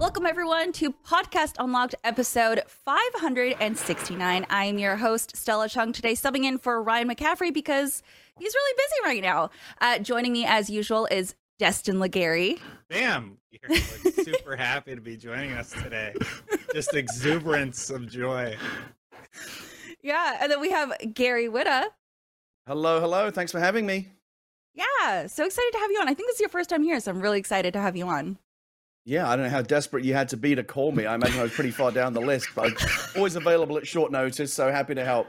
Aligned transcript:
Welcome, 0.00 0.24
everyone, 0.24 0.72
to 0.72 0.94
Podcast 1.06 1.56
Unlocked 1.58 1.94
episode 2.04 2.62
569. 2.66 4.46
I'm 4.48 4.78
your 4.78 4.96
host, 4.96 5.36
Stella 5.36 5.68
Chung, 5.68 5.92
today 5.92 6.14
subbing 6.14 6.44
in 6.44 6.56
for 6.56 6.82
Ryan 6.82 7.10
McCaffrey 7.10 7.52
because 7.52 8.02
he's 8.38 8.54
really 8.54 8.76
busy 8.78 8.94
right 9.04 9.22
now. 9.22 9.50
Uh, 9.78 9.98
joining 9.98 10.32
me, 10.32 10.46
as 10.46 10.70
usual, 10.70 11.06
is 11.10 11.34
Destin 11.58 11.96
Legarie. 11.96 12.58
Bam! 12.88 13.36
You're 13.50 13.72
like, 13.72 13.82
super 14.24 14.56
happy 14.56 14.94
to 14.94 15.02
be 15.02 15.18
joining 15.18 15.52
us 15.52 15.70
today. 15.70 16.14
Just 16.72 16.94
exuberance 16.94 17.90
of 17.90 18.10
joy. 18.10 18.56
Yeah, 20.02 20.38
and 20.40 20.50
then 20.50 20.62
we 20.62 20.70
have 20.70 20.94
Gary 21.12 21.48
Whitta. 21.48 21.88
Hello, 22.66 23.00
hello. 23.00 23.30
Thanks 23.30 23.52
for 23.52 23.60
having 23.60 23.84
me. 23.84 24.08
Yeah, 24.72 25.26
so 25.26 25.44
excited 25.44 25.72
to 25.72 25.78
have 25.78 25.90
you 25.90 26.00
on. 26.00 26.08
I 26.08 26.14
think 26.14 26.30
this 26.30 26.36
is 26.36 26.40
your 26.40 26.48
first 26.48 26.70
time 26.70 26.82
here, 26.82 26.98
so 27.00 27.10
I'm 27.10 27.20
really 27.20 27.38
excited 27.38 27.74
to 27.74 27.80
have 27.80 27.96
you 27.96 28.08
on. 28.08 28.38
Yeah, 29.04 29.28
I 29.28 29.36
don't 29.36 29.46
know 29.46 29.50
how 29.50 29.62
desperate 29.62 30.04
you 30.04 30.14
had 30.14 30.28
to 30.30 30.36
be 30.36 30.54
to 30.54 30.62
call 30.62 30.92
me. 30.92 31.06
I 31.06 31.14
imagine 31.14 31.40
I 31.40 31.44
was 31.44 31.52
pretty 31.52 31.70
far 31.70 31.90
down 31.90 32.12
the 32.12 32.20
list, 32.20 32.48
but 32.54 32.72
always 33.16 33.34
available 33.34 33.78
at 33.78 33.86
short 33.86 34.12
notice, 34.12 34.52
so 34.52 34.70
happy 34.70 34.94
to 34.94 35.04
help. 35.04 35.26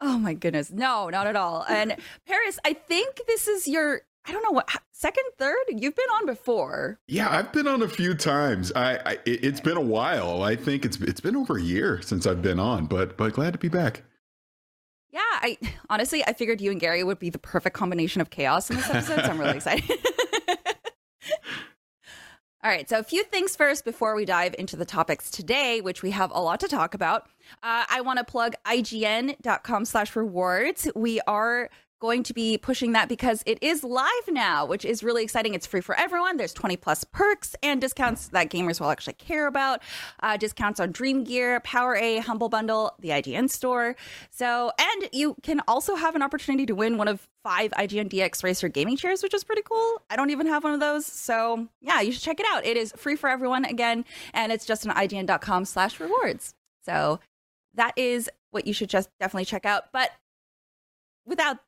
Oh 0.00 0.18
my 0.18 0.34
goodness. 0.34 0.70
No, 0.70 1.08
not 1.08 1.26
at 1.26 1.36
all. 1.36 1.64
And 1.68 1.96
Paris, 2.26 2.58
I 2.64 2.72
think 2.72 3.20
this 3.26 3.48
is 3.48 3.66
your 3.66 4.02
I 4.28 4.32
don't 4.32 4.42
know 4.42 4.50
what 4.50 4.68
second, 4.92 5.24
third. 5.38 5.56
You've 5.68 5.96
been 5.96 6.10
on 6.16 6.26
before. 6.26 7.00
Yeah, 7.08 7.30
I've 7.30 7.50
been 7.50 7.66
on 7.66 7.82
a 7.82 7.88
few 7.88 8.14
times. 8.14 8.70
I, 8.76 8.96
I 9.06 9.18
it, 9.24 9.42
has 9.42 9.60
been 9.60 9.78
a 9.78 9.82
while. 9.82 10.42
I 10.42 10.54
think 10.54 10.84
it's 10.84 10.98
it's 11.00 11.20
been 11.20 11.34
over 11.34 11.56
a 11.56 11.62
year 11.62 12.02
since 12.02 12.26
I've 12.26 12.42
been 12.42 12.60
on, 12.60 12.86
but 12.86 13.16
but 13.16 13.32
glad 13.32 13.54
to 13.54 13.58
be 13.58 13.68
back. 13.68 14.02
Yeah, 15.10 15.20
I 15.24 15.56
honestly 15.88 16.22
I 16.26 16.34
figured 16.34 16.60
you 16.60 16.70
and 16.70 16.78
Gary 16.78 17.02
would 17.02 17.18
be 17.18 17.30
the 17.30 17.38
perfect 17.38 17.74
combination 17.74 18.20
of 18.20 18.28
chaos 18.28 18.68
in 18.70 18.76
this 18.76 18.90
episode, 18.90 19.24
so 19.24 19.30
I'm 19.30 19.38
really 19.38 19.56
excited. 19.56 19.98
All 22.64 22.70
right, 22.70 22.88
so 22.88 22.98
a 22.98 23.04
few 23.04 23.22
things 23.22 23.54
first 23.54 23.84
before 23.84 24.16
we 24.16 24.24
dive 24.24 24.52
into 24.58 24.74
the 24.74 24.84
topics 24.84 25.30
today, 25.30 25.80
which 25.80 26.02
we 26.02 26.10
have 26.10 26.32
a 26.34 26.40
lot 26.40 26.58
to 26.58 26.66
talk 26.66 26.92
about. 26.92 27.28
Uh, 27.62 27.84
I 27.88 28.00
want 28.00 28.18
to 28.18 28.24
plug 28.24 28.54
ign.com 28.66 29.84
slash 29.84 30.16
rewards. 30.16 30.88
We 30.96 31.20
are 31.28 31.70
going 32.00 32.22
to 32.24 32.32
be 32.32 32.58
pushing 32.58 32.92
that 32.92 33.08
because 33.08 33.42
it 33.46 33.58
is 33.62 33.82
live 33.82 34.28
now, 34.28 34.64
which 34.64 34.84
is 34.84 35.02
really 35.02 35.22
exciting. 35.22 35.54
It's 35.54 35.66
free 35.66 35.80
for 35.80 35.98
everyone. 35.98 36.36
There's 36.36 36.52
20 36.52 36.76
plus 36.76 37.04
perks 37.04 37.56
and 37.62 37.80
discounts 37.80 38.28
that 38.28 38.50
gamers 38.50 38.80
will 38.80 38.90
actually 38.90 39.14
care 39.14 39.46
about. 39.46 39.82
Uh, 40.20 40.36
discounts 40.36 40.80
on 40.80 40.92
Dream 40.92 41.24
Gear, 41.24 41.60
Power 41.60 41.96
A, 41.96 42.18
Humble 42.18 42.48
Bundle, 42.48 42.94
the 43.00 43.10
IGN 43.10 43.50
store. 43.50 43.96
So, 44.30 44.72
and 44.78 45.08
you 45.12 45.36
can 45.42 45.60
also 45.66 45.96
have 45.96 46.14
an 46.14 46.22
opportunity 46.22 46.66
to 46.66 46.74
win 46.74 46.98
one 46.98 47.08
of 47.08 47.26
five 47.42 47.70
IGN 47.72 48.10
DX 48.10 48.42
Racer 48.44 48.68
gaming 48.68 48.96
chairs, 48.96 49.22
which 49.22 49.34
is 49.34 49.44
pretty 49.44 49.62
cool. 49.62 50.02
I 50.10 50.16
don't 50.16 50.30
even 50.30 50.46
have 50.46 50.64
one 50.64 50.74
of 50.74 50.80
those. 50.80 51.06
So 51.06 51.68
yeah, 51.80 52.00
you 52.00 52.12
should 52.12 52.22
check 52.22 52.40
it 52.40 52.46
out. 52.52 52.64
It 52.64 52.76
is 52.76 52.92
free 52.96 53.16
for 53.16 53.28
everyone 53.28 53.64
again, 53.64 54.04
and 54.34 54.52
it's 54.52 54.66
just 54.66 54.86
on 54.86 54.94
IGN.com 54.94 55.64
slash 55.64 55.98
rewards. 56.00 56.54
So 56.84 57.20
that 57.74 57.92
is 57.96 58.30
what 58.50 58.66
you 58.66 58.72
should 58.72 58.88
just 58.88 59.08
definitely 59.20 59.44
check 59.44 59.64
out. 59.64 59.92
But 59.92 60.10
without 61.24 61.58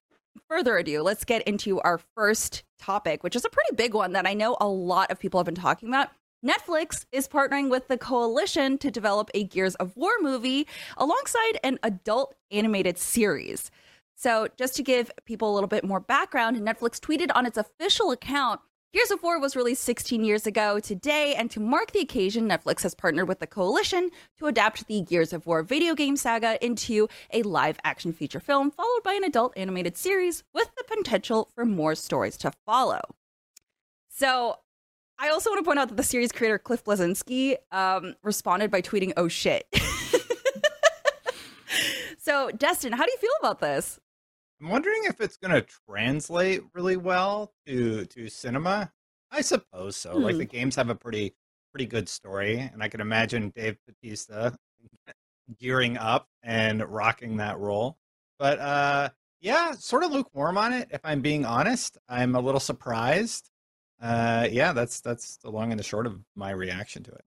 further 0.48 0.77
ado, 0.78 1.03
let's 1.03 1.25
get 1.25 1.42
into 1.42 1.81
our 1.81 2.00
first 2.17 2.64
topic, 2.78 3.23
which 3.23 3.36
is 3.36 3.45
a 3.45 3.50
pretty 3.50 3.75
big 3.77 3.95
one 3.95 4.12
that 4.12 4.27
I 4.27 4.34
know 4.34 4.56
a 4.61 4.69
lot 4.69 5.11
of 5.11 5.19
people 5.19 5.39
have 5.39 5.47
been 5.47 5.55
talking 5.55 5.89
about. 5.89 6.09
Netflix 6.45 7.05
is 7.12 7.28
partnering 7.28 7.69
with 7.69 7.89
the 7.89 7.98
Coalition 7.98 8.78
to 8.78 8.91
develop 8.91 9.31
a 9.34 9.45
Gears 9.45 9.75
of 9.75 9.95
War 9.95 10.12
movie 10.20 10.66
alongside 10.97 11.59
an 11.62 11.78
adult 11.82 12.34
animated 12.50 12.97
series. 12.97 13.71
So, 14.16 14.49
just 14.56 14.77
to 14.77 14.82
give 14.82 15.10
people 15.25 15.50
a 15.50 15.54
little 15.54 15.69
bit 15.69 15.84
more 15.84 16.00
background, 16.00 16.56
Netflix 16.59 16.99
tweeted 16.99 17.31
on 17.34 17.47
its 17.47 17.59
official 17.59 18.10
account 18.10 18.60
Gears 18.93 19.12
of 19.12 19.23
War 19.23 19.39
was 19.39 19.55
released 19.55 19.84
16 19.84 20.25
years 20.25 20.49
ago 20.49 20.81
today, 20.81 21.37
and 21.37 21.49
to 21.53 21.61
mark 21.61 21.93
the 21.93 22.01
occasion, 22.01 22.49
Netflix 22.49 22.83
has 22.83 22.93
partnered 22.93 23.28
with 23.28 23.39
the 23.39 23.47
Coalition 23.47 24.11
to 24.37 24.47
adapt 24.47 24.89
the 24.89 25.03
Gears 25.03 25.33
of 25.33 25.47
War 25.47 25.62
video 25.62 25.95
game 25.95 26.17
saga 26.17 26.59
into 26.65 27.09
a 27.33 27.45
live 27.45 27.78
action 27.84 28.12
feature 28.12 28.41
film, 28.41 28.73
followed 28.73 29.05
by 29.05 29.12
an 29.12 29.23
adult 29.23 29.53
animated 29.56 29.97
series 29.97 30.43
with 30.53 30.73
the 30.77 30.83
potential 30.83 31.51
for 31.55 31.65
more 31.65 31.95
stories 31.95 32.37
to 32.39 32.51
follow. 32.67 33.01
So, 34.09 34.56
I 35.21 35.28
also 35.28 35.51
want 35.51 35.61
to 35.61 35.65
point 35.65 35.78
out 35.78 35.89
that 35.91 35.97
the 35.97 36.03
series 36.03 36.33
creator 36.33 36.59
Cliff 36.59 36.84
Bleszinski 36.84 37.59
um, 37.71 38.17
responded 38.25 38.72
by 38.72 38.83
tweeting, 38.83 39.12
"Oh 39.17 39.28
shit." 39.28 39.69
so, 42.19 42.51
Destin, 42.51 42.93
how 42.93 43.05
do 43.05 43.12
you 43.12 43.19
feel 43.19 43.31
about 43.39 43.61
this? 43.61 44.01
I'm 44.60 44.69
wondering 44.69 45.03
if 45.04 45.21
it's 45.21 45.37
going 45.37 45.54
to 45.54 45.66
translate 45.88 46.62
really 46.75 46.97
well 46.97 47.53
to 47.66 48.04
to 48.06 48.28
cinema. 48.28 48.93
I 49.31 49.41
suppose 49.41 49.97
so. 49.97 50.15
Hmm. 50.15 50.22
Like 50.22 50.37
the 50.37 50.44
games 50.44 50.76
have 50.76 50.91
a 50.91 50.94
pretty 50.94 51.34
pretty 51.72 51.87
good 51.87 52.09
story, 52.09 52.59
and 52.59 52.82
I 52.82 52.88
can 52.88 53.00
imagine 53.00 53.53
Dave 53.54 53.78
Batista 53.87 54.50
gearing 55.59 55.97
up 55.97 56.28
and 56.43 56.84
rocking 56.84 57.38
that 57.38 57.59
role. 57.59 57.97
But 58.38 58.59
uh, 58.59 59.10
yeah, 59.41 59.72
sort 59.72 60.03
of 60.03 60.10
lukewarm 60.10 60.59
on 60.59 60.72
it. 60.72 60.88
If 60.91 61.00
I'm 61.04 61.21
being 61.21 61.44
honest, 61.44 61.97
I'm 62.09 62.34
a 62.34 62.41
little 62.41 62.60
surprised. 62.60 63.50
Uh, 64.00 64.48
yeah, 64.50 64.72
that's 64.72 65.00
that's 65.00 65.38
the 65.38 65.50
long 65.50 65.72
and 65.72 65.78
the 65.78 65.84
short 65.84 66.06
of 66.06 66.21
my 66.34 66.50
reaction 66.50 67.03
to 67.04 67.12
it. 67.12 67.25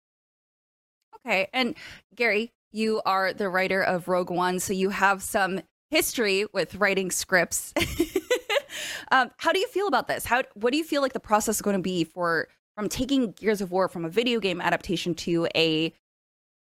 Okay, 1.25 1.47
and 1.53 1.75
Gary, 2.15 2.51
you 2.71 3.01
are 3.05 3.33
the 3.33 3.49
writer 3.49 3.81
of 3.81 4.07
Rogue 4.07 4.29
One, 4.29 4.59
so 4.59 4.73
you 4.73 4.89
have 4.89 5.23
some 5.23 5.61
history 5.93 6.47
with 6.53 6.73
writing 6.75 7.11
scripts. 7.11 7.71
um, 9.11 9.29
how 9.37 9.51
do 9.51 9.59
you 9.59 9.67
feel 9.67 9.87
about 9.87 10.07
this? 10.07 10.25
How 10.25 10.41
what 10.55 10.71
do 10.71 10.77
you 10.77 10.83
feel 10.83 11.03
like 11.03 11.13
the 11.13 11.19
process 11.19 11.57
is 11.57 11.61
going 11.61 11.75
to 11.75 11.81
be 11.81 12.03
for 12.03 12.47
from 12.75 12.89
taking 12.89 13.31
Gears 13.33 13.61
of 13.61 13.71
War 13.71 13.87
from 13.87 14.03
a 14.03 14.09
video 14.09 14.39
game 14.39 14.59
adaptation 14.59 15.13
to 15.15 15.47
a 15.55 15.93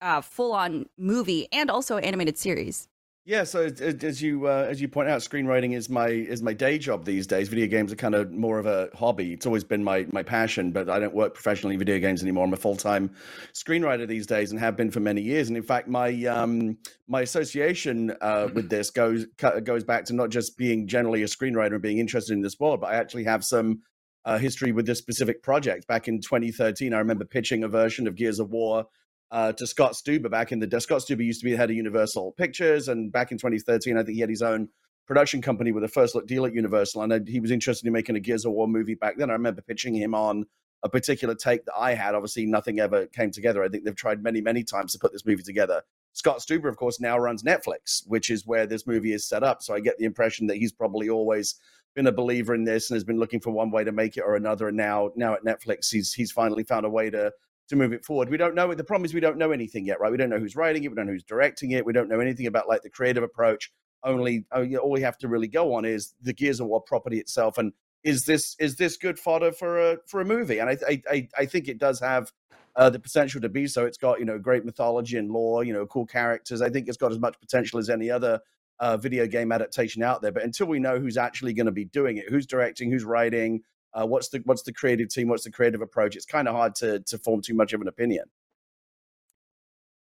uh, 0.01 0.22
full 0.22 0.53
on 0.53 0.85
movie 1.00 1.47
and 1.51 1.72
also 1.72 1.97
animated 1.97 2.38
series? 2.38 2.88
Yeah, 3.27 3.43
so 3.43 3.63
as 3.81 4.21
you 4.21 4.47
uh, 4.47 4.67
as 4.69 4.79
you 4.79 4.88
point 4.88 5.09
out, 5.09 5.19
screenwriting 5.19 5.75
is 5.75 5.89
my 5.89 6.07
is 6.07 6.41
my 6.41 6.53
day 6.53 6.77
job 6.77 7.03
these 7.03 7.27
days. 7.27 7.49
Video 7.49 7.67
games 7.67 7.91
are 7.91 7.97
kind 7.97 8.15
of 8.15 8.31
more 8.31 8.57
of 8.57 8.65
a 8.65 8.89
hobby. 8.95 9.33
It's 9.33 9.45
always 9.45 9.65
been 9.65 9.83
my 9.83 10.07
my 10.13 10.23
passion, 10.23 10.71
but 10.71 10.89
I 10.89 10.97
don't 10.97 11.13
work 11.13 11.33
professionally 11.33 11.75
in 11.75 11.79
video 11.79 11.99
games 11.99 12.21
anymore. 12.21 12.45
I'm 12.45 12.53
a 12.53 12.55
full 12.55 12.77
time 12.77 13.11
screenwriter 13.51 14.07
these 14.07 14.27
days, 14.27 14.51
and 14.51 14.59
have 14.61 14.77
been 14.77 14.89
for 14.89 15.01
many 15.01 15.21
years. 15.21 15.49
And 15.49 15.57
in 15.57 15.63
fact, 15.63 15.89
my 15.89 16.23
um, 16.23 16.77
my 17.09 17.19
association 17.19 18.15
uh, 18.21 18.47
with 18.53 18.69
this 18.69 18.91
goes 18.91 19.25
goes 19.35 19.83
back 19.83 20.05
to 20.05 20.13
not 20.13 20.29
just 20.29 20.57
being 20.57 20.88
generally 20.88 21.23
a 21.23 21.27
screenwriter 21.27 21.73
and 21.73 21.81
being 21.81 21.97
interested 21.97 22.31
in 22.31 22.41
the 22.41 22.49
sport, 22.49 22.79
but 22.79 22.94
I 22.94 22.95
actually 22.95 23.25
have 23.25 23.44
some 23.44 23.81
uh, 24.23 24.38
history 24.38 24.71
with 24.71 24.85
this 24.85 24.99
specific 24.99 25.44
project. 25.44 25.85
Back 25.85 26.07
in 26.07 26.21
2013, 26.21 26.94
I 26.94 26.99
remember 26.99 27.25
pitching 27.25 27.65
a 27.65 27.67
version 27.67 28.07
of 28.07 28.15
Gears 28.15 28.39
of 28.39 28.51
War 28.51 28.85
uh, 29.31 29.51
to 29.53 29.67
Scott 29.67 29.93
Stuber 29.93 30.29
back 30.29 30.51
in 30.51 30.59
the 30.59 30.67
day. 30.67 30.79
Scott 30.79 31.01
Stuber 31.01 31.25
used 31.25 31.41
to 31.41 31.45
be 31.45 31.51
the 31.51 31.57
head 31.57 31.69
of 31.69 31.75
Universal 31.75 32.33
Pictures, 32.33 32.88
and 32.88 33.11
back 33.11 33.31
in 33.31 33.38
2013, 33.38 33.97
I 33.97 34.03
think 34.03 34.15
he 34.15 34.21
had 34.21 34.29
his 34.29 34.41
own 34.41 34.69
production 35.05 35.41
company 35.41 35.71
with 35.71 35.83
a 35.83 35.88
first 35.88 36.15
look 36.15 36.27
deal 36.27 36.45
at 36.45 36.53
Universal, 36.53 37.01
and 37.01 37.27
he 37.27 37.39
was 37.39 37.51
interested 37.51 37.88
in 37.88 37.93
making 37.93 38.15
a 38.15 38.19
Gears 38.19 38.45
of 38.45 38.51
War 38.51 38.67
movie 38.67 38.95
back 38.95 39.17
then. 39.17 39.29
I 39.29 39.33
remember 39.33 39.61
pitching 39.61 39.95
him 39.95 40.13
on 40.13 40.45
a 40.83 40.89
particular 40.89 41.33
take 41.33 41.65
that 41.65 41.75
I 41.77 41.93
had. 41.93 42.13
Obviously, 42.13 42.45
nothing 42.45 42.79
ever 42.79 43.07
came 43.07 43.31
together. 43.31 43.63
I 43.63 43.69
think 43.69 43.83
they've 43.83 43.95
tried 43.95 44.21
many, 44.21 44.41
many 44.41 44.63
times 44.63 44.93
to 44.93 44.99
put 44.99 45.11
this 45.11 45.25
movie 45.25 45.44
together. 45.44 45.81
Scott 46.13 46.39
Stuber, 46.39 46.69
of 46.69 46.77
course, 46.77 46.99
now 46.99 47.17
runs 47.17 47.44
Netflix, 47.44 48.03
which 48.07 48.29
is 48.29 48.45
where 48.45 48.65
this 48.65 48.88
movie 48.88 49.13
is 49.13 49.27
set 49.27 49.44
up. 49.44 49.61
So 49.61 49.73
I 49.73 49.79
get 49.79 49.97
the 49.97 50.05
impression 50.05 50.47
that 50.47 50.57
he's 50.57 50.71
probably 50.71 51.09
always 51.09 51.55
been 51.95 52.07
a 52.07 52.11
believer 52.11 52.53
in 52.53 52.63
this 52.63 52.89
and 52.89 52.95
has 52.95 53.03
been 53.03 53.19
looking 53.19 53.39
for 53.39 53.51
one 53.51 53.71
way 53.71 53.83
to 53.83 53.91
make 53.91 54.17
it 54.17 54.21
or 54.21 54.35
another. 54.35 54.68
And 54.68 54.77
now, 54.77 55.12
now 55.15 55.33
at 55.33 55.44
Netflix, 55.44 55.91
he's 55.91 56.13
he's 56.13 56.31
finally 56.31 56.63
found 56.63 56.85
a 56.85 56.89
way 56.89 57.09
to 57.09 57.31
to 57.69 57.75
move 57.75 57.94
it 57.94 58.06
forward. 58.06 58.30
We 58.30 58.38
don't 58.38 58.56
know. 58.56 58.72
it. 58.72 58.75
The 58.75 58.84
problem 58.84 59.06
is 59.06 59.14
we 59.14 59.19
don't 59.19 59.38
know 59.38 59.52
anything 59.52 59.86
yet, 59.86 60.00
right? 60.00 60.12
We 60.12 60.18
don't 60.18 60.30
know 60.30 60.40
who's 60.40 60.56
writing 60.56 60.84
it. 60.84 60.90
We 60.90 60.96
don't 60.96 61.08
know 61.08 61.14
who's 61.14 61.24
directing 61.24 61.72
it. 61.72 61.86
We 61.86 61.94
don't 61.94 62.10
know 62.10 62.19
anything 62.19 62.48
about 62.48 62.68
like 62.68 62.81
the 62.81 62.90
creative 62.90 63.24
approach. 63.24 63.72
Only 64.04 64.46
oh, 64.52 64.66
all 64.78 64.92
we 64.92 65.02
have 65.02 65.18
to 65.19 65.28
really 65.28 65.48
go 65.48 65.74
on 65.74 65.86
is 65.86 66.14
the 66.22 66.34
Gears 66.34 66.60
of 66.60 66.68
War 66.68 66.81
property 66.81 67.19
itself, 67.19 67.58
and 67.58 67.74
is 68.04 68.25
this 68.25 68.56
is 68.60 68.75
this 68.75 68.96
good 68.96 69.19
fodder 69.19 69.52
for 69.52 69.80
a 69.80 69.98
for 70.06 70.22
a 70.22 70.25
movie? 70.25 70.60
And 70.60 70.69
I 70.69 71.02
I 71.10 71.28
I 71.38 71.46
think 71.46 71.68
it 71.68 71.80
does 71.80 72.00
have 72.00 72.31
uh, 72.75 72.90
the 72.90 73.00
potential 73.00 73.42
to 73.42 73.50
be 73.50 73.68
so. 73.68 73.86
It's 73.86 73.98
got 73.98 74.19
you 74.19 74.25
know 74.25 74.38
great 74.38 74.64
mythology 74.64 75.18
and 75.18 75.31
lore, 75.31 75.64
you 75.64 75.74
know, 75.74 75.86
cool 75.88 76.06
characters. 76.06 76.62
I 76.62 76.69
think 76.69 76.88
it's 76.88 76.98
got 76.98 77.12
as 77.12 77.19
much 77.19 77.40
potential 77.40 77.80
as 77.80 77.90
any 77.90 78.10
other 78.12 78.40
uh, 78.80 78.98
video 78.98 79.25
game 79.25 79.52
adaptation 79.52 80.04
out 80.04 80.22
there. 80.22 80.31
But 80.31 80.44
until 80.44 80.68
we 80.68 80.80
know 80.80 81.00
who's 81.00 81.18
actually 81.18 81.54
going 81.54 81.66
to 81.66 81.72
be 81.72 81.86
doing 81.86 82.18
it, 82.18 82.30
who's 82.30 82.46
directing, 82.46 82.92
who's 82.92 83.04
writing, 83.04 83.62
uh, 83.94 84.06
what's 84.06 84.30
the 84.30 84.42
what's 84.45 84.63
the 84.63 84.74
creative 84.74 85.10
team? 85.10 85.28
What's 85.28 85.44
the 85.44 85.51
creative 85.51 85.81
approach? 85.81 86.16
It's 86.16 86.25
kind 86.25 86.48
of 86.48 86.56
hard 86.56 86.75
to 86.75 87.00
to 87.00 87.18
form 87.18 87.42
too 87.42 87.54
much 87.54 87.74
of 87.74 87.81
an 87.81 87.88
opinion. 87.88 88.25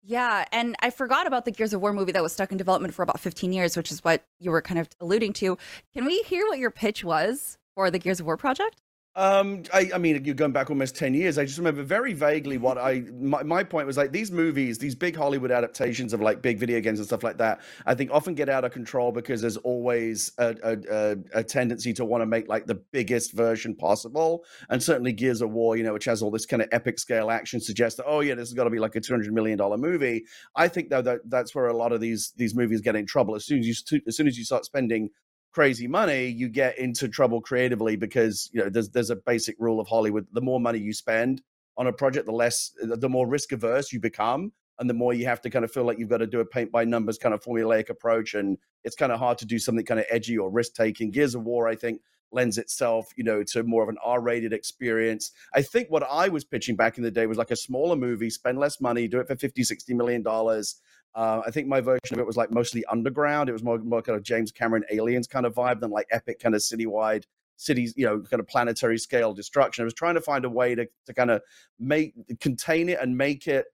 Yeah, 0.04 0.46
and 0.50 0.74
I 0.80 0.90
forgot 0.90 1.28
about 1.28 1.44
the 1.44 1.52
Gears 1.52 1.72
of 1.72 1.80
War 1.80 1.92
movie 1.92 2.10
that 2.12 2.22
was 2.22 2.32
stuck 2.32 2.50
in 2.50 2.58
development 2.58 2.92
for 2.92 3.04
about 3.04 3.20
15 3.20 3.52
years, 3.52 3.76
which 3.76 3.92
is 3.92 4.02
what 4.02 4.24
you 4.40 4.50
were 4.50 4.60
kind 4.60 4.80
of 4.80 4.88
alluding 5.00 5.32
to. 5.34 5.56
Can 5.94 6.04
we 6.04 6.22
hear 6.22 6.44
what 6.48 6.58
your 6.58 6.72
pitch 6.72 7.04
was 7.04 7.56
for 7.76 7.88
the 7.88 8.00
Gears 8.00 8.18
of 8.18 8.26
War 8.26 8.36
project? 8.36 8.82
Um, 9.14 9.64
I, 9.74 9.90
I 9.94 9.98
mean, 9.98 10.24
you're 10.24 10.34
going 10.34 10.52
back 10.52 10.70
almost 10.70 10.96
ten 10.96 11.12
years. 11.12 11.36
I 11.36 11.44
just 11.44 11.58
remember 11.58 11.82
very 11.82 12.14
vaguely 12.14 12.56
what 12.56 12.78
I 12.78 13.04
my, 13.12 13.42
my 13.42 13.62
point 13.62 13.86
was 13.86 13.98
like 13.98 14.10
these 14.10 14.32
movies, 14.32 14.78
these 14.78 14.94
big 14.94 15.14
Hollywood 15.14 15.50
adaptations 15.50 16.14
of 16.14 16.22
like 16.22 16.40
big 16.40 16.58
video 16.58 16.80
games 16.80 16.98
and 16.98 17.06
stuff 17.06 17.22
like 17.22 17.36
that. 17.36 17.60
I 17.84 17.94
think 17.94 18.10
often 18.10 18.34
get 18.34 18.48
out 18.48 18.64
of 18.64 18.72
control 18.72 19.12
because 19.12 19.42
there's 19.42 19.58
always 19.58 20.32
a, 20.38 20.56
a, 20.90 21.16
a 21.34 21.44
tendency 21.44 21.92
to 21.92 22.06
want 22.06 22.22
to 22.22 22.26
make 22.26 22.48
like 22.48 22.64
the 22.64 22.76
biggest 22.76 23.32
version 23.34 23.74
possible. 23.74 24.46
And 24.70 24.82
certainly 24.82 25.12
Gears 25.12 25.42
of 25.42 25.50
War, 25.50 25.76
you 25.76 25.82
know, 25.82 25.92
which 25.92 26.06
has 26.06 26.22
all 26.22 26.30
this 26.30 26.46
kind 26.46 26.62
of 26.62 26.68
epic 26.72 26.98
scale 26.98 27.30
action, 27.30 27.60
suggests 27.60 27.98
that 27.98 28.06
oh 28.06 28.20
yeah, 28.20 28.34
this 28.34 28.48
has 28.48 28.54
got 28.54 28.64
to 28.64 28.70
be 28.70 28.78
like 28.78 28.96
a 28.96 29.00
two 29.00 29.12
hundred 29.12 29.34
million 29.34 29.58
dollar 29.58 29.76
movie. 29.76 30.24
I 30.56 30.68
think 30.68 30.88
though 30.88 31.02
that 31.02 31.20
that's 31.26 31.54
where 31.54 31.66
a 31.66 31.76
lot 31.76 31.92
of 31.92 32.00
these 32.00 32.32
these 32.36 32.54
movies 32.54 32.80
get 32.80 32.96
in 32.96 33.04
trouble. 33.04 33.34
As 33.34 33.44
soon 33.44 33.58
as 33.58 33.66
you 33.66 34.00
as 34.06 34.16
soon 34.16 34.26
as 34.26 34.38
you 34.38 34.44
start 34.46 34.64
spending 34.64 35.10
crazy 35.52 35.86
money, 35.86 36.26
you 36.26 36.48
get 36.48 36.78
into 36.78 37.08
trouble 37.08 37.40
creatively 37.40 37.96
because 37.96 38.50
you 38.52 38.62
know 38.62 38.70
there's 38.70 38.90
there's 38.90 39.10
a 39.10 39.16
basic 39.16 39.56
rule 39.58 39.80
of 39.80 39.86
Hollywood: 39.88 40.26
the 40.32 40.40
more 40.40 40.60
money 40.60 40.78
you 40.78 40.92
spend 40.92 41.42
on 41.76 41.86
a 41.86 41.92
project, 41.92 42.26
the 42.26 42.32
less, 42.32 42.72
the 42.82 43.08
more 43.08 43.26
risk 43.26 43.52
averse 43.52 43.92
you 43.92 44.00
become, 44.00 44.52
and 44.78 44.90
the 44.90 44.94
more 44.94 45.14
you 45.14 45.24
have 45.26 45.40
to 45.40 45.50
kind 45.50 45.64
of 45.64 45.70
feel 45.70 45.84
like 45.84 45.98
you've 45.98 46.08
got 46.08 46.18
to 46.18 46.26
do 46.26 46.40
a 46.40 46.44
paint 46.44 46.70
by 46.70 46.84
numbers 46.84 47.18
kind 47.18 47.34
of 47.34 47.42
formulaic 47.42 47.88
approach, 47.88 48.34
and 48.34 48.58
it's 48.84 48.96
kind 48.96 49.12
of 49.12 49.18
hard 49.18 49.38
to 49.38 49.46
do 49.46 49.58
something 49.58 49.84
kind 49.84 50.00
of 50.00 50.06
edgy 50.10 50.36
or 50.36 50.50
risk 50.50 50.74
taking. 50.74 51.10
Gears 51.10 51.34
of 51.34 51.44
War, 51.44 51.68
I 51.68 51.76
think, 51.76 52.00
lends 52.32 52.58
itself, 52.58 53.06
you 53.16 53.24
know, 53.24 53.42
to 53.44 53.62
more 53.62 53.82
of 53.82 53.88
an 53.88 53.98
R-rated 54.02 54.52
experience. 54.52 55.30
I 55.54 55.62
think 55.62 55.90
what 55.90 56.02
I 56.02 56.28
was 56.28 56.44
pitching 56.44 56.76
back 56.76 56.96
in 56.96 57.04
the 57.04 57.10
day 57.10 57.26
was 57.26 57.38
like 57.38 57.50
a 57.50 57.56
smaller 57.56 57.96
movie, 57.96 58.30
spend 58.30 58.58
less 58.58 58.80
money, 58.80 59.06
do 59.06 59.20
it 59.20 59.28
for 59.28 59.36
50, 59.36 59.62
60 59.62 59.94
million 59.94 60.22
dollars, 60.22 60.76
uh, 61.14 61.42
I 61.46 61.50
think 61.50 61.68
my 61.68 61.80
version 61.80 62.12
of 62.12 62.18
it 62.18 62.26
was 62.26 62.36
like 62.36 62.50
mostly 62.50 62.84
underground. 62.86 63.48
It 63.48 63.52
was 63.52 63.62
more, 63.62 63.78
more 63.78 64.02
kind 64.02 64.16
of 64.16 64.22
James 64.22 64.50
Cameron 64.50 64.84
aliens 64.90 65.26
kind 65.26 65.46
of 65.46 65.54
vibe 65.54 65.80
than 65.80 65.90
like 65.90 66.06
epic 66.10 66.40
kind 66.40 66.54
of 66.54 66.60
citywide 66.62 67.24
cities, 67.56 67.94
you 67.96 68.06
know, 68.06 68.20
kind 68.20 68.40
of 68.40 68.48
planetary 68.48 68.98
scale 68.98 69.34
destruction. 69.34 69.82
I 69.82 69.84
was 69.84 69.94
trying 69.94 70.14
to 70.14 70.20
find 70.20 70.44
a 70.44 70.50
way 70.50 70.74
to, 70.74 70.86
to 71.06 71.14
kind 71.14 71.30
of 71.30 71.42
make 71.78 72.14
contain 72.40 72.88
it 72.88 72.98
and 73.00 73.16
make 73.16 73.46
it 73.46 73.66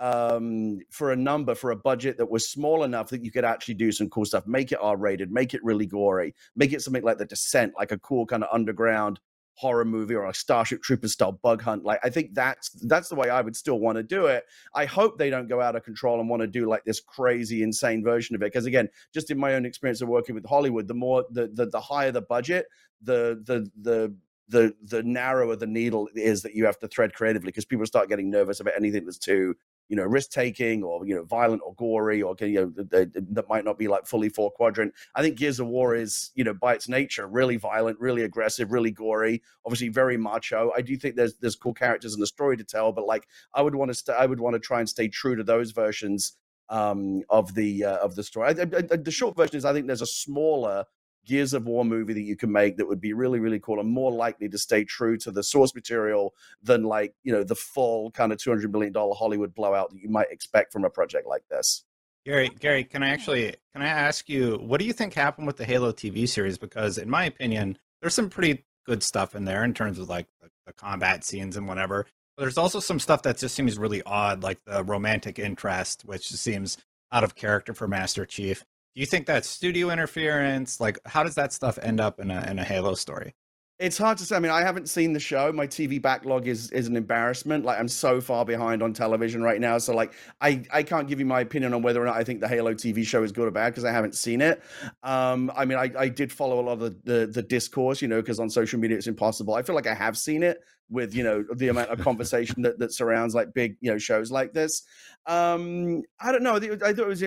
um, 0.00 0.78
for 0.90 1.12
a 1.12 1.16
number 1.16 1.54
for 1.54 1.72
a 1.72 1.76
budget 1.76 2.16
that 2.18 2.30
was 2.30 2.48
small 2.48 2.84
enough 2.84 3.10
that 3.10 3.24
you 3.24 3.30
could 3.30 3.44
actually 3.44 3.74
do 3.74 3.92
some 3.92 4.08
cool 4.08 4.24
stuff. 4.24 4.46
Make 4.46 4.72
it 4.72 4.78
R 4.80 4.96
rated, 4.96 5.30
make 5.30 5.54
it 5.54 5.62
really 5.62 5.86
gory, 5.86 6.34
make 6.56 6.72
it 6.72 6.82
something 6.82 7.02
like 7.02 7.18
The 7.18 7.26
Descent, 7.26 7.74
like 7.76 7.92
a 7.92 7.98
cool 7.98 8.24
kind 8.24 8.44
of 8.44 8.48
underground 8.52 9.20
horror 9.58 9.84
movie 9.84 10.14
or 10.14 10.26
a 10.26 10.34
Starship 10.34 10.82
Troopers 10.82 11.12
style 11.14 11.32
bug 11.32 11.60
hunt. 11.60 11.84
Like 11.84 11.98
I 12.04 12.10
think 12.10 12.32
that's 12.32 12.70
that's 12.70 13.08
the 13.08 13.16
way 13.16 13.28
I 13.28 13.40
would 13.40 13.56
still 13.56 13.80
want 13.80 13.96
to 13.96 14.04
do 14.04 14.26
it. 14.26 14.44
I 14.72 14.84
hope 14.84 15.18
they 15.18 15.30
don't 15.30 15.48
go 15.48 15.60
out 15.60 15.74
of 15.74 15.82
control 15.82 16.20
and 16.20 16.28
want 16.28 16.42
to 16.42 16.46
do 16.46 16.68
like 16.68 16.84
this 16.84 17.00
crazy, 17.00 17.64
insane 17.64 18.04
version 18.04 18.36
of 18.36 18.42
it. 18.42 18.52
Because 18.52 18.66
again, 18.66 18.88
just 19.12 19.32
in 19.32 19.38
my 19.38 19.54
own 19.54 19.66
experience 19.66 20.00
of 20.00 20.08
working 20.08 20.36
with 20.36 20.46
Hollywood, 20.46 20.86
the 20.86 20.94
more 20.94 21.24
the 21.30 21.48
the, 21.52 21.66
the 21.66 21.80
higher 21.80 22.12
the 22.12 22.22
budget, 22.22 22.66
the 23.02 23.42
the 23.44 23.68
the 23.80 24.14
the 24.48 24.74
the 24.82 25.02
narrower 25.02 25.56
the 25.56 25.66
needle 25.66 26.08
is 26.14 26.42
that 26.42 26.54
you 26.54 26.64
have 26.64 26.78
to 26.78 26.88
thread 26.88 27.12
creatively 27.12 27.48
because 27.48 27.64
people 27.64 27.84
start 27.84 28.08
getting 28.08 28.30
nervous 28.30 28.60
about 28.60 28.74
anything 28.76 29.04
that's 29.04 29.18
too 29.18 29.54
you 29.88 29.96
know 29.96 30.04
risk 30.04 30.30
taking 30.30 30.82
or 30.82 31.06
you 31.06 31.14
know 31.14 31.24
violent 31.24 31.62
or 31.64 31.74
gory 31.74 32.22
or 32.22 32.36
you 32.40 32.60
know 32.60 32.72
that 32.76 33.44
might 33.48 33.64
not 33.64 33.78
be 33.78 33.88
like 33.88 34.06
fully 34.06 34.28
four 34.28 34.50
quadrant. 34.50 34.92
I 35.14 35.22
think 35.22 35.36
gears 35.36 35.60
of 35.60 35.66
war 35.66 35.94
is 35.94 36.30
you 36.34 36.44
know 36.44 36.54
by 36.54 36.74
its 36.74 36.88
nature 36.88 37.26
really 37.26 37.56
violent 37.56 37.98
really 38.00 38.22
aggressive 38.22 38.72
really 38.72 38.90
gory 38.90 39.42
obviously 39.64 39.88
very 39.88 40.16
macho. 40.16 40.70
I 40.76 40.82
do 40.82 40.96
think 40.96 41.16
there's 41.16 41.34
there's 41.36 41.56
cool 41.56 41.74
characters 41.74 42.14
and 42.14 42.22
a 42.22 42.26
story 42.26 42.56
to 42.56 42.64
tell 42.64 42.92
but 42.92 43.06
like 43.06 43.26
i 43.54 43.62
would 43.62 43.74
want 43.74 43.90
to 43.90 43.94
st- 43.94 44.18
i 44.18 44.26
would 44.26 44.40
want 44.40 44.54
to 44.54 44.60
try 44.60 44.80
and 44.80 44.88
stay 44.88 45.08
true 45.08 45.36
to 45.36 45.44
those 45.44 45.72
versions 45.72 46.34
um, 46.70 47.22
of 47.30 47.54
the 47.54 47.84
uh, 47.84 47.96
of 47.96 48.14
the 48.14 48.22
story. 48.22 48.48
I, 48.48 48.50
I, 48.50 48.82
I, 48.92 48.96
the 48.96 49.10
short 49.10 49.36
version 49.36 49.56
is 49.56 49.64
i 49.64 49.72
think 49.72 49.86
there's 49.86 50.02
a 50.02 50.06
smaller 50.06 50.84
Gears 51.28 51.52
of 51.52 51.66
War 51.66 51.84
movie 51.84 52.14
that 52.14 52.22
you 52.22 52.36
can 52.36 52.50
make 52.50 52.78
that 52.78 52.88
would 52.88 53.00
be 53.00 53.12
really, 53.12 53.38
really 53.38 53.60
cool 53.60 53.78
and 53.78 53.88
more 53.88 54.10
likely 54.10 54.48
to 54.48 54.58
stay 54.58 54.82
true 54.82 55.18
to 55.18 55.30
the 55.30 55.42
source 55.42 55.74
material 55.74 56.34
than 56.62 56.84
like, 56.84 57.14
you 57.22 57.32
know, 57.32 57.44
the 57.44 57.54
full 57.54 58.10
kind 58.12 58.32
of 58.32 58.38
$200 58.38 58.72
million 58.72 58.92
Hollywood 58.94 59.54
blowout 59.54 59.90
that 59.90 60.00
you 60.00 60.08
might 60.08 60.30
expect 60.30 60.72
from 60.72 60.84
a 60.84 60.90
project 60.90 61.28
like 61.28 61.42
this. 61.50 61.84
Gary, 62.24 62.50
Gary, 62.58 62.82
can 62.82 63.02
I 63.02 63.10
actually 63.10 63.54
can 63.74 63.82
I 63.82 63.88
ask 63.88 64.28
you 64.28 64.56
what 64.56 64.80
do 64.80 64.86
you 64.86 64.92
think 64.92 65.14
happened 65.14 65.46
with 65.46 65.56
the 65.56 65.64
Halo 65.64 65.92
TV 65.92 66.28
series? 66.28 66.58
Because 66.58 66.98
in 66.98 67.08
my 67.08 67.24
opinion, 67.24 67.78
there's 68.00 68.14
some 68.14 68.30
pretty 68.30 68.64
good 68.86 69.02
stuff 69.02 69.34
in 69.34 69.44
there 69.44 69.64
in 69.64 69.74
terms 69.74 69.98
of 69.98 70.08
like 70.08 70.26
the, 70.40 70.48
the 70.66 70.72
combat 70.72 71.24
scenes 71.24 71.56
and 71.56 71.68
whatever. 71.68 72.06
But 72.36 72.44
there's 72.44 72.58
also 72.58 72.80
some 72.80 72.98
stuff 72.98 73.22
that 73.22 73.38
just 73.38 73.54
seems 73.54 73.78
really 73.78 74.02
odd, 74.04 74.42
like 74.42 74.64
the 74.64 74.82
romantic 74.82 75.38
interest, 75.38 76.02
which 76.04 76.28
seems 76.28 76.78
out 77.12 77.24
of 77.24 77.34
character 77.34 77.74
for 77.74 77.86
Master 77.86 78.24
Chief. 78.24 78.64
Do 78.94 79.00
you 79.00 79.06
think 79.06 79.26
that's 79.26 79.48
studio 79.48 79.90
interference? 79.90 80.80
Like, 80.80 80.98
how 81.06 81.22
does 81.22 81.36
that 81.36 81.52
stuff 81.52 81.78
end 81.82 82.00
up 82.00 82.18
in 82.18 82.30
a 82.30 82.50
in 82.50 82.58
a 82.58 82.64
Halo 82.64 82.94
story? 82.94 83.34
It's 83.78 83.96
hard 83.96 84.18
to 84.18 84.24
say. 84.24 84.34
I 84.34 84.40
mean, 84.40 84.50
I 84.50 84.62
haven't 84.62 84.88
seen 84.88 85.12
the 85.12 85.20
show. 85.20 85.52
My 85.52 85.68
TV 85.68 86.02
backlog 86.02 86.48
is 86.48 86.72
is 86.72 86.88
an 86.88 86.96
embarrassment. 86.96 87.64
Like 87.64 87.78
I'm 87.78 87.86
so 87.86 88.20
far 88.20 88.44
behind 88.44 88.82
on 88.82 88.92
television 88.92 89.40
right 89.40 89.60
now. 89.60 89.78
So 89.78 89.94
like 89.94 90.14
I 90.40 90.64
I 90.72 90.82
can't 90.82 91.06
give 91.06 91.20
you 91.20 91.26
my 91.26 91.40
opinion 91.40 91.72
on 91.72 91.82
whether 91.82 92.02
or 92.02 92.06
not 92.06 92.16
I 92.16 92.24
think 92.24 92.40
the 92.40 92.48
Halo 92.48 92.74
TV 92.74 93.06
show 93.06 93.22
is 93.22 93.30
good 93.30 93.46
or 93.46 93.52
bad 93.52 93.70
because 93.70 93.84
I 93.84 93.92
haven't 93.92 94.16
seen 94.16 94.40
it. 94.40 94.60
Um, 95.04 95.52
I 95.54 95.64
mean, 95.64 95.78
I, 95.78 95.92
I 95.96 96.08
did 96.08 96.32
follow 96.32 96.58
a 96.58 96.62
lot 96.62 96.72
of 96.72 96.80
the 96.80 96.96
the, 97.04 97.26
the 97.28 97.42
discourse, 97.42 98.02
you 98.02 98.08
know, 98.08 98.20
because 98.20 98.40
on 98.40 98.50
social 98.50 98.80
media 98.80 98.96
it's 98.96 99.06
impossible. 99.06 99.54
I 99.54 99.62
feel 99.62 99.76
like 99.76 99.86
I 99.86 99.94
have 99.94 100.18
seen 100.18 100.42
it 100.42 100.58
with 100.90 101.14
you 101.14 101.22
know 101.22 101.44
the 101.54 101.68
amount 101.68 101.90
of 101.90 102.00
conversation 102.00 102.62
that 102.62 102.80
that 102.80 102.92
surrounds 102.92 103.32
like 103.32 103.54
big 103.54 103.76
you 103.80 103.92
know 103.92 103.98
shows 103.98 104.32
like 104.32 104.52
this. 104.52 104.82
Um, 105.26 106.02
I 106.20 106.32
don't 106.32 106.42
know. 106.42 106.56
I 106.56 106.60
thought 106.60 106.98
it 106.98 107.06
was. 107.06 107.22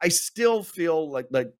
I 0.00 0.08
still 0.08 0.62
feel 0.62 1.10
like 1.10 1.26
like 1.30 1.52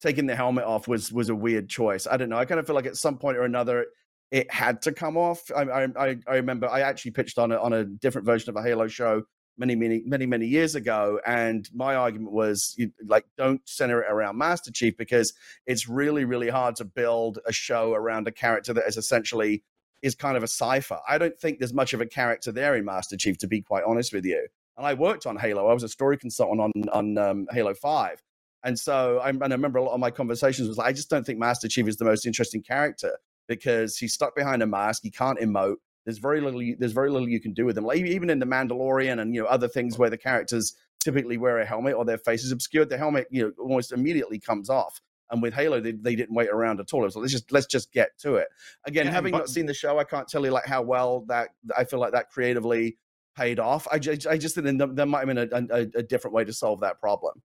taking 0.00 0.26
the 0.26 0.36
helmet 0.36 0.64
off 0.64 0.88
was 0.88 1.12
was 1.12 1.28
a 1.28 1.34
weird 1.34 1.68
choice. 1.68 2.06
I 2.06 2.16
don't 2.16 2.28
know. 2.28 2.38
I 2.38 2.44
kind 2.44 2.60
of 2.60 2.66
feel 2.66 2.76
like 2.76 2.86
at 2.86 2.96
some 2.96 3.18
point 3.18 3.36
or 3.36 3.42
another 3.42 3.86
it 4.30 4.52
had 4.52 4.82
to 4.82 4.92
come 4.92 5.16
off. 5.16 5.50
I 5.54 5.62
I, 5.62 6.16
I 6.26 6.34
remember 6.34 6.68
I 6.68 6.80
actually 6.80 7.12
pitched 7.12 7.38
on 7.38 7.52
on 7.52 7.72
a 7.72 7.84
different 7.84 8.26
version 8.26 8.50
of 8.50 8.56
a 8.56 8.62
Halo 8.62 8.88
show 8.88 9.22
many 9.58 9.74
many 9.74 10.02
many 10.04 10.26
many 10.26 10.46
years 10.46 10.74
ago, 10.74 11.20
and 11.26 11.68
my 11.72 11.94
argument 11.94 12.32
was 12.32 12.76
like 13.06 13.24
don't 13.38 13.60
center 13.66 14.02
it 14.02 14.10
around 14.10 14.36
Master 14.36 14.70
Chief 14.72 14.96
because 14.96 15.32
it's 15.66 15.88
really 15.88 16.24
really 16.24 16.48
hard 16.48 16.76
to 16.76 16.84
build 16.84 17.38
a 17.46 17.52
show 17.52 17.94
around 17.94 18.28
a 18.28 18.32
character 18.32 18.72
that 18.74 18.86
is 18.86 18.96
essentially 18.96 19.62
is 20.02 20.14
kind 20.14 20.36
of 20.36 20.42
a 20.42 20.48
cipher. 20.48 21.00
I 21.08 21.18
don't 21.18 21.38
think 21.38 21.58
there's 21.58 21.72
much 21.72 21.94
of 21.94 22.00
a 22.00 22.06
character 22.06 22.52
there 22.52 22.74
in 22.76 22.84
Master 22.84 23.16
Chief, 23.16 23.38
to 23.38 23.46
be 23.46 23.62
quite 23.62 23.84
honest 23.84 24.12
with 24.12 24.26
you 24.26 24.48
and 24.76 24.86
I 24.86 24.94
worked 24.94 25.26
on 25.26 25.36
Halo. 25.36 25.66
I 25.66 25.74
was 25.74 25.82
a 25.82 25.88
story 25.88 26.18
consultant 26.18 26.60
on 26.60 26.72
on 26.92 27.18
um, 27.18 27.46
Halo 27.50 27.74
Five, 27.74 28.22
and 28.64 28.78
so 28.78 29.18
I, 29.18 29.30
and 29.30 29.42
I 29.42 29.48
remember 29.48 29.78
a 29.78 29.84
lot 29.84 29.94
of 29.94 30.00
my 30.00 30.10
conversations 30.10 30.68
was 30.68 30.78
like, 30.78 30.88
I 30.88 30.92
just 30.92 31.10
don't 31.10 31.24
think 31.24 31.38
Master 31.38 31.68
Chief 31.68 31.86
is 31.88 31.96
the 31.96 32.04
most 32.04 32.26
interesting 32.26 32.62
character 32.62 33.16
because 33.48 33.96
he's 33.96 34.12
stuck 34.12 34.34
behind 34.34 34.62
a 34.62 34.66
mask. 34.66 35.02
He 35.02 35.10
can't 35.10 35.38
emote. 35.38 35.76
There's 36.04 36.18
very 36.18 36.40
little. 36.40 36.62
There's 36.78 36.92
very 36.92 37.10
little 37.10 37.28
you 37.28 37.40
can 37.40 37.52
do 37.52 37.64
with 37.64 37.76
him. 37.76 37.84
Like 37.84 37.98
even 37.98 38.30
in 38.30 38.38
the 38.38 38.46
Mandalorian 38.46 39.20
and 39.20 39.34
you 39.34 39.42
know 39.42 39.48
other 39.48 39.68
things 39.68 39.98
where 39.98 40.10
the 40.10 40.18
characters 40.18 40.74
typically 41.00 41.36
wear 41.36 41.58
a 41.58 41.64
helmet 41.64 41.94
or 41.94 42.04
their 42.04 42.18
face 42.18 42.44
is 42.44 42.52
obscured, 42.52 42.88
the 42.88 42.98
helmet 42.98 43.26
you 43.30 43.42
know 43.42 43.52
almost 43.58 43.92
immediately 43.92 44.38
comes 44.38 44.70
off. 44.70 45.00
And 45.30 45.42
with 45.42 45.54
Halo, 45.54 45.80
they, 45.80 45.90
they 45.90 46.14
didn't 46.14 46.36
wait 46.36 46.50
around 46.50 46.78
at 46.78 46.92
all. 46.92 47.02
It 47.02 47.06
was 47.06 47.16
like, 47.16 47.22
let's 47.22 47.32
just 47.32 47.52
let's 47.52 47.66
just 47.66 47.92
get 47.92 48.16
to 48.20 48.36
it. 48.36 48.46
Again, 48.84 49.06
yeah, 49.06 49.12
having 49.12 49.32
but, 49.32 49.38
not 49.38 49.48
seen 49.48 49.66
the 49.66 49.74
show, 49.74 49.98
I 49.98 50.04
can't 50.04 50.28
tell 50.28 50.44
you 50.44 50.52
like 50.52 50.66
how 50.66 50.82
well 50.82 51.24
that 51.28 51.48
I 51.76 51.84
feel 51.84 51.98
like 51.98 52.12
that 52.12 52.30
creatively 52.30 52.98
paid 53.36 53.60
off. 53.60 53.86
I 53.90 53.98
just, 53.98 54.26
I 54.26 54.38
just 54.38 54.54
think 54.54 54.78
there 54.78 55.06
might 55.06 55.28
have 55.28 55.50
been 55.50 55.70
a, 55.70 55.74
a, 55.74 55.80
a 55.98 56.02
different 56.02 56.34
way 56.34 56.44
to 56.44 56.52
solve 56.52 56.80
that 56.80 57.00
problem. 57.00 57.42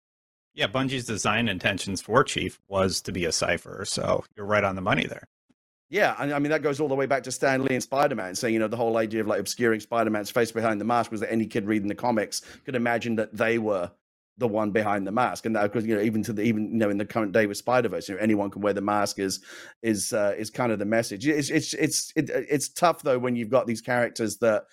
Yeah, 0.55 0.69
Bungie's 0.69 1.05
design 1.05 1.49
intentions 1.49 2.01
for 2.01 2.25
Chief 2.25 2.59
was 2.67 3.03
to 3.03 3.13
be 3.13 3.27
a 3.27 3.33
cipher, 3.33 3.85
so 3.87 4.25
you're 4.37 4.47
right 4.47 4.65
on 4.65 4.75
the 4.75 4.81
money 4.81 5.07
there. 5.07 5.29
Yeah, 5.89 6.17
I 6.19 6.39
mean 6.41 6.51
that 6.51 6.63
goes 6.63 6.81
all 6.81 6.89
the 6.89 6.97
way 6.97 7.07
back 7.07 7.23
to 7.25 7.33
Stan 7.33 7.63
Lee 7.63 7.75
and 7.75 7.83
Spider-Man, 7.83 8.35
saying 8.35 8.55
you 8.55 8.59
know 8.59 8.67
the 8.67 8.77
whole 8.77 8.97
idea 8.97 9.21
of 9.21 9.29
like 9.29 9.39
obscuring 9.39 9.79
Spider-Man's 9.79 10.31
face 10.31 10.51
behind 10.51 10.81
the 10.81 10.85
mask 10.85 11.13
was 11.13 11.21
that 11.21 11.31
any 11.31 11.47
kid 11.47 11.67
reading 11.67 11.89
the 11.89 11.95
comics 11.95 12.43
could 12.65 12.75
imagine 12.75 13.17
that 13.17 13.37
they 13.37 13.59
were 13.59 13.93
the 14.39 14.49
one 14.49 14.71
behind 14.71 15.07
the 15.07 15.13
mask, 15.13 15.47
and 15.47 15.55
that 15.55 15.63
because 15.63 15.87
you 15.87 15.95
know 15.95 16.03
even 16.03 16.23
to 16.25 16.33
the 16.33 16.43
even 16.43 16.73
you 16.73 16.79
know 16.79 16.91
in 16.91 16.99
the 16.99 17.05
current 17.05 17.33
day 17.33 17.47
with 17.47 17.57
Spider 17.57 17.89
Verse, 17.89 18.09
you 18.09 18.17
know 18.17 18.21
anyone 18.21 18.51
can 18.51 18.63
wear 18.63 18.73
the 18.73 18.81
mask 18.81 19.19
is 19.19 19.41
is 19.83 20.13
uh, 20.13 20.35
is 20.37 20.51
kind 20.51 20.73
of 20.73 20.79
the 20.79 20.85
message. 20.85 21.27
It's 21.29 21.51
it's 21.51 21.73
it's 21.75 22.13
it, 22.17 22.31
it's 22.31 22.69
tough 22.69 23.03
though 23.03 23.19
when 23.19 23.37
you've 23.37 23.51
got 23.51 23.67
these 23.67 23.81
characters 23.81 24.39
that 24.39 24.65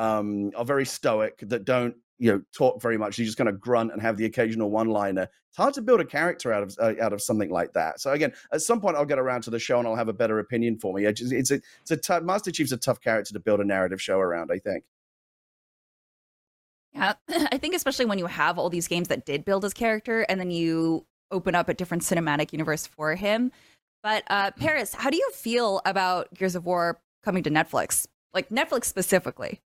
um, 0.00 0.50
are 0.56 0.64
very 0.64 0.86
stoic, 0.86 1.38
that 1.42 1.66
don't 1.66 1.94
you 2.18 2.32
know 2.32 2.42
talk 2.56 2.80
very 2.80 2.96
much. 2.96 3.18
You 3.18 3.24
just 3.24 3.36
kind 3.36 3.48
of 3.48 3.60
grunt 3.60 3.92
and 3.92 4.00
have 4.00 4.16
the 4.16 4.24
occasional 4.24 4.70
one-liner. 4.70 5.22
It's 5.48 5.56
hard 5.56 5.74
to 5.74 5.82
build 5.82 6.00
a 6.00 6.04
character 6.04 6.52
out 6.52 6.62
of 6.62 6.76
uh, 6.80 6.94
out 7.02 7.12
of 7.12 7.20
something 7.20 7.50
like 7.50 7.74
that. 7.74 8.00
So 8.00 8.12
again, 8.12 8.32
at 8.52 8.62
some 8.62 8.80
point, 8.80 8.96
I'll 8.96 9.04
get 9.04 9.18
around 9.18 9.42
to 9.42 9.50
the 9.50 9.58
show 9.58 9.78
and 9.78 9.86
I'll 9.86 9.96
have 9.96 10.08
a 10.08 10.14
better 10.14 10.38
opinion 10.38 10.78
for 10.78 10.94
me. 10.94 11.04
It's, 11.04 11.20
it's 11.20 11.50
a 11.50 11.60
it's 11.82 11.90
a 11.90 11.96
tough, 11.98 12.22
Master 12.22 12.50
Chief's 12.50 12.72
a 12.72 12.78
tough 12.78 13.00
character 13.00 13.34
to 13.34 13.40
build 13.40 13.60
a 13.60 13.64
narrative 13.64 14.00
show 14.00 14.18
around. 14.18 14.50
I 14.50 14.58
think. 14.58 14.84
Yeah, 16.94 17.12
I 17.28 17.58
think 17.58 17.74
especially 17.74 18.06
when 18.06 18.18
you 18.18 18.26
have 18.26 18.58
all 18.58 18.70
these 18.70 18.88
games 18.88 19.08
that 19.08 19.26
did 19.26 19.44
build 19.44 19.64
his 19.64 19.74
character, 19.74 20.22
and 20.30 20.40
then 20.40 20.50
you 20.50 21.04
open 21.30 21.54
up 21.54 21.68
a 21.68 21.74
different 21.74 22.04
cinematic 22.04 22.52
universe 22.52 22.86
for 22.86 23.14
him. 23.16 23.52
But 24.02 24.24
uh, 24.28 24.50
Paris, 24.52 24.94
how 24.94 25.10
do 25.10 25.18
you 25.18 25.30
feel 25.34 25.82
about 25.84 26.32
Gears 26.32 26.56
of 26.56 26.64
War 26.64 26.98
coming 27.22 27.42
to 27.42 27.50
Netflix? 27.50 28.06
Like 28.32 28.48
Netflix 28.48 28.86
specifically? 28.86 29.60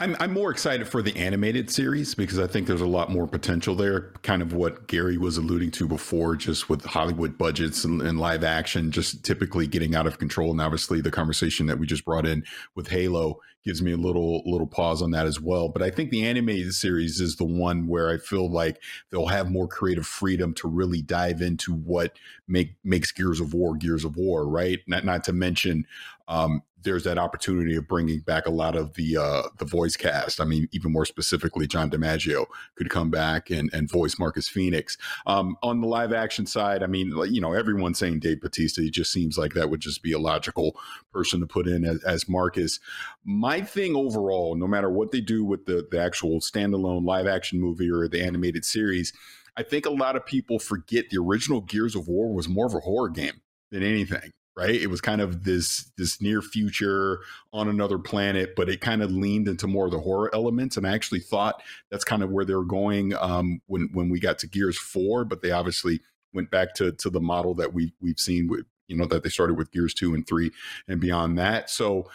I'm 0.00 0.14
I'm 0.20 0.32
more 0.32 0.52
excited 0.52 0.86
for 0.86 1.02
the 1.02 1.16
animated 1.16 1.70
series 1.70 2.14
because 2.14 2.38
I 2.38 2.46
think 2.46 2.68
there's 2.68 2.80
a 2.80 2.86
lot 2.86 3.10
more 3.10 3.26
potential 3.26 3.74
there. 3.74 4.12
Kind 4.22 4.42
of 4.42 4.52
what 4.52 4.86
Gary 4.86 5.18
was 5.18 5.38
alluding 5.38 5.72
to 5.72 5.88
before, 5.88 6.36
just 6.36 6.68
with 6.68 6.84
Hollywood 6.84 7.36
budgets 7.36 7.84
and, 7.84 8.00
and, 8.00 8.20
live 8.20 8.44
action, 8.44 8.92
just 8.92 9.24
typically 9.24 9.66
getting 9.66 9.96
out 9.96 10.06
of 10.06 10.20
control. 10.20 10.52
And 10.52 10.60
obviously, 10.60 11.00
the 11.00 11.10
conversation 11.10 11.66
that 11.66 11.80
we 11.80 11.86
just 11.86 12.04
brought 12.04 12.26
in 12.26 12.44
with 12.76 12.88
Halo 12.88 13.40
gives 13.64 13.82
me 13.82 13.90
a 13.90 13.96
little 13.96 14.42
little 14.46 14.68
pause 14.68 15.02
on 15.02 15.10
that 15.10 15.26
as 15.26 15.40
well. 15.40 15.68
But 15.68 15.82
I 15.82 15.90
think 15.90 16.10
the 16.10 16.24
animated 16.24 16.74
series 16.74 17.20
is 17.20 17.34
the 17.34 17.44
one 17.44 17.88
where 17.88 18.08
I 18.08 18.18
feel 18.18 18.48
like 18.48 18.80
they'll 19.10 19.26
have 19.26 19.50
more 19.50 19.66
creative 19.66 20.06
freedom 20.06 20.54
to 20.54 20.68
really 20.68 21.02
dive 21.02 21.42
into 21.42 21.74
what 21.74 22.16
make 22.46 22.76
makes 22.84 23.10
Gears 23.10 23.40
of 23.40 23.52
War 23.52 23.76
Gears 23.76 24.04
of 24.04 24.16
War, 24.16 24.48
right? 24.48 24.78
Not 24.86 25.04
not 25.04 25.24
to 25.24 25.32
mention 25.32 25.86
um, 26.28 26.62
there's 26.82 27.04
that 27.04 27.18
opportunity 27.18 27.74
of 27.74 27.88
bringing 27.88 28.20
back 28.20 28.46
a 28.46 28.50
lot 28.50 28.76
of 28.76 28.94
the 28.94 29.16
uh, 29.16 29.42
the 29.58 29.64
voice 29.64 29.96
cast. 29.96 30.40
I 30.40 30.44
mean, 30.44 30.68
even 30.72 30.92
more 30.92 31.04
specifically, 31.04 31.66
John 31.66 31.90
DiMaggio 31.90 32.46
could 32.76 32.90
come 32.90 33.10
back 33.10 33.50
and, 33.50 33.70
and 33.72 33.90
voice 33.90 34.18
Marcus 34.18 34.48
Phoenix. 34.48 34.96
Um, 35.26 35.56
on 35.62 35.80
the 35.80 35.86
live 35.86 36.12
action 36.12 36.46
side, 36.46 36.82
I 36.82 36.86
mean, 36.86 37.12
you 37.28 37.40
know, 37.40 37.52
everyone's 37.52 37.98
saying 37.98 38.20
Dave 38.20 38.40
Batista. 38.40 38.82
It 38.82 38.92
just 38.92 39.12
seems 39.12 39.36
like 39.36 39.54
that 39.54 39.70
would 39.70 39.80
just 39.80 40.02
be 40.02 40.12
a 40.12 40.18
logical 40.18 40.76
person 41.12 41.40
to 41.40 41.46
put 41.46 41.66
in 41.66 41.84
as, 41.84 42.02
as 42.04 42.28
Marcus. 42.28 42.78
My 43.24 43.60
thing 43.60 43.96
overall, 43.96 44.54
no 44.54 44.66
matter 44.66 44.90
what 44.90 45.10
they 45.10 45.20
do 45.20 45.44
with 45.44 45.66
the 45.66 45.86
the 45.90 46.00
actual 46.00 46.40
standalone 46.40 47.04
live 47.04 47.26
action 47.26 47.60
movie 47.60 47.90
or 47.90 48.06
the 48.08 48.22
animated 48.22 48.64
series, 48.64 49.12
I 49.56 49.62
think 49.64 49.86
a 49.86 49.90
lot 49.90 50.16
of 50.16 50.24
people 50.24 50.58
forget 50.58 51.10
the 51.10 51.18
original 51.18 51.60
Gears 51.60 51.96
of 51.96 52.06
War 52.06 52.32
was 52.32 52.48
more 52.48 52.66
of 52.66 52.74
a 52.74 52.80
horror 52.80 53.08
game 53.08 53.40
than 53.70 53.82
anything 53.82 54.32
right? 54.58 54.74
It 54.74 54.88
was 54.88 55.00
kind 55.00 55.20
of 55.20 55.44
this 55.44 55.90
this 55.96 56.20
near 56.20 56.42
future 56.42 57.20
on 57.52 57.68
another 57.68 57.98
planet 57.98 58.54
but 58.56 58.68
it 58.68 58.80
kind 58.80 59.02
of 59.02 59.10
leaned 59.10 59.48
into 59.48 59.66
more 59.66 59.86
of 59.86 59.92
the 59.92 60.00
horror 60.00 60.30
elements 60.34 60.76
and 60.76 60.86
i 60.86 60.94
actually 60.94 61.20
thought 61.20 61.62
that's 61.90 62.04
kind 62.04 62.22
of 62.22 62.30
where 62.30 62.44
they 62.44 62.54
were 62.54 62.64
going 62.64 63.14
um, 63.14 63.60
when 63.66 63.88
when 63.92 64.08
we 64.08 64.20
got 64.20 64.38
to 64.38 64.46
gears 64.46 64.78
4 64.78 65.24
but 65.24 65.42
they 65.42 65.50
obviously 65.50 66.00
went 66.34 66.50
back 66.50 66.74
to 66.74 66.92
to 66.92 67.10
the 67.10 67.20
model 67.20 67.54
that 67.54 67.72
we 67.72 67.92
we've 68.00 68.18
seen 68.18 68.48
with 68.48 68.66
you 68.88 68.96
know 68.96 69.06
that 69.06 69.22
they 69.22 69.28
started 69.28 69.56
with 69.56 69.70
gears 69.70 69.94
2 69.94 70.14
and 70.14 70.26
3 70.26 70.50
and 70.88 71.00
beyond 71.00 71.38
that. 71.38 71.70
So 71.70 72.10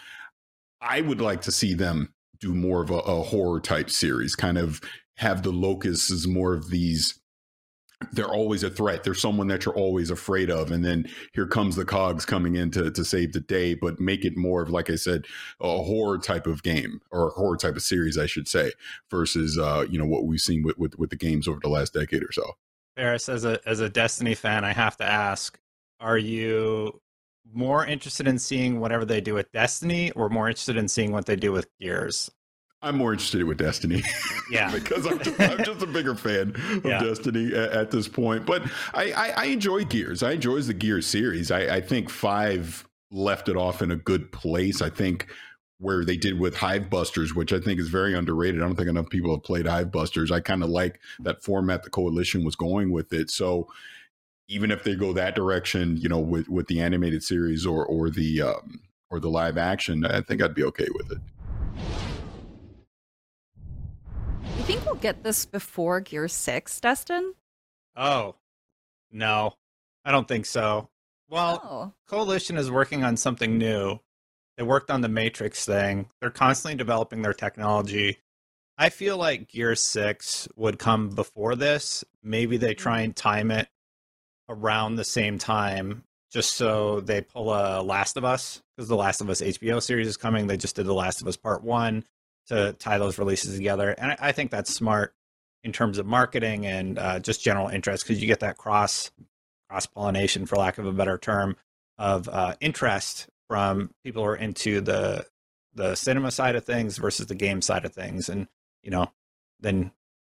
i 0.81 1.01
would 1.01 1.21
like 1.21 1.41
to 1.41 1.51
see 1.51 1.73
them 1.73 2.13
do 2.39 2.53
more 2.53 2.81
of 2.81 2.89
a, 2.89 2.95
a 2.95 3.21
horror 3.23 3.61
type 3.61 3.89
series 3.89 4.35
kind 4.35 4.57
of 4.57 4.81
have 5.15 5.43
the 5.43 5.51
locusts 5.51 6.11
as 6.11 6.27
more 6.27 6.53
of 6.53 6.69
these 6.69 7.21
they're 8.11 8.27
always 8.27 8.63
a 8.63 8.69
threat. 8.69 9.03
They're 9.03 9.13
someone 9.13 9.47
that 9.47 9.65
you're 9.65 9.75
always 9.75 10.09
afraid 10.09 10.49
of. 10.49 10.71
And 10.71 10.83
then 10.83 11.07
here 11.33 11.47
comes 11.47 11.75
the 11.75 11.85
cogs 11.85 12.25
coming 12.25 12.55
in 12.55 12.71
to, 12.71 12.91
to 12.91 13.05
save 13.05 13.33
the 13.33 13.39
day, 13.39 13.73
but 13.73 13.99
make 13.99 14.25
it 14.25 14.35
more 14.37 14.61
of, 14.61 14.69
like 14.69 14.89
I 14.89 14.95
said, 14.95 15.25
a 15.59 15.83
horror 15.83 16.17
type 16.17 16.47
of 16.47 16.63
game 16.63 17.01
or 17.11 17.27
a 17.27 17.31
horror 17.31 17.57
type 17.57 17.75
of 17.75 17.83
series, 17.83 18.17
I 18.17 18.25
should 18.25 18.47
say, 18.47 18.71
versus, 19.09 19.57
uh, 19.57 19.85
you 19.89 19.97
know, 19.97 20.05
what 20.05 20.25
we've 20.25 20.39
seen 20.39 20.63
with, 20.63 20.77
with, 20.77 20.97
with 20.99 21.09
the 21.09 21.15
games 21.15 21.47
over 21.47 21.59
the 21.61 21.69
last 21.69 21.93
decade 21.93 22.23
or 22.23 22.31
so. 22.31 22.53
Paris, 22.95 23.29
as 23.29 23.45
a, 23.45 23.59
as 23.65 23.79
a 23.79 23.89
Destiny 23.89 24.35
fan, 24.35 24.63
I 24.63 24.73
have 24.73 24.97
to 24.97 25.03
ask, 25.03 25.59
are 25.99 26.17
you 26.17 27.01
more 27.51 27.85
interested 27.85 28.27
in 28.27 28.39
seeing 28.39 28.79
whatever 28.79 29.05
they 29.05 29.21
do 29.21 29.33
with 29.33 29.51
Destiny 29.51 30.11
or 30.11 30.29
more 30.29 30.47
interested 30.47 30.77
in 30.77 30.87
seeing 30.87 31.11
what 31.11 31.25
they 31.25 31.35
do 31.35 31.51
with 31.51 31.67
Gears? 31.79 32.31
I'm 32.83 32.97
more 32.97 33.13
interested 33.13 33.43
with 33.45 33.57
Destiny. 33.57 34.03
Yeah. 34.51 34.71
because 34.73 35.07
I'm 35.07 35.17
just, 35.19 35.39
I'm 35.39 35.63
just, 35.63 35.81
a 35.81 35.87
bigger 35.87 36.15
fan 36.15 36.49
of 36.49 36.85
yeah. 36.85 37.01
Destiny 37.01 37.53
at, 37.53 37.71
at, 37.71 37.91
this 37.91 38.07
point. 38.07 38.45
But 38.45 38.63
I, 38.93 39.11
I, 39.13 39.29
I, 39.29 39.45
enjoy 39.45 39.85
Gears. 39.85 40.21
I 40.21 40.33
enjoy 40.33 40.59
the 40.59 40.73
Gears 40.73 41.07
series. 41.07 41.49
I, 41.49 41.77
I 41.77 41.81
think 41.81 42.09
five 42.09 42.87
left 43.09 43.47
it 43.47 43.55
off 43.55 43.81
in 43.81 43.89
a 43.89 43.95
good 43.95 44.31
place. 44.31 44.81
I 44.81 44.89
think 44.89 45.27
where 45.79 46.03
they 46.03 46.17
did 46.17 46.39
with 46.39 46.55
Hive 46.55 46.89
Busters, 46.89 47.33
which 47.33 47.53
I 47.53 47.59
think 47.59 47.79
is 47.79 47.89
very 47.89 48.13
underrated. 48.13 48.61
I 48.61 48.65
don't 48.65 48.75
think 48.75 48.89
enough 48.89 49.09
people 49.09 49.31
have 49.31 49.43
played 49.43 49.65
Hive 49.65 49.91
Busters. 49.91 50.31
I 50.31 50.39
kind 50.39 50.63
of 50.63 50.69
like 50.69 50.99
that 51.21 51.41
format 51.41 51.83
the 51.83 51.89
coalition 51.89 52.43
was 52.43 52.55
going 52.55 52.91
with 52.91 53.13
it. 53.13 53.29
So 53.29 53.67
even 54.47 54.71
if 54.71 54.83
they 54.83 54.95
go 54.95 55.13
that 55.13 55.35
direction, 55.35 55.97
you 55.97 56.09
know, 56.09 56.19
with 56.19 56.49
with 56.49 56.67
the 56.67 56.81
animated 56.81 57.23
series 57.23 57.65
or 57.65 57.85
or 57.85 58.09
the 58.09 58.41
um, 58.41 58.81
or 59.09 59.19
the 59.19 59.29
live 59.29 59.57
action, 59.57 60.05
I 60.05 60.21
think 60.21 60.41
I'd 60.41 60.55
be 60.55 60.63
okay 60.63 60.87
with 60.93 61.11
it. 61.11 62.12
You 64.57 64.63
think 64.65 64.85
we'll 64.85 64.95
get 64.95 65.23
this 65.23 65.45
before 65.45 65.99
Gear 65.99 66.27
6, 66.27 66.79
Destin? 66.79 67.33
Oh, 67.95 68.35
no. 69.11 69.55
I 70.05 70.11
don't 70.11 70.27
think 70.27 70.45
so. 70.45 70.89
Well, 71.29 71.61
oh. 71.63 71.93
Coalition 72.07 72.57
is 72.57 72.69
working 72.69 73.03
on 73.03 73.17
something 73.17 73.57
new. 73.57 73.99
They 74.57 74.63
worked 74.63 74.91
on 74.91 75.01
the 75.01 75.09
Matrix 75.09 75.65
thing. 75.65 76.07
They're 76.21 76.29
constantly 76.29 76.77
developing 76.77 77.23
their 77.23 77.33
technology. 77.33 78.19
I 78.77 78.89
feel 78.89 79.17
like 79.17 79.49
Gear 79.49 79.75
6 79.75 80.47
would 80.55 80.77
come 80.77 81.09
before 81.09 81.55
this. 81.55 82.03
Maybe 82.21 82.57
they 82.57 82.73
mm-hmm. 82.73 82.81
try 82.81 83.01
and 83.01 83.15
time 83.15 83.49
it 83.49 83.67
around 84.49 84.95
the 84.95 85.03
same 85.03 85.39
time 85.39 86.03
just 86.31 86.53
so 86.53 86.99
they 87.01 87.21
pull 87.21 87.53
a 87.53 87.81
Last 87.81 88.17
of 88.17 88.23
Us 88.23 88.61
because 88.75 88.87
the 88.87 88.95
Last 88.95 89.19
of 89.21 89.29
Us 89.29 89.41
HBO 89.41 89.81
series 89.81 90.07
is 90.07 90.17
coming. 90.17 90.47
They 90.47 90.57
just 90.57 90.75
did 90.75 90.85
the 90.85 90.93
Last 90.93 91.21
of 91.21 91.27
Us 91.27 91.37
Part 91.37 91.63
1 91.63 92.03
to 92.47 92.73
tie 92.73 92.97
those 92.97 93.17
releases 93.17 93.55
together. 93.55 93.91
And 93.91 94.15
I, 94.19 94.31
think 94.31 94.51
that's 94.51 94.73
smart 94.73 95.13
in 95.63 95.71
terms 95.71 95.97
of 95.97 96.05
marketing 96.05 96.65
and 96.65 96.99
uh, 96.99 97.19
just 97.19 97.43
general 97.43 97.69
interest 97.69 98.03
because 98.03 98.21
you 98.21 98.27
get 98.27 98.41
that 98.41 98.57
cross 98.57 99.11
cross 99.69 99.85
pollination, 99.85 100.45
for 100.45 100.55
lack 100.57 100.77
of 100.77 100.85
a 100.85 100.91
better 100.91 101.17
term, 101.17 101.55
of 101.97 102.27
uh, 102.29 102.55
interest 102.59 103.27
from 103.47 103.91
people 104.03 104.23
who 104.23 104.29
are 104.29 104.35
into 104.35 104.81
the 104.81 105.25
the 105.75 105.95
cinema 105.95 106.29
side 106.29 106.55
of 106.55 106.65
things 106.65 106.97
versus 106.97 107.25
the 107.27 107.35
game 107.35 107.61
side 107.61 107.85
of 107.85 107.93
things, 107.93 108.29
and 108.29 108.47
you 108.83 108.91
know, 108.91 109.11
then 109.59 109.91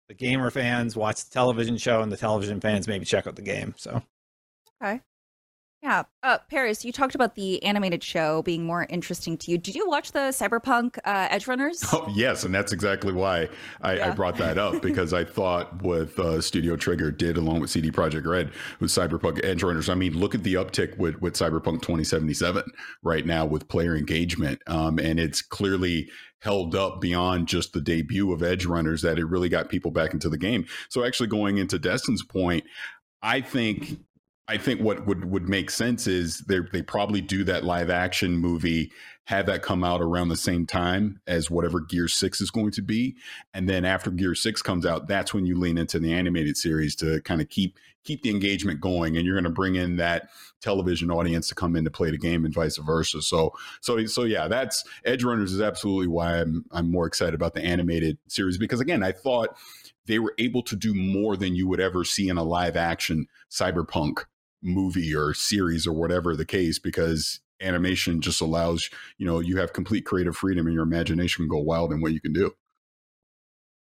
the 0.07 0.13
gamer 0.13 0.51
fans 0.51 0.95
watch 0.95 1.25
the 1.25 1.33
television 1.33 1.77
show, 1.77 2.01
and 2.01 2.11
the 2.11 2.17
television 2.17 2.61
fans 2.61 2.87
maybe 2.87 3.05
check 3.05 3.27
out 3.27 3.35
the 3.35 3.41
game. 3.41 3.73
So, 3.77 4.03
okay, 4.81 5.01
yeah. 5.85 6.03
Uh, 6.23 6.39
Paris, 6.49 6.83
you 6.83 6.91
talked 6.91 7.13
about 7.13 7.35
the 7.35 7.61
animated 7.61 8.03
show 8.03 8.41
being 8.41 8.65
more 8.65 8.87
interesting 8.89 9.37
to 9.37 9.51
you. 9.51 9.57
Did 9.59 9.75
you 9.75 9.87
watch 9.87 10.13
the 10.13 10.31
Cyberpunk 10.31 10.97
uh, 11.05 11.29
Edgerunners? 11.29 11.85
Oh, 11.95 12.11
yes. 12.13 12.43
And 12.43 12.53
that's 12.53 12.73
exactly 12.73 13.13
why 13.13 13.47
I, 13.81 13.95
yeah. 13.95 14.07
I 14.07 14.11
brought 14.11 14.37
that 14.37 14.57
up 14.57 14.81
because 14.81 15.13
I 15.13 15.23
thought 15.23 15.81
what 15.81 16.17
uh, 16.19 16.41
Studio 16.41 16.75
Trigger 16.75 17.11
did 17.11 17.37
along 17.37 17.61
with 17.61 17.69
CD 17.69 17.89
Projekt 17.89 18.25
Red 18.25 18.51
with 18.79 18.89
Cyberpunk 18.89 19.39
Edge 19.45 19.63
Runners. 19.63 19.87
I 19.87 19.95
mean, 19.95 20.17
look 20.17 20.35
at 20.35 20.43
the 20.43 20.55
uptick 20.55 20.97
with, 20.97 21.21
with 21.21 21.35
Cyberpunk 21.35 21.83
2077 21.83 22.63
right 23.03 23.25
now 23.25 23.45
with 23.45 23.69
player 23.69 23.95
engagement. 23.95 24.59
Um, 24.67 24.97
and 24.97 25.19
it's 25.19 25.41
clearly 25.41 26.09
held 26.39 26.75
up 26.75 26.99
beyond 26.99 27.47
just 27.47 27.71
the 27.73 27.81
debut 27.81 28.33
of 28.33 28.43
Edge 28.43 28.65
Runners 28.65 29.03
that 29.03 29.19
it 29.19 29.25
really 29.25 29.49
got 29.49 29.69
people 29.69 29.91
back 29.91 30.13
into 30.13 30.27
the 30.27 30.37
game. 30.37 30.65
So, 30.89 31.05
actually, 31.05 31.27
going 31.27 31.59
into 31.59 31.79
Destin's 31.79 32.23
point, 32.23 32.65
I 33.21 33.41
think 33.41 33.99
I 34.47 34.57
think 34.57 34.79
what 34.79 35.07
would 35.07 35.25
would 35.25 35.49
make 35.49 35.71
sense 35.71 36.05
is 36.05 36.39
they 36.41 36.59
they 36.71 36.83
probably 36.83 37.19
do 37.19 37.43
that 37.45 37.63
live 37.63 37.89
action 37.89 38.37
movie, 38.37 38.91
have 39.25 39.47
that 39.47 39.63
come 39.63 39.83
out 39.83 40.01
around 40.01 40.29
the 40.29 40.37
same 40.37 40.67
time 40.67 41.19
as 41.25 41.49
whatever 41.49 41.79
Gear 41.79 42.07
Six 42.07 42.41
is 42.41 42.51
going 42.51 42.71
to 42.71 42.83
be, 42.83 43.15
and 43.55 43.67
then 43.67 43.85
after 43.85 44.11
Gear 44.11 44.35
Six 44.35 44.61
comes 44.61 44.85
out, 44.85 45.07
that's 45.07 45.33
when 45.33 45.47
you 45.47 45.57
lean 45.57 45.79
into 45.79 45.97
the 45.97 46.13
animated 46.13 46.57
series 46.57 46.95
to 46.97 47.21
kind 47.21 47.41
of 47.41 47.49
keep 47.49 47.79
keep 48.03 48.21
the 48.21 48.29
engagement 48.29 48.79
going, 48.79 49.17
and 49.17 49.25
you're 49.25 49.33
going 49.33 49.45
to 49.45 49.49
bring 49.49 49.75
in 49.75 49.95
that 49.95 50.29
television 50.61 51.09
audience 51.09 51.47
to 51.47 51.55
come 51.55 51.75
in 51.75 51.83
to 51.83 51.89
play 51.89 52.11
the 52.11 52.17
game, 52.17 52.45
and 52.45 52.53
vice 52.53 52.77
versa. 52.77 53.23
So 53.23 53.51
so 53.81 54.05
so 54.05 54.25
yeah, 54.25 54.47
that's 54.47 54.83
Edge 55.05 55.23
Runners 55.23 55.53
is 55.53 55.61
absolutely 55.61 56.07
why 56.07 56.39
I'm 56.39 56.65
I'm 56.71 56.91
more 56.91 57.07
excited 57.07 57.33
about 57.33 57.55
the 57.55 57.63
animated 57.63 58.19
series 58.27 58.59
because 58.59 58.79
again, 58.79 59.01
I 59.01 59.11
thought 59.11 59.57
they 60.05 60.19
were 60.19 60.35
able 60.37 60.61
to 60.61 60.75
do 60.75 60.93
more 60.93 61.35
than 61.35 61.55
you 61.55 61.67
would 61.67 61.79
ever 61.79 62.03
see 62.03 62.29
in 62.29 62.37
a 62.37 62.43
live 62.43 62.75
action 62.75 63.25
cyberpunk 63.49 64.25
movie 64.65 65.15
or 65.15 65.33
series 65.33 65.85
or 65.85 65.93
whatever 65.93 66.35
the 66.35 66.45
case 66.45 66.79
because 66.79 67.39
animation 67.61 68.19
just 68.19 68.41
allows 68.41 68.89
you 69.17 69.25
know 69.25 69.39
you 69.39 69.57
have 69.57 69.71
complete 69.71 70.05
creative 70.05 70.35
freedom 70.35 70.65
and 70.65 70.73
your 70.73 70.83
imagination 70.83 71.43
can 71.43 71.49
go 71.49 71.59
wild 71.59 71.93
in 71.93 72.01
what 72.01 72.11
you 72.11 72.19
can 72.19 72.33
do 72.33 72.53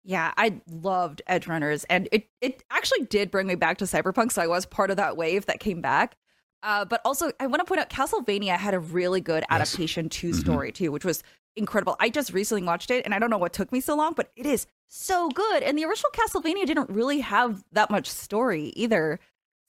yeah 0.04 0.32
i 0.36 0.60
loved 0.70 1.20
edge 1.26 1.46
runners 1.46 1.84
and 1.84 2.08
it 2.12 2.28
it 2.40 2.62
actually 2.70 3.04
did 3.06 3.30
bring 3.30 3.46
me 3.46 3.54
back 3.54 3.76
to 3.76 3.84
cyberpunk 3.84 4.32
so 4.32 4.40
i 4.40 4.46
was 4.46 4.64
part 4.64 4.90
of 4.90 4.96
that 4.96 5.16
wave 5.16 5.44
that 5.46 5.60
came 5.60 5.80
back 5.82 6.16
uh, 6.62 6.84
but 6.84 7.00
also 7.04 7.30
i 7.40 7.46
want 7.46 7.60
to 7.60 7.64
point 7.64 7.80
out 7.80 7.90
castlevania 7.90 8.56
had 8.56 8.72
a 8.72 8.78
really 8.78 9.20
good 9.20 9.44
adaptation 9.50 10.06
yes. 10.06 10.12
to 10.12 10.30
mm-hmm. 10.30 10.40
story 10.40 10.72
too 10.72 10.90
which 10.90 11.04
was 11.04 11.22
incredible 11.56 11.96
i 12.00 12.08
just 12.08 12.32
recently 12.32 12.62
watched 12.62 12.90
it 12.90 13.04
and 13.04 13.12
i 13.12 13.18
don't 13.18 13.30
know 13.30 13.38
what 13.38 13.52
took 13.52 13.70
me 13.70 13.80
so 13.80 13.94
long 13.94 14.14
but 14.14 14.30
it 14.36 14.46
is 14.46 14.66
so 14.86 15.28
good 15.28 15.62
and 15.62 15.76
the 15.76 15.84
original 15.84 16.10
castlevania 16.12 16.64
didn't 16.64 16.88
really 16.88 17.20
have 17.20 17.62
that 17.72 17.90
much 17.90 18.08
story 18.08 18.72
either 18.76 19.18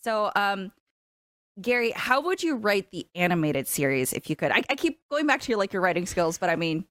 so 0.03 0.31
um 0.35 0.71
Gary, 1.61 1.91
how 1.95 2.21
would 2.21 2.43
you 2.43 2.55
write 2.55 2.91
the 2.91 3.07
animated 3.15 3.67
series 3.67 4.13
if 4.13 4.29
you 4.29 4.35
could? 4.35 4.51
I, 4.51 4.63
I 4.69 4.75
keep 4.75 4.99
going 5.09 5.27
back 5.27 5.41
to 5.41 5.51
your 5.51 5.57
like 5.57 5.73
your 5.73 5.81
writing 5.81 6.05
skills, 6.05 6.37
but 6.37 6.49
I 6.49 6.55
mean, 6.55 6.85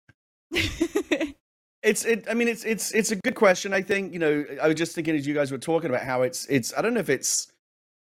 it's 1.82 2.04
it. 2.04 2.26
I 2.28 2.34
mean, 2.34 2.48
it's 2.48 2.64
it's 2.64 2.92
it's 2.92 3.10
a 3.10 3.16
good 3.16 3.34
question. 3.34 3.72
I 3.72 3.82
think 3.82 4.12
you 4.12 4.18
know. 4.18 4.44
I 4.62 4.68
was 4.68 4.76
just 4.76 4.94
thinking 4.94 5.16
as 5.16 5.26
you 5.26 5.34
guys 5.34 5.50
were 5.50 5.58
talking 5.58 5.90
about 5.90 6.02
how 6.02 6.22
it's 6.22 6.46
it's. 6.46 6.72
I 6.76 6.82
don't 6.82 6.94
know 6.94 7.00
if 7.00 7.10
it's 7.10 7.50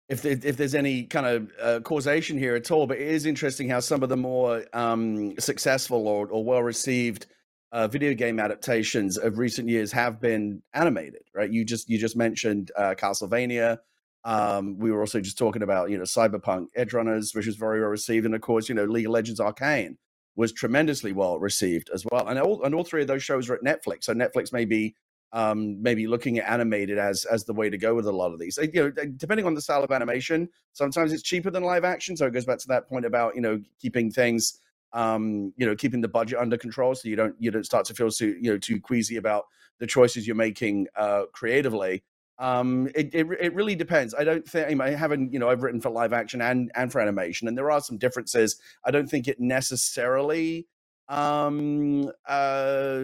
if 0.10 0.26
if 0.26 0.58
there's 0.58 0.76
any 0.76 1.04
kind 1.04 1.26
of 1.26 1.52
uh, 1.62 1.80
causation 1.82 2.38
here 2.38 2.56
at 2.56 2.72
all, 2.72 2.88
but 2.88 2.98
it 2.98 3.08
is 3.08 3.26
interesting 3.26 3.70
how 3.70 3.80
some 3.80 4.04
of 4.04 4.10
the 4.10 4.18
more 4.18 4.64
um, 4.74 5.40
successful 5.40 6.08
or, 6.08 6.28
or 6.28 6.44
well 6.44 6.64
received 6.64 7.28
uh, 7.72 7.88
video 7.88 8.14
game 8.14 8.40
adaptations 8.40 9.18
of 9.18 9.38
recent 9.38 9.70
years 9.70 9.92
have 9.92 10.20
been 10.20 10.62
animated, 10.74 11.22
right? 11.36 11.52
You 11.52 11.64
just 11.64 11.90
you 11.90 12.00
just 12.00 12.18
mentioned 12.18 12.72
uh, 12.76 12.96
Castlevania. 12.98 13.78
Um, 14.26 14.78
we 14.78 14.92
were 14.92 15.00
also 15.00 15.22
just 15.22 15.38
talking 15.38 15.64
about 15.64 15.90
you 15.90 15.98
know 15.98 16.04
Cyberpunk 16.04 16.68
Edgerunners, 16.78 17.36
which 17.36 17.46
was 17.46 17.56
very 17.56 17.80
well 17.80 17.90
received, 17.90 18.26
and 18.26 18.36
of 18.36 18.42
course 18.42 18.70
you 18.70 18.76
know 18.76 18.86
League 18.86 19.06
of 19.06 19.12
Legends 19.12 19.40
Arcane 19.40 19.98
was 20.36 20.54
tremendously 20.54 21.12
well 21.12 21.40
received 21.40 21.90
as 21.94 22.06
well. 22.12 22.28
And 22.28 22.40
all 22.40 22.64
and 22.64 22.76
all 22.76 22.84
three 22.84 23.02
of 23.02 23.08
those 23.08 23.24
shows 23.24 23.50
are 23.50 23.56
at 23.56 23.62
Netflix, 23.62 24.04
so 24.04 24.14
Netflix 24.14 24.52
may 24.52 24.66
be 24.66 24.96
um, 25.32 25.82
maybe 25.82 26.08
looking 26.08 26.40
at 26.40 26.52
animated 26.52 26.98
as 26.98 27.26
as 27.26 27.46
the 27.46 27.54
way 27.54 27.70
to 27.70 27.78
go 27.78 27.96
with 27.96 28.08
a 28.08 28.12
lot 28.12 28.34
of 28.34 28.40
these. 28.40 28.58
You 28.62 28.84
know, 28.84 29.06
depending 29.16 29.46
on 29.46 29.54
the 29.54 29.62
style 29.62 29.84
of 29.84 29.92
animation, 29.92 30.50
sometimes 30.74 31.14
it's 31.14 31.24
cheaper 31.24 31.52
than 31.52 31.64
live 31.64 31.86
action. 31.86 32.18
So 32.18 32.26
it 32.26 32.34
goes 32.34 32.46
back 32.46 32.60
to 32.60 32.68
that 32.70 32.90
point 32.90 33.06
about 33.06 33.36
you 33.36 33.42
know 33.42 33.62
keeping 33.80 34.12
things 34.12 34.60
um, 34.94 35.54
you 35.56 35.66
know, 35.66 35.76
keeping 35.76 36.02
the 36.02 36.08
budget 36.08 36.40
under 36.40 36.58
control 36.58 36.96
so 36.96 37.08
you 37.08 37.16
don't 37.16 37.36
you 37.40 37.52
don't 37.52 37.66
start 37.66 37.86
to 37.86 37.94
feel 37.94 38.10
too 38.12 38.36
you 38.42 38.52
know 38.52 38.58
too 38.58 38.80
queasy 38.80 39.18
about 39.18 39.46
the 39.80 39.88
choices 39.88 40.28
you're 40.28 40.36
making 40.36 40.88
uh, 40.96 41.24
creatively. 41.32 42.04
Um, 42.40 42.88
it, 42.96 43.14
it, 43.14 43.28
it 43.40 43.54
really 43.54 43.76
depends. 43.76 44.16
I 44.16 44.24
don't 44.24 44.48
think 44.48 44.82
I 44.82 44.90
haven't 44.92 45.34
you 45.34 45.40
know 45.40 45.50
I've 45.50 45.62
written 45.62 45.82
for 45.82 45.90
live 45.90 46.14
action 46.14 46.42
and 46.42 46.72
and 46.74 46.92
for 46.92 47.02
animation, 47.02 47.48
and 47.48 47.58
there 47.58 47.70
are 47.70 47.82
some 47.82 47.98
differences. 47.98 48.60
I 48.86 48.92
don't 48.92 49.10
think 49.10 49.28
it 49.28 49.40
necessarily 49.40 50.68
um, 51.10 52.12
uh, 52.28 53.02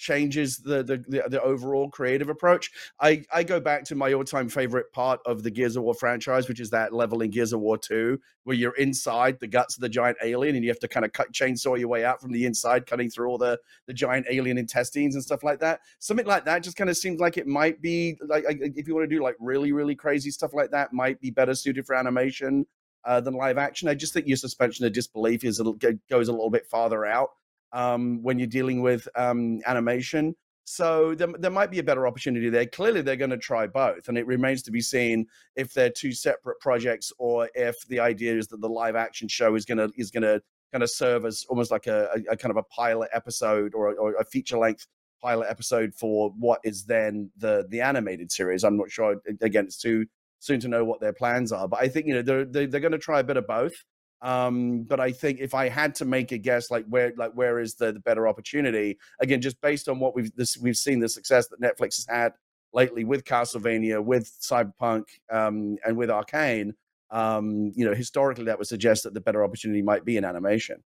changes 0.00 0.56
the, 0.56 0.82
the 0.82 1.04
the, 1.08 1.28
the 1.28 1.42
overall 1.42 1.90
creative 1.90 2.28
approach. 2.28 2.70
I 3.00 3.22
I 3.32 3.44
go 3.44 3.60
back 3.60 3.84
to 3.84 3.94
my 3.94 4.12
all 4.14 4.24
time 4.24 4.48
favorite 4.48 4.90
part 4.92 5.20
of 5.26 5.42
the 5.42 5.50
Gears 5.50 5.76
of 5.76 5.82
War 5.82 5.94
franchise, 5.94 6.48
which 6.48 6.58
is 6.58 6.70
that 6.70 6.92
level 6.92 7.20
in 7.20 7.30
Gears 7.30 7.52
of 7.52 7.60
War 7.60 7.76
Two, 7.76 8.18
where 8.44 8.56
you're 8.56 8.74
inside 8.76 9.38
the 9.38 9.46
guts 9.46 9.76
of 9.76 9.82
the 9.82 9.88
giant 9.88 10.16
alien 10.22 10.56
and 10.56 10.64
you 10.64 10.70
have 10.70 10.80
to 10.80 10.88
kind 10.88 11.04
of 11.04 11.12
cut 11.12 11.32
chainsaw 11.32 11.78
your 11.78 11.88
way 11.88 12.04
out 12.04 12.20
from 12.20 12.32
the 12.32 12.46
inside, 12.46 12.86
cutting 12.86 13.10
through 13.10 13.28
all 13.28 13.38
the 13.38 13.58
the 13.86 13.92
giant 13.92 14.26
alien 14.30 14.58
intestines 14.58 15.14
and 15.14 15.22
stuff 15.22 15.42
like 15.42 15.60
that. 15.60 15.80
Something 15.98 16.26
like 16.26 16.46
that 16.46 16.62
just 16.62 16.76
kind 16.76 16.90
of 16.90 16.96
seems 16.96 17.20
like 17.20 17.36
it 17.36 17.46
might 17.46 17.82
be 17.82 18.16
like 18.26 18.44
if 18.48 18.88
you 18.88 18.94
want 18.94 19.08
to 19.08 19.14
do 19.14 19.22
like 19.22 19.36
really 19.38 19.72
really 19.72 19.94
crazy 19.94 20.30
stuff 20.30 20.54
like 20.54 20.70
that, 20.70 20.92
might 20.92 21.20
be 21.20 21.30
better 21.30 21.54
suited 21.54 21.86
for 21.86 21.94
animation. 21.94 22.66
Uh, 23.02 23.18
than 23.18 23.32
live 23.32 23.56
action. 23.56 23.88
I 23.88 23.94
just 23.94 24.12
think 24.12 24.26
your 24.26 24.36
suspension 24.36 24.84
of 24.84 24.92
disbelief 24.92 25.42
is 25.42 25.58
a, 25.58 25.64
goes 26.10 26.28
a 26.28 26.32
little 26.32 26.50
bit 26.50 26.66
farther 26.66 27.06
out 27.06 27.30
um, 27.72 28.22
when 28.22 28.38
you're 28.38 28.48
dealing 28.48 28.82
with 28.82 29.08
um, 29.16 29.60
animation. 29.66 30.34
So 30.64 31.14
there, 31.16 31.28
there 31.38 31.50
might 31.50 31.70
be 31.70 31.80
a 31.80 31.82
better 31.82 32.06
opportunity 32.06 32.48
there. 32.48 32.66
Clearly, 32.66 33.02
they're 33.02 33.16
going 33.16 33.30
to 33.30 33.38
try 33.38 33.66
both, 33.66 34.08
and 34.08 34.16
it 34.16 34.26
remains 34.26 34.62
to 34.64 34.70
be 34.70 34.80
seen 34.80 35.26
if 35.56 35.72
they're 35.72 35.90
two 35.90 36.12
separate 36.12 36.60
projects 36.60 37.12
or 37.18 37.48
if 37.54 37.76
the 37.88 37.98
idea 37.98 38.36
is 38.36 38.46
that 38.48 38.60
the 38.60 38.68
live 38.68 38.94
action 38.94 39.26
show 39.26 39.54
is 39.56 39.64
going 39.64 39.78
to 39.78 39.90
is 39.96 40.10
going 40.10 40.22
to 40.22 40.40
kind 40.72 40.84
of 40.84 40.90
serve 40.90 41.24
as 41.24 41.44
almost 41.48 41.70
like 41.70 41.86
a, 41.86 42.08
a, 42.14 42.32
a 42.32 42.36
kind 42.36 42.50
of 42.50 42.56
a 42.56 42.62
pilot 42.62 43.08
episode 43.12 43.74
or, 43.74 43.94
or 43.94 44.14
a 44.14 44.24
feature 44.24 44.58
length 44.58 44.86
pilot 45.20 45.48
episode 45.50 45.92
for 45.94 46.30
what 46.38 46.60
is 46.64 46.84
then 46.84 47.30
the 47.36 47.66
the 47.68 47.80
animated 47.80 48.30
series. 48.32 48.64
I'm 48.64 48.76
not 48.76 48.90
sure. 48.90 49.16
Again, 49.42 49.64
it's 49.64 49.76
too 49.76 50.06
soon 50.38 50.60
to 50.60 50.68
know 50.68 50.84
what 50.84 51.00
their 51.00 51.12
plans 51.12 51.52
are, 51.52 51.68
but 51.68 51.80
I 51.80 51.88
think 51.88 52.06
you 52.06 52.14
know 52.14 52.22
they're 52.22 52.44
they're, 52.44 52.66
they're 52.66 52.80
going 52.80 52.92
to 52.92 52.98
try 52.98 53.20
a 53.20 53.24
bit 53.24 53.36
of 53.36 53.46
both. 53.46 53.74
Um, 54.22 54.82
but 54.82 55.00
I 55.00 55.12
think 55.12 55.40
if 55.40 55.54
I 55.54 55.68
had 55.68 55.94
to 55.96 56.04
make 56.04 56.32
a 56.32 56.38
guess, 56.38 56.70
like 56.70 56.84
where, 56.86 57.12
like 57.16 57.32
where 57.32 57.58
is 57.58 57.74
the, 57.74 57.92
the 57.92 58.00
better 58.00 58.28
opportunity? 58.28 58.98
Again, 59.20 59.40
just 59.40 59.60
based 59.60 59.88
on 59.88 59.98
what 59.98 60.14
we've 60.14 60.34
this, 60.36 60.58
we've 60.58 60.76
seen 60.76 61.00
the 61.00 61.08
success 61.08 61.48
that 61.48 61.60
Netflix 61.60 61.96
has 61.96 62.06
had 62.08 62.32
lately 62.72 63.04
with 63.04 63.24
Castlevania, 63.24 64.02
with 64.02 64.30
Cyberpunk, 64.40 65.04
um, 65.30 65.76
and 65.84 65.96
with 65.96 66.10
Arcane. 66.10 66.74
Um, 67.10 67.72
you 67.74 67.84
know, 67.84 67.94
historically, 67.94 68.44
that 68.44 68.58
would 68.58 68.68
suggest 68.68 69.04
that 69.04 69.14
the 69.14 69.20
better 69.20 69.42
opportunity 69.42 69.82
might 69.82 70.04
be 70.04 70.16
in 70.16 70.24
animation. 70.24 70.82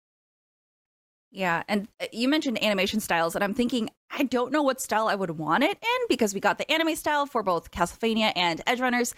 Yeah, 1.32 1.62
and 1.66 1.88
uh, 1.98 2.06
you 2.12 2.28
mentioned 2.28 2.62
animation 2.62 3.00
styles, 3.00 3.34
and 3.34 3.42
I'm 3.42 3.54
thinking 3.54 3.88
I 4.10 4.24
don't 4.24 4.52
know 4.52 4.62
what 4.62 4.82
style 4.82 5.08
I 5.08 5.14
would 5.14 5.30
want 5.30 5.64
it 5.64 5.78
in 5.82 6.06
because 6.08 6.34
we 6.34 6.40
got 6.40 6.58
the 6.58 6.70
anime 6.70 6.94
style 6.94 7.24
for 7.24 7.42
both 7.42 7.70
Castlevania 7.70 8.32
and 8.36 8.60
Edge 8.66 8.80
Runners, 8.80 9.14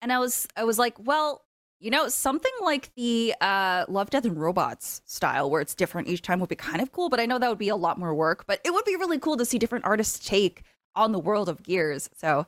and 0.00 0.12
I 0.12 0.20
was 0.20 0.46
I 0.56 0.62
was 0.62 0.78
like, 0.78 0.94
well, 0.98 1.42
you 1.80 1.90
know, 1.90 2.08
something 2.08 2.52
like 2.62 2.90
the 2.94 3.34
uh, 3.40 3.84
Love, 3.88 4.10
Death, 4.10 4.24
and 4.24 4.38
Robots 4.38 5.02
style, 5.04 5.50
where 5.50 5.60
it's 5.60 5.74
different 5.74 6.08
each 6.08 6.22
time, 6.22 6.40
would 6.40 6.48
be 6.48 6.56
kind 6.56 6.80
of 6.80 6.92
cool. 6.92 7.08
But 7.08 7.20
I 7.20 7.26
know 7.26 7.38
that 7.38 7.48
would 7.48 7.58
be 7.58 7.68
a 7.68 7.76
lot 7.76 7.98
more 7.98 8.14
work. 8.14 8.46
But 8.46 8.60
it 8.64 8.72
would 8.72 8.84
be 8.84 8.96
really 8.96 9.18
cool 9.18 9.36
to 9.36 9.44
see 9.44 9.58
different 9.58 9.84
artists 9.84 10.26
take 10.26 10.62
on 10.94 11.12
the 11.12 11.18
world 11.18 11.48
of 11.48 11.62
Gears. 11.62 12.08
So 12.16 12.46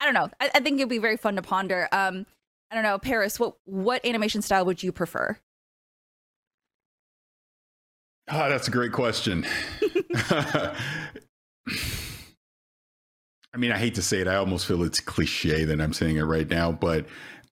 I 0.00 0.04
don't 0.04 0.14
know. 0.14 0.30
I, 0.40 0.50
I 0.54 0.60
think 0.60 0.78
it'd 0.78 0.88
be 0.88 0.98
very 0.98 1.16
fun 1.16 1.36
to 1.36 1.42
ponder. 1.42 1.88
Um, 1.92 2.26
I 2.70 2.74
don't 2.74 2.84
know, 2.84 2.98
Paris. 2.98 3.38
What 3.38 3.56
what 3.64 4.04
animation 4.04 4.42
style 4.42 4.64
would 4.64 4.82
you 4.82 4.92
prefer? 4.92 5.36
Oh, 8.32 8.48
that's 8.48 8.68
a 8.68 8.70
great 8.70 8.92
question. 8.92 9.44
I 13.52 13.56
mean, 13.56 13.72
I 13.72 13.78
hate 13.78 13.96
to 13.96 14.02
say 14.02 14.20
it. 14.20 14.28
I 14.28 14.36
almost 14.36 14.66
feel 14.66 14.82
it's 14.84 15.00
cliche 15.00 15.64
that 15.64 15.80
I'm 15.80 15.92
saying 15.92 16.16
it 16.16 16.22
right 16.22 16.48
now, 16.48 16.70
but 16.70 17.06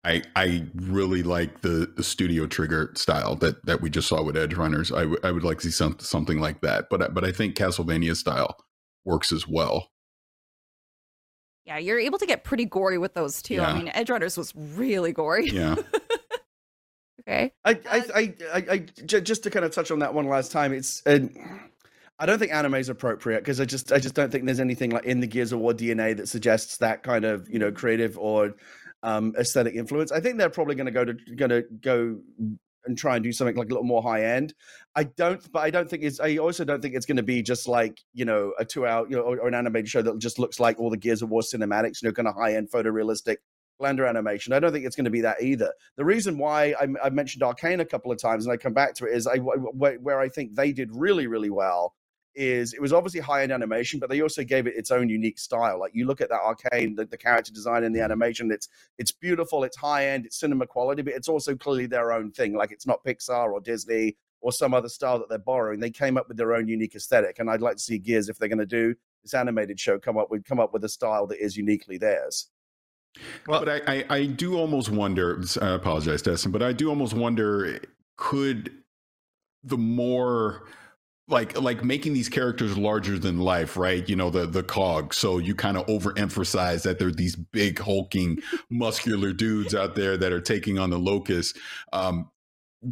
I 0.09 0.23
I 0.35 0.65
really 0.75 1.23
like 1.23 1.61
the, 1.61 1.93
the 1.97 2.03
studio 2.03 2.47
trigger 2.47 2.93
style 2.97 3.37
that 3.37 3.65
that 3.67 3.83
we 3.83 3.91
just 3.91 4.09
saw 4.09 4.23
with 4.23 4.37
Edgerunners. 4.37 4.91
I, 4.97 5.01
w- 5.01 5.05
I 5.05 5.05
would 5.07 5.25
I 5.25 5.33
would 5.33 5.45
like 5.45 5.59
to 5.59 5.65
see 5.65 5.71
some, 5.71 5.99
something 6.01 6.41
like 6.41 6.63
that, 6.63 6.87
but 6.89 7.13
but 7.13 7.25
I 7.25 7.33
think 7.33 7.57
Castlevania 7.57 8.17
style 8.17 8.57
works 9.05 9.33
as 9.33 9.47
well. 9.47 9.91
Yeah, 11.67 11.77
you're 11.77 11.99
able 11.99 12.19
to 12.19 12.27
get 12.27 12.45
pretty 12.45 12.65
gory 12.65 12.97
with 12.97 13.13
those 13.13 13.43
too. 13.43 13.55
Yeah. 13.55 13.69
I 13.69 13.77
mean, 13.77 13.91
Edge 13.93 14.09
Runners 14.09 14.39
was 14.39 14.55
really 14.57 15.13
gory. 15.13 15.51
Yeah. 15.51 15.75
okay. 17.21 17.53
I, 17.67 17.71
I, 17.71 18.03
I, 18.15 18.35
I, 18.55 18.65
I, 18.71 18.79
just 18.79 19.43
to 19.43 19.51
kind 19.51 19.67
of 19.67 19.73
touch 19.73 19.91
on 19.91 19.99
that 19.99 20.15
one 20.15 20.27
last 20.27 20.51
time. 20.51 20.73
It's. 20.73 21.07
Uh, 21.07 21.19
I 22.19 22.27
don't 22.27 22.39
think 22.39 22.53
anime 22.53 22.75
is 22.75 22.89
appropriate 22.89 23.41
because 23.41 23.61
I 23.61 23.67
just 23.67 23.93
I 23.93 23.99
just 23.99 24.15
don't 24.15 24.33
think 24.33 24.47
there's 24.47 24.59
anything 24.59 24.91
like 24.91 25.05
in 25.05 25.21
the 25.21 25.27
Gears 25.27 25.53
of 25.53 25.61
War 25.61 25.73
DNA 25.73 26.17
that 26.17 26.29
suggests 26.29 26.79
that 26.79 27.03
kind 27.03 27.25
of 27.25 27.49
you 27.51 27.59
know 27.59 27.71
creative 27.71 28.19
or 28.19 28.55
um, 29.03 29.35
aesthetic 29.39 29.75
influence. 29.75 30.13
I 30.13 30.21
think 30.21 30.39
they're 30.39 30.51
probably 30.51 30.75
going 30.75 30.87
to 30.87 30.93
go 30.93 31.05
to 31.05 31.15
going 31.37 31.51
to 31.51 31.63
go 31.81 32.19
and 32.85 32.97
try 32.97 33.17
and 33.17 33.23
do 33.23 33.33
something 33.33 33.57
like 33.57 33.67
a 33.67 33.71
little 33.71 33.85
more 33.85 34.03
high 34.03 34.25
end. 34.25 34.55
I 34.97 35.05
don't, 35.05 35.41
but 35.53 35.61
I 35.61 35.71
don't 35.71 35.89
think 35.89 36.03
it's. 36.03 36.21
I 36.21 36.39
also 36.39 36.65
don't 36.65 36.81
think 36.81 36.95
it's 36.95 37.07
going 37.07 37.19
to 37.19 37.23
be 37.23 37.43
just 37.43 37.69
like 37.69 38.01
you 38.15 38.25
know 38.25 38.53
a 38.59 38.65
two 38.65 38.87
hour 38.87 39.07
you 39.09 39.17
know 39.17 39.23
or, 39.23 39.39
or, 39.39 39.49
an 39.49 39.55
animated 39.55 39.89
show 39.89 40.03
that 40.03 40.19
just 40.19 40.39
looks 40.39 40.59
like 40.59 40.79
all 40.79 40.91
the 40.91 40.97
Gears 40.97 41.23
of 41.23 41.31
War 41.31 41.43
cinematics. 41.43 42.03
You 42.03 42.09
know, 42.09 42.13
kind 42.13 42.29
of 42.29 42.35
high 42.35 42.55
end 42.55 42.71
photorealistic 42.71 43.37
Blender 43.81 44.09
animation. 44.09 44.53
I 44.53 44.59
don't 44.59 44.73
think 44.73 44.85
it's 44.85 44.97
going 44.97 45.05
to 45.05 45.11
be 45.11 45.21
that 45.21 45.43
either. 45.43 45.73
The 45.97 46.05
reason 46.05 46.39
why 46.39 46.75
I, 46.81 46.89
I 47.05 47.11
mentioned 47.11 47.43
Arcane 47.43 47.81
a 47.81 47.85
couple 47.85 48.11
of 48.11 48.19
times 48.19 48.45
and 48.45 48.53
I 48.53 48.57
come 48.57 48.75
back 48.75 48.95
to 48.95 49.05
it 49.05 49.15
is 49.15 49.27
I 49.27 49.37
where 49.37 50.21
I 50.21 50.29
think 50.29 50.55
they 50.55 50.73
did 50.73 50.91
really 50.93 51.27
really 51.27 51.51
well 51.51 51.95
is 52.39 52.73
it 52.73 52.81
was 52.81 52.93
obviously 52.93 53.21
high 53.21 53.43
end 53.43 53.53
animation, 53.53 53.99
but 53.99 54.09
they 54.09 54.23
also 54.23 54.45
gave 54.45 54.67
it 54.67 54.77
its 54.77 54.93
own 54.93 55.09
unique 55.09 55.39
style. 55.39 55.81
Like 55.81 55.95
you 55.95 56.07
look 56.07 56.21
at 56.21 56.29
that 56.29 56.41
arcane, 56.41 56.95
the, 56.95 57.05
the 57.05 57.19
character 57.19 57.53
design 57.53 57.83
and 57.83 57.95
the 57.95 57.99
mm. 57.99 58.05
animation, 58.05 58.51
it's 58.53 58.69
it's 58.97 59.11
beautiful, 59.11 59.65
it's 59.65 59.77
high 59.77 60.07
end, 60.09 60.25
it's 60.25 60.39
cinema 60.39 60.67
quality, 60.67 61.03
but 61.03 61.15
it's 61.15 61.29
also 61.29 61.57
clearly 61.57 61.87
their 61.87 62.13
own 62.13 62.31
thing. 62.31 62.55
Like 62.55 62.71
it's 62.71 62.87
not 62.87 63.05
Pixar 63.05 63.53
or 63.53 63.61
Disney 63.61 64.17
or 64.41 64.53
some 64.53 64.73
other 64.73 64.89
style 64.89 65.19
that 65.19 65.29
they're 65.29 65.39
borrowing. 65.39 65.81
They 65.81 65.91
came 65.91 66.17
up 66.17 66.29
with 66.29 66.37
their 66.37 66.55
own 66.55 66.69
unique 66.69 66.95
aesthetic, 66.95 67.41
and 67.41 67.51
I'd 67.51 67.61
like 67.61 67.77
to 67.77 67.83
see 67.83 67.99
Gears 67.99 68.29
if 68.29 68.39
they're 68.39 68.49
going 68.49 68.59
to 68.59 68.67
do 68.67 68.95
this 69.25 69.35
animated 69.35 69.81
show 69.81 69.99
come 69.99 70.17
up 70.17 70.31
with 70.31 70.45
come 70.45 70.61
up 70.61 70.73
with 70.73 70.85
a 70.85 70.89
style 70.89 71.27
that 71.27 71.43
is 71.45 71.57
uniquely 71.57 71.99
theirs. 71.99 72.49
Well, 73.49 73.65
but 73.65 73.83
I, 73.89 73.95
I, 73.97 74.05
I 74.11 74.27
do 74.27 74.57
almost 74.57 74.91
wonder. 74.91 75.43
I 75.61 75.71
apologize, 75.71 76.23
Destin, 76.23 76.53
but 76.53 76.63
I 76.63 76.73
do 76.73 76.89
almost 76.89 77.15
wonder 77.15 77.81
could 78.17 78.71
the 79.65 79.79
more 79.79 80.65
like 81.29 81.61
like 81.61 81.85
making 81.85 82.15
these 82.15 82.29
characters 82.29 82.77
larger 82.77 83.19
than 83.19 83.39
life 83.39 83.77
right? 83.77 84.09
You 84.09 84.17
know 84.17 84.31
the 84.31 84.47
the 84.47 84.63
cog. 84.63 85.15
So 85.15 85.39
you 85.39 85.55
kind 85.55 85.77
of 85.77 85.87
overemphasize 85.87 86.83
that 86.83 86.99
they're 86.99 87.11
these 87.11 87.37
big 87.37 87.79
hulking 87.79 88.41
muscular 88.71 89.33
dudes 89.33 89.75
out 89.75 89.95
there 89.95 90.17
that 90.17 90.33
are 90.33 90.41
taking 90.41 90.79
on 90.79 90.91
the 90.91 90.99
locust. 90.99 91.57
Um 91.93 92.31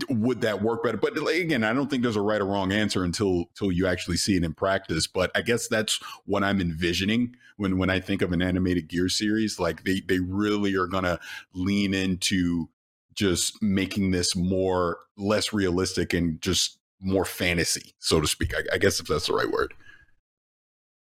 would 0.09 0.40
that 0.40 0.62
work 0.62 0.83
better? 0.83 0.96
But 0.96 1.16
again 1.16 1.64
i 1.64 1.72
don't 1.72 1.88
think 1.88 2.03
there's 2.03 2.16
a 2.16 2.20
right 2.20 2.40
or 2.40 2.46
wrong 2.46 2.72
answer 2.72 3.05
until 3.05 3.44
until 3.51 3.72
you 3.72 3.87
actually 3.87 4.16
see 4.16 4.37
it 4.37 4.44
in 4.44 4.53
practice. 4.53 5.07
But 5.07 5.31
i 5.35 5.42
guess 5.42 5.68
that's 5.68 6.01
what 6.25 6.44
i'm 6.44 6.61
envisioning 6.61 7.37
when 7.57 7.79
when 7.79 7.88
i 7.88 8.01
think 8.01 8.20
of 8.20 8.33
an 8.33 8.42
animated 8.42 8.88
gear 8.88 9.09
series. 9.09 9.59
Like 9.59 9.85
they 9.85 10.01
they 10.01 10.20
really 10.20 10.75
are 10.77 10.88
gonna 10.88 11.20
lean 11.55 11.94
into 11.94 12.68
just 13.14 13.62
making 13.62 14.11
this 14.11 14.37
more 14.37 14.99
less 15.16 15.53
realistic 15.53 16.12
and 16.12 16.40
just 16.40 16.75
more 17.00 17.24
fantasy, 17.24 17.94
so 17.98 18.20
to 18.20 18.26
speak. 18.26 18.54
I, 18.54 18.74
I 18.74 18.78
guess 18.78 19.00
if 19.00 19.06
that's 19.06 19.26
the 19.26 19.35
right 19.35 19.50
word. 19.50 19.74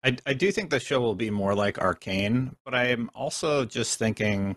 I, 0.04 0.16
I 0.26 0.34
do 0.34 0.50
think 0.50 0.70
the 0.70 0.80
show 0.80 1.00
will 1.00 1.14
be 1.14 1.30
more 1.30 1.54
like 1.54 1.78
Arcane, 1.78 2.56
but 2.64 2.74
I 2.74 2.86
am 2.86 3.10
also 3.14 3.64
just 3.64 3.98
thinking, 3.98 4.56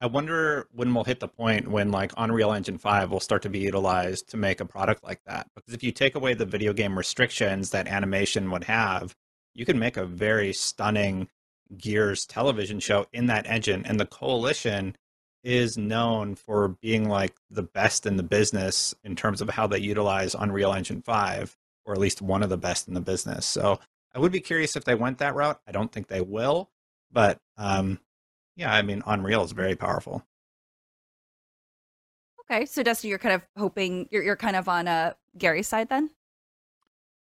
I 0.00 0.06
wonder 0.06 0.68
when 0.72 0.94
we'll 0.94 1.04
hit 1.04 1.20
the 1.20 1.28
point 1.28 1.68
when 1.68 1.90
like 1.90 2.12
Unreal 2.16 2.52
Engine 2.52 2.78
5 2.78 3.10
will 3.10 3.20
start 3.20 3.42
to 3.42 3.48
be 3.48 3.58
utilized 3.58 4.28
to 4.30 4.36
make 4.36 4.60
a 4.60 4.64
product 4.64 5.02
like 5.02 5.20
that. 5.26 5.48
Because 5.54 5.74
if 5.74 5.82
you 5.82 5.90
take 5.90 6.14
away 6.14 6.34
the 6.34 6.46
video 6.46 6.72
game 6.72 6.96
restrictions 6.96 7.70
that 7.70 7.88
animation 7.88 8.50
would 8.50 8.64
have, 8.64 9.16
you 9.54 9.64
can 9.64 9.78
make 9.78 9.96
a 9.96 10.06
very 10.06 10.52
stunning 10.52 11.28
Gears 11.76 12.26
television 12.26 12.78
show 12.78 13.06
in 13.12 13.26
that 13.26 13.46
engine. 13.46 13.84
And 13.84 13.98
the 13.98 14.06
Coalition 14.06 14.96
is 15.44 15.76
known 15.78 16.34
for 16.34 16.68
being 16.68 17.08
like 17.08 17.34
the 17.50 17.62
best 17.62 18.06
in 18.06 18.16
the 18.16 18.22
business 18.22 18.94
in 19.04 19.14
terms 19.14 19.40
of 19.40 19.50
how 19.50 19.66
they 19.66 19.78
utilize 19.78 20.34
Unreal 20.34 20.72
Engine 20.72 21.02
5. 21.02 21.56
or 21.84 21.92
at 21.92 22.00
least 22.00 22.22
one 22.22 22.42
of 22.42 22.48
the 22.48 22.56
best 22.56 22.88
in 22.88 22.94
the 22.94 23.00
business. 23.00 23.44
So 23.44 23.78
I 24.14 24.18
would 24.18 24.32
be 24.32 24.40
curious 24.40 24.74
if 24.74 24.84
they 24.84 24.94
went 24.94 25.18
that 25.18 25.34
route. 25.34 25.60
I 25.66 25.72
don't 25.72 25.92
think 25.92 26.06
they 26.08 26.22
will, 26.22 26.70
but 27.12 27.40
um, 27.58 28.00
yeah, 28.56 28.72
I 28.72 28.82
mean, 28.82 29.02
Unreal 29.06 29.44
is 29.44 29.52
very 29.52 29.76
powerful. 29.76 30.24
Okay, 32.50 32.66
so 32.66 32.82
Dusty, 32.82 33.08
you're 33.08 33.18
kind 33.18 33.34
of 33.34 33.42
hoping 33.58 34.08
you're 34.10 34.22
you're 34.22 34.36
kind 34.36 34.56
of 34.56 34.68
on 34.68 34.86
uh, 34.86 35.14
Gary's 35.36 35.68
side 35.68 35.88
then. 35.88 36.10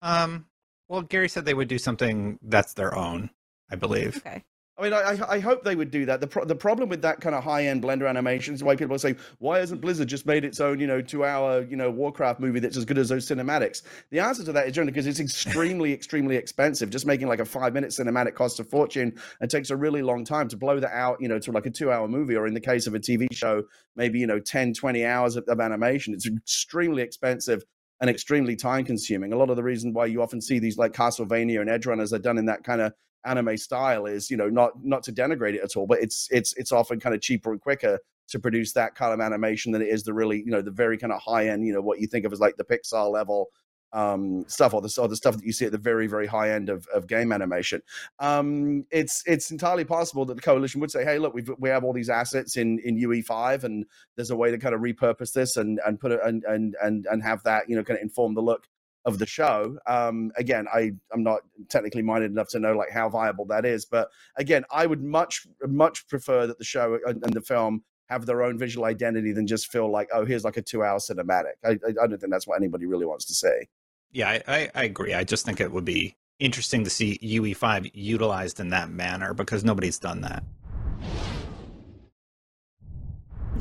Um, 0.00 0.46
well, 0.88 1.02
Gary 1.02 1.28
said 1.28 1.44
they 1.44 1.54
would 1.54 1.68
do 1.68 1.78
something 1.78 2.38
that's 2.42 2.74
their 2.74 2.96
own, 2.96 3.30
I 3.70 3.76
believe. 3.76 4.16
Okay. 4.18 4.44
I 4.78 4.82
mean, 4.82 4.94
I, 4.94 5.18
I 5.28 5.38
hope 5.38 5.64
they 5.64 5.76
would 5.76 5.90
do 5.90 6.06
that. 6.06 6.22
The 6.22 6.26
pro- 6.26 6.46
the 6.46 6.54
problem 6.54 6.88
with 6.88 7.02
that 7.02 7.20
kind 7.20 7.34
of 7.34 7.44
high 7.44 7.66
end 7.66 7.82
Blender 7.82 8.08
animation 8.08 8.54
is 8.54 8.64
why 8.64 8.74
people 8.74 8.98
saying, 8.98 9.18
why 9.38 9.58
hasn't 9.58 9.82
Blizzard 9.82 10.08
just 10.08 10.24
made 10.24 10.46
its 10.46 10.60
own, 10.60 10.80
you 10.80 10.86
know, 10.86 11.02
two 11.02 11.26
hour, 11.26 11.62
you 11.62 11.76
know, 11.76 11.90
Warcraft 11.90 12.40
movie 12.40 12.58
that's 12.58 12.78
as 12.78 12.86
good 12.86 12.96
as 12.96 13.10
those 13.10 13.28
cinematics? 13.28 13.82
The 14.10 14.20
answer 14.20 14.42
to 14.44 14.52
that 14.52 14.66
is 14.66 14.72
generally 14.72 14.92
because 14.92 15.06
it's 15.06 15.20
extremely, 15.20 15.92
extremely 15.92 16.36
expensive. 16.36 16.88
Just 16.88 17.04
making 17.04 17.28
like 17.28 17.40
a 17.40 17.44
five 17.44 17.74
minute 17.74 17.90
cinematic 17.90 18.34
costs 18.34 18.58
a 18.60 18.64
fortune 18.64 19.14
and 19.42 19.50
takes 19.50 19.68
a 19.68 19.76
really 19.76 20.00
long 20.00 20.24
time 20.24 20.48
to 20.48 20.56
blow 20.56 20.80
that 20.80 20.92
out, 20.92 21.18
you 21.20 21.28
know, 21.28 21.38
to 21.38 21.52
like 21.52 21.66
a 21.66 21.70
two 21.70 21.92
hour 21.92 22.08
movie, 22.08 22.34
or 22.34 22.46
in 22.46 22.54
the 22.54 22.60
case 22.60 22.86
of 22.86 22.94
a 22.94 22.98
TV 22.98 23.26
show, 23.30 23.62
maybe, 23.94 24.18
you 24.18 24.26
know, 24.26 24.40
10, 24.40 24.72
20 24.72 25.04
hours 25.04 25.36
of, 25.36 25.44
of 25.48 25.60
animation. 25.60 26.14
It's 26.14 26.26
extremely 26.26 27.02
expensive 27.02 27.62
and 28.00 28.08
extremely 28.08 28.56
time 28.56 28.86
consuming. 28.86 29.34
A 29.34 29.36
lot 29.36 29.50
of 29.50 29.56
the 29.56 29.62
reason 29.62 29.92
why 29.92 30.06
you 30.06 30.22
often 30.22 30.40
see 30.40 30.58
these 30.58 30.78
like 30.78 30.92
Castlevania 30.94 31.60
and 31.60 31.68
Edge 31.68 31.84
Runners 31.84 32.14
are 32.14 32.18
done 32.18 32.38
in 32.38 32.46
that 32.46 32.64
kind 32.64 32.80
of 32.80 32.94
anime 33.24 33.56
style 33.56 34.06
is 34.06 34.30
you 34.30 34.36
know 34.36 34.48
not 34.48 34.72
not 34.82 35.02
to 35.02 35.12
denigrate 35.12 35.54
it 35.54 35.62
at 35.62 35.76
all 35.76 35.86
but 35.86 36.00
it's 36.00 36.28
it's 36.30 36.54
it's 36.54 36.72
often 36.72 36.98
kind 36.98 37.14
of 37.14 37.20
cheaper 37.20 37.52
and 37.52 37.60
quicker 37.60 37.98
to 38.28 38.38
produce 38.38 38.72
that 38.72 38.94
kind 38.94 39.12
of 39.12 39.20
animation 39.20 39.72
than 39.72 39.82
it 39.82 39.88
is 39.88 40.02
the 40.02 40.12
really 40.12 40.38
you 40.38 40.50
know 40.50 40.62
the 40.62 40.70
very 40.70 40.96
kind 40.96 41.12
of 41.12 41.20
high 41.20 41.48
end 41.48 41.66
you 41.66 41.72
know 41.72 41.80
what 41.80 42.00
you 42.00 42.06
think 42.06 42.24
of 42.24 42.32
as 42.32 42.40
like 42.40 42.56
the 42.56 42.64
pixar 42.64 43.10
level 43.10 43.48
um 43.92 44.44
stuff 44.48 44.72
or 44.72 44.80
the, 44.80 44.98
or 45.00 45.06
the 45.06 45.16
stuff 45.16 45.36
that 45.36 45.44
you 45.44 45.52
see 45.52 45.66
at 45.66 45.72
the 45.72 45.78
very 45.78 46.06
very 46.06 46.26
high 46.26 46.50
end 46.50 46.70
of, 46.70 46.86
of 46.94 47.06
game 47.06 47.30
animation. 47.30 47.82
Um 48.18 48.86
it's 48.90 49.22
it's 49.26 49.50
entirely 49.50 49.84
possible 49.84 50.24
that 50.24 50.34
the 50.34 50.40
coalition 50.40 50.80
would 50.80 50.90
say 50.90 51.04
hey 51.04 51.18
look 51.18 51.34
we 51.34 51.44
we 51.58 51.68
have 51.68 51.84
all 51.84 51.92
these 51.92 52.08
assets 52.08 52.56
in 52.56 52.78
in 52.84 52.96
ue5 52.96 53.64
and 53.64 53.84
there's 54.16 54.30
a 54.30 54.36
way 54.36 54.50
to 54.50 54.58
kind 54.58 54.74
of 54.74 54.80
repurpose 54.80 55.32
this 55.32 55.56
and 55.56 55.78
and 55.86 56.00
put 56.00 56.12
it 56.12 56.20
and 56.24 56.42
and 56.44 56.74
and, 56.82 57.06
and 57.10 57.22
have 57.22 57.42
that 57.42 57.68
you 57.68 57.76
know 57.76 57.84
kind 57.84 57.98
of 57.98 58.02
inform 58.02 58.34
the 58.34 58.40
look 58.40 58.66
of 59.04 59.18
the 59.18 59.26
show. 59.26 59.78
Um, 59.86 60.30
again, 60.36 60.66
I'm 60.72 61.22
not 61.22 61.40
technically 61.68 62.02
minded 62.02 62.30
enough 62.30 62.48
to 62.50 62.60
know 62.60 62.72
like 62.76 62.90
how 62.90 63.08
viable 63.08 63.44
that 63.46 63.64
is, 63.64 63.84
but 63.84 64.08
again, 64.36 64.64
I 64.70 64.86
would 64.86 65.02
much 65.02 65.46
much 65.66 66.06
prefer 66.08 66.46
that 66.46 66.58
the 66.58 66.64
show 66.64 66.98
and, 67.06 67.20
the 67.32 67.40
film 67.40 67.82
have 68.08 68.26
their 68.26 68.42
own 68.42 68.58
visual 68.58 68.84
identity 68.84 69.32
than 69.32 69.46
just 69.46 69.72
feel 69.72 69.90
like 69.90 70.08
oh 70.12 70.24
here's 70.24 70.44
like 70.44 70.56
a 70.56 70.62
two 70.62 70.82
hour 70.82 70.98
cinematic. 70.98 71.54
I, 71.64 71.70
I, 71.70 71.90
I 72.02 72.06
don't 72.06 72.18
think 72.18 72.30
that's 72.30 72.46
what 72.46 72.56
anybody 72.56 72.86
really 72.86 73.06
wants 73.06 73.24
to 73.26 73.34
say. 73.34 73.68
Yeah, 74.10 74.28
I, 74.28 74.42
I, 74.46 74.70
I 74.74 74.84
agree. 74.84 75.14
I 75.14 75.24
just 75.24 75.46
think 75.46 75.60
it 75.60 75.72
would 75.72 75.86
be 75.86 76.14
interesting 76.38 76.84
to 76.84 76.90
see 76.90 77.18
UE5 77.22 77.92
utilized 77.94 78.60
in 78.60 78.68
that 78.70 78.90
manner 78.90 79.32
because 79.32 79.64
nobody's 79.64 79.98
done 79.98 80.20
that. 80.20 80.42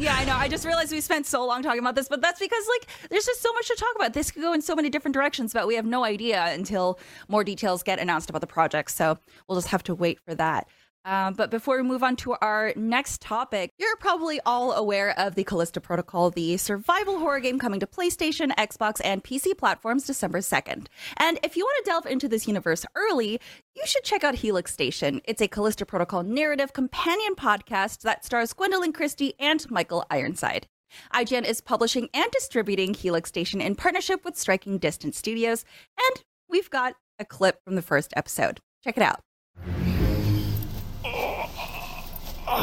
Yeah, 0.01 0.15
I 0.15 0.25
know. 0.25 0.35
I 0.35 0.47
just 0.47 0.65
realized 0.65 0.91
we 0.91 0.99
spent 0.99 1.27
so 1.27 1.45
long 1.45 1.61
talking 1.61 1.79
about 1.79 1.93
this, 1.93 2.07
but 2.07 2.21
that's 2.21 2.39
because 2.39 2.67
like 2.67 2.89
there's 3.11 3.23
just 3.23 3.39
so 3.39 3.53
much 3.53 3.67
to 3.67 3.75
talk 3.75 3.95
about. 3.95 4.13
This 4.13 4.31
could 4.31 4.41
go 4.41 4.51
in 4.51 4.59
so 4.59 4.75
many 4.75 4.89
different 4.89 5.13
directions, 5.13 5.53
but 5.53 5.67
we 5.67 5.75
have 5.75 5.85
no 5.85 6.03
idea 6.03 6.43
until 6.47 6.97
more 7.27 7.43
details 7.43 7.83
get 7.83 7.99
announced 7.99 8.27
about 8.27 8.41
the 8.41 8.47
project. 8.47 8.89
So 8.89 9.19
we'll 9.47 9.59
just 9.59 9.67
have 9.67 9.83
to 9.83 9.93
wait 9.93 10.19
for 10.19 10.33
that. 10.33 10.67
Um, 11.03 11.33
but 11.33 11.49
before 11.49 11.77
we 11.77 11.83
move 11.83 12.03
on 12.03 12.15
to 12.17 12.33
our 12.41 12.73
next 12.75 13.21
topic, 13.21 13.71
you're 13.79 13.95
probably 13.97 14.39
all 14.45 14.73
aware 14.73 15.17
of 15.19 15.35
the 15.35 15.43
Callisto 15.43 15.79
Protocol, 15.79 16.29
the 16.29 16.57
survival 16.57 17.19
horror 17.19 17.39
game 17.39 17.57
coming 17.57 17.79
to 17.79 17.87
PlayStation, 17.87 18.53
Xbox, 18.55 19.01
and 19.03 19.23
PC 19.23 19.57
platforms 19.57 20.05
December 20.05 20.39
2nd. 20.39 20.87
And 21.17 21.39
if 21.43 21.57
you 21.57 21.63
want 21.63 21.85
to 21.85 21.89
delve 21.89 22.05
into 22.05 22.27
this 22.27 22.47
universe 22.47 22.85
early, 22.95 23.39
you 23.75 23.83
should 23.85 24.03
check 24.03 24.23
out 24.23 24.35
Helix 24.35 24.73
Station. 24.73 25.21
It's 25.25 25.41
a 25.41 25.47
Callisto 25.47 25.85
Protocol 25.85 26.23
narrative 26.23 26.73
companion 26.73 27.35
podcast 27.35 28.01
that 28.01 28.23
stars 28.23 28.53
Gwendoline 28.53 28.93
Christie 28.93 29.33
and 29.39 29.69
Michael 29.71 30.05
Ironside. 30.09 30.67
IGN 31.13 31.45
is 31.45 31.61
publishing 31.61 32.09
and 32.13 32.29
distributing 32.31 32.93
Helix 32.93 33.29
Station 33.29 33.61
in 33.61 33.75
partnership 33.75 34.25
with 34.25 34.37
Striking 34.37 34.77
Distance 34.77 35.17
Studios, 35.17 35.65
and 35.97 36.23
we've 36.49 36.69
got 36.69 36.95
a 37.17 37.25
clip 37.25 37.63
from 37.63 37.75
the 37.75 37.81
first 37.81 38.13
episode. 38.15 38.59
Check 38.83 38.97
it 38.97 39.03
out. 39.03 39.21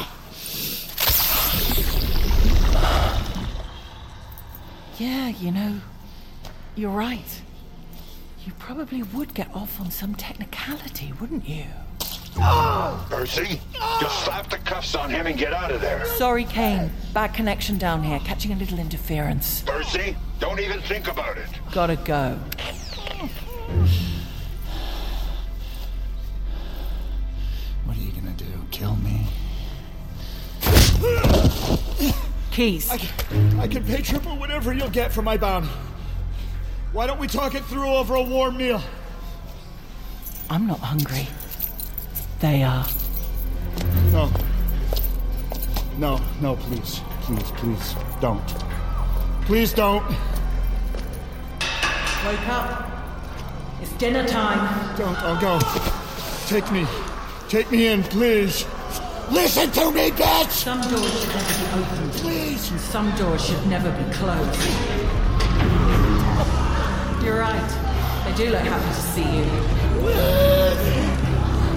Yeah, 4.99 5.29
you 5.29 5.53
know, 5.53 5.81
you're 6.75 6.91
right. 6.91 7.41
You 8.45 8.53
probably 8.59 9.03
would 9.05 9.33
get 9.33 9.49
off 9.55 9.81
on 9.81 9.93
some 9.93 10.17
technicality, 10.17 11.13
wouldn't 11.21 11.49
you? 11.49 11.67
Percy, 13.09 13.61
just 14.01 14.25
slap 14.25 14.51
the 14.51 14.59
cuffs 14.59 14.95
on 14.97 15.11
him 15.11 15.27
and 15.27 15.39
get 15.39 15.53
out 15.53 15.71
of 15.71 15.81
there. 15.81 16.05
Sorry, 16.17 16.45
Kane. 16.45 16.91
Bad 17.15 17.35
connection 17.35 17.79
down 17.79 18.03
here, 18.03 18.19
catching 18.21 18.53
a 18.53 18.57
little 18.57 18.79
interference. 18.79 19.63
Percy, 19.63 20.17
don't 20.41 20.59
even 20.61 20.81
think 20.81 21.09
about 21.09 21.39
it. 21.39 21.47
Gotta 21.73 21.97
go. 21.97 22.39
What 27.85 27.97
are 27.97 28.01
you 28.01 28.13
gonna 28.13 28.33
do? 28.33 28.47
Kill 28.71 28.97
me? 28.97 29.27
Keys. 32.51 32.91
I 32.91 32.99
can, 32.99 33.61
I 33.61 33.69
can 33.69 33.85
pay 33.85 34.03
triple 34.03 34.37
whatever 34.37 34.73
you'll 34.73 34.91
get 34.91 35.13
for 35.13 35.23
my 35.23 35.37
bounty. 35.37 35.69
Why 36.93 37.07
don't 37.07 37.21
we 37.21 37.29
talk 37.29 37.55
it 37.55 37.65
through 37.65 37.89
over 37.89 38.15
a 38.15 38.23
warm 38.23 38.57
meal? 38.57 38.83
I'm 40.51 40.67
not 40.67 40.81
hungry. 40.81 41.29
They 42.41 42.63
are. 42.63 42.87
No. 44.13 44.31
No, 45.99 46.21
no, 46.41 46.57
please. 46.57 47.01
Please, 47.23 47.51
please, 47.57 47.95
don't. 48.21 48.47
Please 49.43 49.73
don't. 49.73 50.09
Wake 52.27 52.49
up. 52.49 52.89
It's 53.81 53.93
dinner 53.93 54.27
time. 54.27 54.97
Don't, 54.97 55.17
I'll 55.19 55.41
go. 55.41 55.61
Take 56.47 56.71
me. 56.73 56.87
Take 57.49 57.71
me 57.71 57.87
in, 57.87 58.03
please. 58.03 58.65
Listen 59.31 59.71
to 59.73 59.91
me, 59.91 60.11
bitch! 60.11 60.51
Some 60.51 60.81
doors 60.81 61.13
should 61.21 61.29
never 61.35 61.53
be 61.59 61.67
opened. 61.83 62.13
Please! 62.13 62.71
And 62.71 62.81
some 62.81 63.15
doors 63.17 63.45
should 63.45 63.67
never 63.67 63.91
be 63.91 64.05
closed. 64.15 64.61
You're 67.23 67.39
right. 67.39 67.71
They 68.25 68.33
do 68.37 68.51
look 68.51 68.63
happy 68.63 68.89
to 68.89 69.01
see 69.13 69.23
you. 69.23 69.45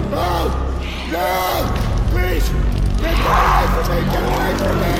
No! 0.08 0.16
Oh, 0.16 0.50
no! 1.12 1.28
Please! 2.10 2.48
Get 3.00 3.16
away 3.20 3.64
from 3.72 3.84
me! 3.88 4.00
Get 4.12 4.22
away 4.22 4.52
from 4.56 4.76
me! 4.80 4.92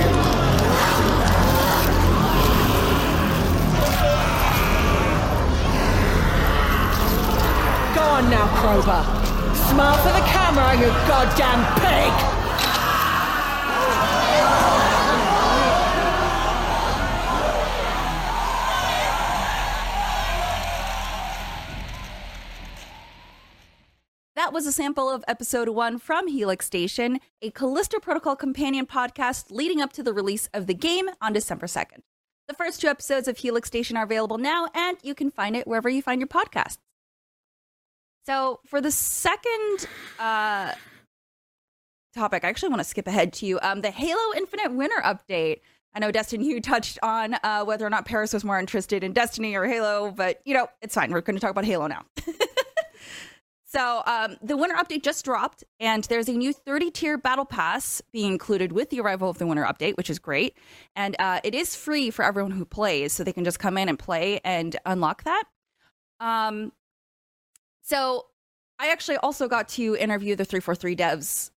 Go 7.94 8.02
on 8.02 8.24
now, 8.30 8.46
Crowbar. 8.60 9.04
Smile 9.70 9.98
for 9.98 10.12
the 10.12 10.24
camera, 10.26 10.74
you 10.76 10.88
goddamn 11.08 11.64
pig! 11.80 12.31
Was 24.62 24.68
a 24.68 24.70
sample 24.70 25.10
of 25.10 25.24
episode 25.26 25.68
one 25.70 25.98
from 25.98 26.28
Helix 26.28 26.64
Station, 26.64 27.18
a 27.42 27.50
Callisto 27.50 27.98
Protocol 27.98 28.36
companion 28.36 28.86
podcast 28.86 29.50
leading 29.50 29.80
up 29.80 29.92
to 29.94 30.04
the 30.04 30.12
release 30.12 30.48
of 30.54 30.68
the 30.68 30.74
game 30.74 31.08
on 31.20 31.32
December 31.32 31.66
2nd. 31.66 32.02
The 32.46 32.54
first 32.54 32.80
two 32.80 32.86
episodes 32.86 33.26
of 33.26 33.38
Helix 33.38 33.66
Station 33.66 33.96
are 33.96 34.04
available 34.04 34.38
now, 34.38 34.68
and 34.72 34.98
you 35.02 35.16
can 35.16 35.32
find 35.32 35.56
it 35.56 35.66
wherever 35.66 35.88
you 35.88 36.00
find 36.00 36.20
your 36.20 36.28
podcasts. 36.28 36.78
So, 38.24 38.60
for 38.64 38.80
the 38.80 38.92
second 38.92 39.88
uh, 40.20 40.74
topic, 42.14 42.44
I 42.44 42.48
actually 42.48 42.68
want 42.68 42.82
to 42.82 42.88
skip 42.88 43.08
ahead 43.08 43.32
to 43.32 43.46
you. 43.46 43.58
Um, 43.62 43.80
the 43.80 43.90
Halo 43.90 44.32
Infinite 44.36 44.70
Winter 44.74 45.02
update. 45.04 45.58
I 45.92 45.98
know, 45.98 46.12
Destin 46.12 46.40
you 46.40 46.60
touched 46.60 47.00
on 47.02 47.34
uh, 47.42 47.64
whether 47.64 47.84
or 47.84 47.90
not 47.90 48.04
Paris 48.04 48.32
was 48.32 48.44
more 48.44 48.60
interested 48.60 49.02
in 49.02 49.12
Destiny 49.12 49.56
or 49.56 49.66
Halo, 49.66 50.12
but 50.12 50.40
you 50.44 50.54
know, 50.54 50.68
it's 50.80 50.94
fine. 50.94 51.10
We're 51.10 51.20
going 51.20 51.34
to 51.34 51.40
talk 51.40 51.50
about 51.50 51.64
Halo 51.64 51.88
now. 51.88 52.04
So 53.72 54.02
um, 54.04 54.36
the 54.42 54.54
winter 54.54 54.76
update 54.76 55.02
just 55.02 55.24
dropped, 55.24 55.64
and 55.80 56.04
there's 56.04 56.28
a 56.28 56.32
new 56.32 56.52
30 56.52 56.90
tier 56.90 57.16
battle 57.16 57.46
pass 57.46 58.02
being 58.12 58.32
included 58.32 58.72
with 58.72 58.90
the 58.90 59.00
arrival 59.00 59.30
of 59.30 59.38
the 59.38 59.46
winter 59.46 59.64
update, 59.64 59.96
which 59.96 60.10
is 60.10 60.18
great. 60.18 60.58
And 60.94 61.16
uh, 61.18 61.40
it 61.42 61.54
is 61.54 61.74
free 61.74 62.10
for 62.10 62.22
everyone 62.22 62.50
who 62.50 62.66
plays, 62.66 63.14
so 63.14 63.24
they 63.24 63.32
can 63.32 63.44
just 63.44 63.58
come 63.58 63.78
in 63.78 63.88
and 63.88 63.98
play 63.98 64.40
and 64.44 64.76
unlock 64.84 65.24
that. 65.24 65.44
Um, 66.20 66.72
so 67.80 68.26
I 68.78 68.88
actually 68.92 69.16
also 69.16 69.48
got 69.48 69.70
to 69.70 69.96
interview 69.96 70.36
the 70.36 70.44
343 70.44 70.94
devs. 70.94 71.50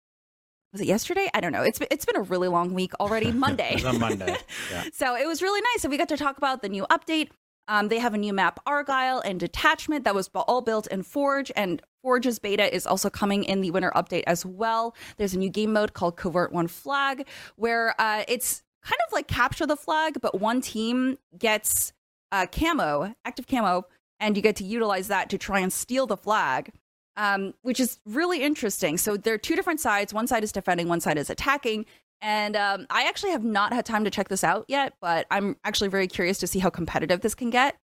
Was 0.72 0.80
it 0.80 0.88
yesterday? 0.88 1.30
I 1.34 1.42
don't 1.42 1.52
know. 1.52 1.64
It's 1.64 1.80
been, 1.80 1.90
it's 1.92 2.06
been 2.06 2.16
a 2.16 2.22
really 2.22 2.48
long 2.48 2.74
week 2.74 2.94
already. 2.98 3.32
Monday. 3.34 3.72
It 3.72 3.84
was 3.84 3.86
on 3.94 4.00
Monday. 4.00 4.38
Yeah. 4.72 4.84
So 4.94 5.16
it 5.18 5.28
was 5.28 5.42
really 5.42 5.62
nice. 5.74 5.84
And 5.84 5.92
we 5.92 5.98
got 5.98 6.10
to 6.10 6.18
talk 6.18 6.38
about 6.38 6.62
the 6.62 6.70
new 6.70 6.86
update. 6.90 7.30
Um, 7.68 7.88
they 7.88 8.00
have 8.00 8.14
a 8.14 8.18
new 8.18 8.34
map, 8.34 8.60
Argyle, 8.66 9.20
and 9.20 9.40
Detachment 9.40 10.04
that 10.04 10.14
was 10.14 10.30
all 10.34 10.62
built 10.62 10.88
in 10.88 11.04
Forge, 11.04 11.52
and 11.56 11.82
Forge's 12.04 12.38
beta 12.38 12.74
is 12.74 12.86
also 12.86 13.10
coming 13.10 13.44
in 13.44 13.62
the 13.62 13.72
winter 13.72 13.92
update 13.96 14.24
as 14.28 14.46
well. 14.46 14.96
There's 15.18 15.34
a 15.34 15.40
new 15.40 15.50
game 15.50 15.74
mode 15.74 15.94
called 15.94 16.16
Covert 16.18 16.52
One 16.52 16.68
Flag, 16.68 17.28
where 17.56 17.96
uh, 18.00 18.24
it's 18.28 18.62
kind 18.84 19.00
of 19.08 19.14
like 19.14 19.28
capture 19.28 19.66
the 19.66 19.76
flag, 19.76 20.22
but 20.22 20.40
one 20.40 20.62
team 20.62 21.18
gets 21.38 21.92
uh, 22.32 22.46
camo, 22.46 23.16
active 23.26 23.48
camo, 23.48 23.86
and 24.20 24.36
you 24.38 24.44
get 24.44 24.56
to 24.58 24.64
utilize 24.64 25.08
that 25.08 25.30
to 25.32 25.38
try 25.38 25.60
and 25.60 25.74
steal 25.74 26.06
the 26.06 26.18
flag. 26.18 26.72
Um, 27.18 27.54
which 27.62 27.80
is 27.80 27.98
really 28.06 28.42
interesting. 28.42 28.98
So 28.98 29.16
there 29.16 29.34
are 29.34 29.38
two 29.38 29.56
different 29.56 29.80
sides. 29.80 30.14
One 30.14 30.28
side 30.28 30.44
is 30.44 30.52
defending, 30.52 30.90
one 30.90 31.00
side 31.00 31.18
is 31.18 31.30
attacking. 31.30 31.86
And 32.26 32.56
um, 32.56 32.88
I 32.90 33.08
actually 33.08 33.34
have 33.34 33.44
not 33.44 33.72
had 33.72 33.86
time 33.86 34.04
to 34.06 34.10
check 34.10 34.30
this 34.30 34.44
out 34.44 34.66
yet, 34.68 34.94
but 35.00 35.28
I'm 35.30 35.58
actually 35.64 35.90
very 35.90 36.08
curious 36.08 36.40
to 36.40 36.48
see 36.48 36.58
how 36.58 36.72
competitive 36.72 37.22
this 37.22 37.36
can 37.36 37.52
get. 37.52 37.78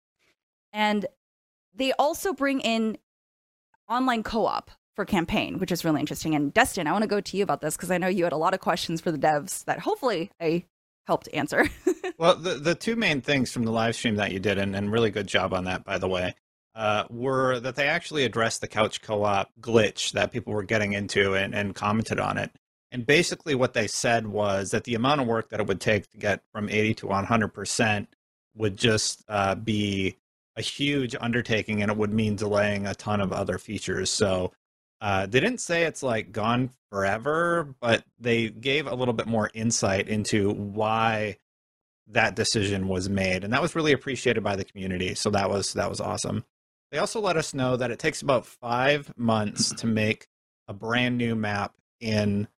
And 0.72 1.04
they 1.74 1.92
also 1.92 2.32
bring 2.32 2.60
in 2.60 2.96
online 3.86 4.22
co 4.22 4.46
op 4.46 4.70
for 4.96 5.04
campaign, 5.04 5.58
which 5.58 5.70
is 5.70 5.84
really 5.84 6.00
interesting. 6.00 6.34
And 6.34 6.54
Destin, 6.54 6.86
I 6.86 6.92
want 6.92 7.02
to 7.02 7.08
go 7.08 7.20
to 7.20 7.36
you 7.36 7.42
about 7.42 7.60
this 7.60 7.76
because 7.76 7.90
I 7.90 7.98
know 7.98 8.06
you 8.06 8.24
had 8.24 8.32
a 8.32 8.38
lot 8.38 8.54
of 8.54 8.60
questions 8.60 9.02
for 9.02 9.12
the 9.12 9.18
devs 9.18 9.62
that 9.66 9.78
hopefully 9.78 10.30
I 10.40 10.64
helped 11.06 11.28
answer. 11.34 11.68
well, 12.18 12.34
the, 12.34 12.54
the 12.54 12.74
two 12.74 12.96
main 12.96 13.20
things 13.20 13.52
from 13.52 13.64
the 13.64 13.72
live 13.72 13.94
stream 13.94 14.16
that 14.16 14.32
you 14.32 14.38
did, 14.40 14.56
and, 14.56 14.74
and 14.74 14.90
really 14.90 15.10
good 15.10 15.26
job 15.26 15.52
on 15.52 15.64
that, 15.64 15.84
by 15.84 15.98
the 15.98 16.08
way, 16.08 16.34
uh, 16.74 17.04
were 17.10 17.60
that 17.60 17.76
they 17.76 17.88
actually 17.88 18.24
addressed 18.24 18.62
the 18.62 18.68
couch 18.68 19.02
co-op 19.02 19.50
glitch 19.60 20.12
that 20.12 20.32
people 20.32 20.54
were 20.54 20.62
getting 20.62 20.94
into 20.94 21.34
and, 21.34 21.54
and 21.54 21.74
commented 21.74 22.18
on 22.18 22.38
it. 22.38 22.50
And 22.92 23.06
basically, 23.06 23.54
what 23.54 23.72
they 23.72 23.86
said 23.86 24.26
was 24.26 24.70
that 24.70 24.84
the 24.84 24.94
amount 24.94 25.20
of 25.20 25.26
work 25.26 25.50
that 25.50 25.60
it 25.60 25.66
would 25.66 25.80
take 25.80 26.10
to 26.10 26.18
get 26.18 26.42
from 26.52 26.68
80 26.68 26.94
to 26.94 27.06
100% 27.06 28.06
would 28.56 28.76
just 28.76 29.24
uh, 29.28 29.54
be 29.54 30.16
a 30.56 30.62
huge 30.62 31.14
undertaking 31.20 31.82
and 31.82 31.90
it 31.90 31.96
would 31.96 32.12
mean 32.12 32.34
delaying 32.34 32.86
a 32.86 32.94
ton 32.94 33.20
of 33.20 33.32
other 33.32 33.58
features. 33.58 34.10
So 34.10 34.52
uh, 35.00 35.26
they 35.26 35.40
didn't 35.40 35.60
say 35.60 35.84
it's 35.84 36.02
like 36.02 36.32
gone 36.32 36.70
forever, 36.90 37.74
but 37.80 38.04
they 38.18 38.50
gave 38.50 38.86
a 38.86 38.94
little 38.94 39.14
bit 39.14 39.26
more 39.26 39.50
insight 39.54 40.08
into 40.08 40.50
why 40.50 41.38
that 42.08 42.34
decision 42.34 42.88
was 42.88 43.08
made, 43.08 43.44
and 43.44 43.52
that 43.52 43.62
was 43.62 43.74
really 43.74 43.92
appreciated 43.92 44.42
by 44.42 44.56
the 44.56 44.64
community. 44.64 45.14
So 45.14 45.30
that 45.30 45.48
was 45.48 45.72
that 45.74 45.88
was 45.88 46.00
awesome. 46.00 46.44
They 46.90 46.98
also 46.98 47.20
let 47.20 47.36
us 47.36 47.54
know 47.54 47.76
that 47.76 47.90
it 47.90 48.00
takes 48.00 48.20
about 48.20 48.44
five 48.44 49.16
months 49.16 49.72
to 49.74 49.86
make 49.86 50.26
a 50.66 50.74
brand 50.74 51.16
new 51.16 51.36
map 51.36 51.72
in 52.00 52.48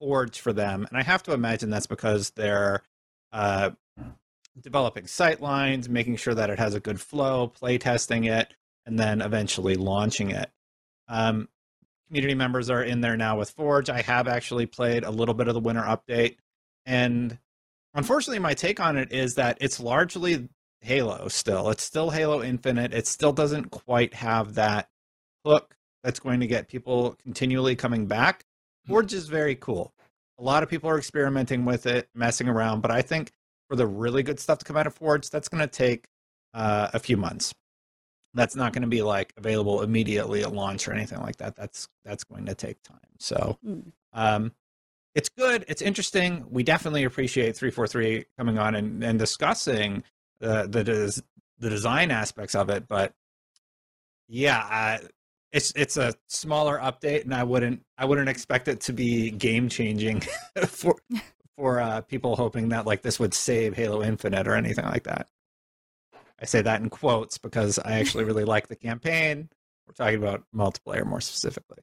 Forge 0.00 0.40
for 0.40 0.52
them, 0.52 0.86
and 0.88 0.98
I 0.98 1.02
have 1.02 1.22
to 1.24 1.32
imagine 1.32 1.70
that's 1.70 1.86
because 1.86 2.30
they're 2.30 2.82
uh, 3.32 3.70
developing 4.60 5.06
sight 5.06 5.40
lines, 5.40 5.88
making 5.88 6.16
sure 6.16 6.34
that 6.34 6.50
it 6.50 6.58
has 6.58 6.74
a 6.74 6.80
good 6.80 7.00
flow, 7.00 7.48
play 7.48 7.78
testing 7.78 8.24
it, 8.24 8.54
and 8.86 8.98
then 8.98 9.20
eventually 9.20 9.74
launching 9.74 10.30
it. 10.30 10.50
Um, 11.08 11.48
community 12.08 12.34
members 12.34 12.70
are 12.70 12.82
in 12.82 13.00
there 13.00 13.16
now 13.16 13.38
with 13.38 13.50
Forge. 13.50 13.90
I 13.90 14.02
have 14.02 14.28
actually 14.28 14.66
played 14.66 15.04
a 15.04 15.10
little 15.10 15.34
bit 15.34 15.48
of 15.48 15.54
the 15.54 15.60
winter 15.60 15.82
update, 15.82 16.36
and 16.86 17.38
unfortunately, 17.94 18.40
my 18.40 18.54
take 18.54 18.80
on 18.80 18.96
it 18.96 19.12
is 19.12 19.34
that 19.36 19.58
it's 19.60 19.80
largely 19.80 20.48
Halo 20.80 21.28
still. 21.28 21.70
It's 21.70 21.82
still 21.82 22.10
Halo 22.10 22.42
Infinite. 22.42 22.92
It 22.92 23.06
still 23.06 23.32
doesn't 23.32 23.70
quite 23.70 24.14
have 24.14 24.54
that 24.54 24.90
hook 25.44 25.76
that's 26.02 26.20
going 26.20 26.40
to 26.40 26.46
get 26.46 26.68
people 26.68 27.16
continually 27.22 27.74
coming 27.74 28.06
back. 28.06 28.44
Hmm. 28.86 28.92
Forge 28.92 29.12
is 29.12 29.28
very 29.28 29.54
cool. 29.56 29.92
A 30.38 30.42
lot 30.42 30.62
of 30.62 30.68
people 30.68 30.90
are 30.90 30.98
experimenting 30.98 31.64
with 31.64 31.86
it, 31.86 32.08
messing 32.14 32.48
around, 32.48 32.80
but 32.80 32.90
I 32.90 33.02
think 33.02 33.32
for 33.68 33.76
the 33.76 33.86
really 33.86 34.22
good 34.22 34.40
stuff 34.40 34.58
to 34.58 34.64
come 34.64 34.76
out 34.76 34.86
of 34.86 34.94
Forge, 34.94 35.30
that's 35.30 35.48
going 35.48 35.60
to 35.60 35.66
take 35.66 36.06
uh, 36.54 36.90
a 36.92 36.98
few 36.98 37.16
months. 37.16 37.54
That's 38.34 38.56
not 38.56 38.72
going 38.72 38.82
to 38.82 38.88
be 38.88 39.02
like 39.02 39.32
available 39.36 39.82
immediately 39.82 40.42
at 40.42 40.52
launch 40.52 40.88
or 40.88 40.92
anything 40.92 41.20
like 41.20 41.36
that. 41.36 41.54
That's 41.54 41.88
that's 42.04 42.24
going 42.24 42.46
to 42.46 42.54
take 42.54 42.82
time. 42.82 42.98
So, 43.20 43.58
mm. 43.64 43.92
um, 44.12 44.52
it's 45.14 45.28
good. 45.28 45.64
It's 45.68 45.82
interesting. 45.82 46.44
We 46.50 46.64
definitely 46.64 47.04
appreciate 47.04 47.56
343 47.56 48.24
coming 48.36 48.58
on 48.58 48.74
and, 48.74 49.04
and 49.04 49.18
discussing 49.18 50.02
the 50.40 50.66
the 50.68 50.82
des- 50.82 51.22
the 51.58 51.70
design 51.70 52.10
aspects 52.10 52.56
of 52.56 52.70
it. 52.70 52.88
But 52.88 53.12
yeah, 54.28 54.98
uh, 55.02 55.06
it's 55.54 55.72
it's 55.76 55.96
a 55.96 56.12
smaller 56.28 56.78
update, 56.78 57.22
and 57.22 57.32
I 57.32 57.44
wouldn't 57.44 57.80
I 57.96 58.04
wouldn't 58.04 58.28
expect 58.28 58.66
it 58.66 58.80
to 58.82 58.92
be 58.92 59.30
game 59.30 59.68
changing 59.68 60.20
for 60.66 60.96
for 61.56 61.80
uh, 61.80 62.00
people 62.02 62.34
hoping 62.34 62.70
that 62.70 62.86
like 62.86 63.02
this 63.02 63.20
would 63.20 63.32
save 63.32 63.74
Halo 63.74 64.02
Infinite 64.02 64.48
or 64.48 64.56
anything 64.56 64.84
like 64.84 65.04
that. 65.04 65.28
I 66.40 66.44
say 66.44 66.60
that 66.60 66.80
in 66.82 66.90
quotes 66.90 67.38
because 67.38 67.78
I 67.78 68.00
actually 68.00 68.24
really 68.30 68.44
like 68.44 68.66
the 68.66 68.76
campaign. 68.76 69.48
We're 69.86 69.94
talking 69.94 70.18
about 70.18 70.42
multiplayer 70.54 71.06
more 71.06 71.20
specifically. 71.20 71.78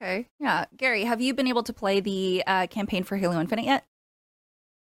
Okay. 0.00 0.28
Yeah. 0.38 0.66
Gary, 0.76 1.02
have 1.02 1.20
you 1.20 1.34
been 1.34 1.48
able 1.48 1.64
to 1.64 1.72
play 1.72 1.98
the 1.98 2.44
uh, 2.46 2.68
campaign 2.68 3.02
for 3.02 3.16
Halo 3.16 3.40
Infinite 3.40 3.64
yet? 3.64 3.84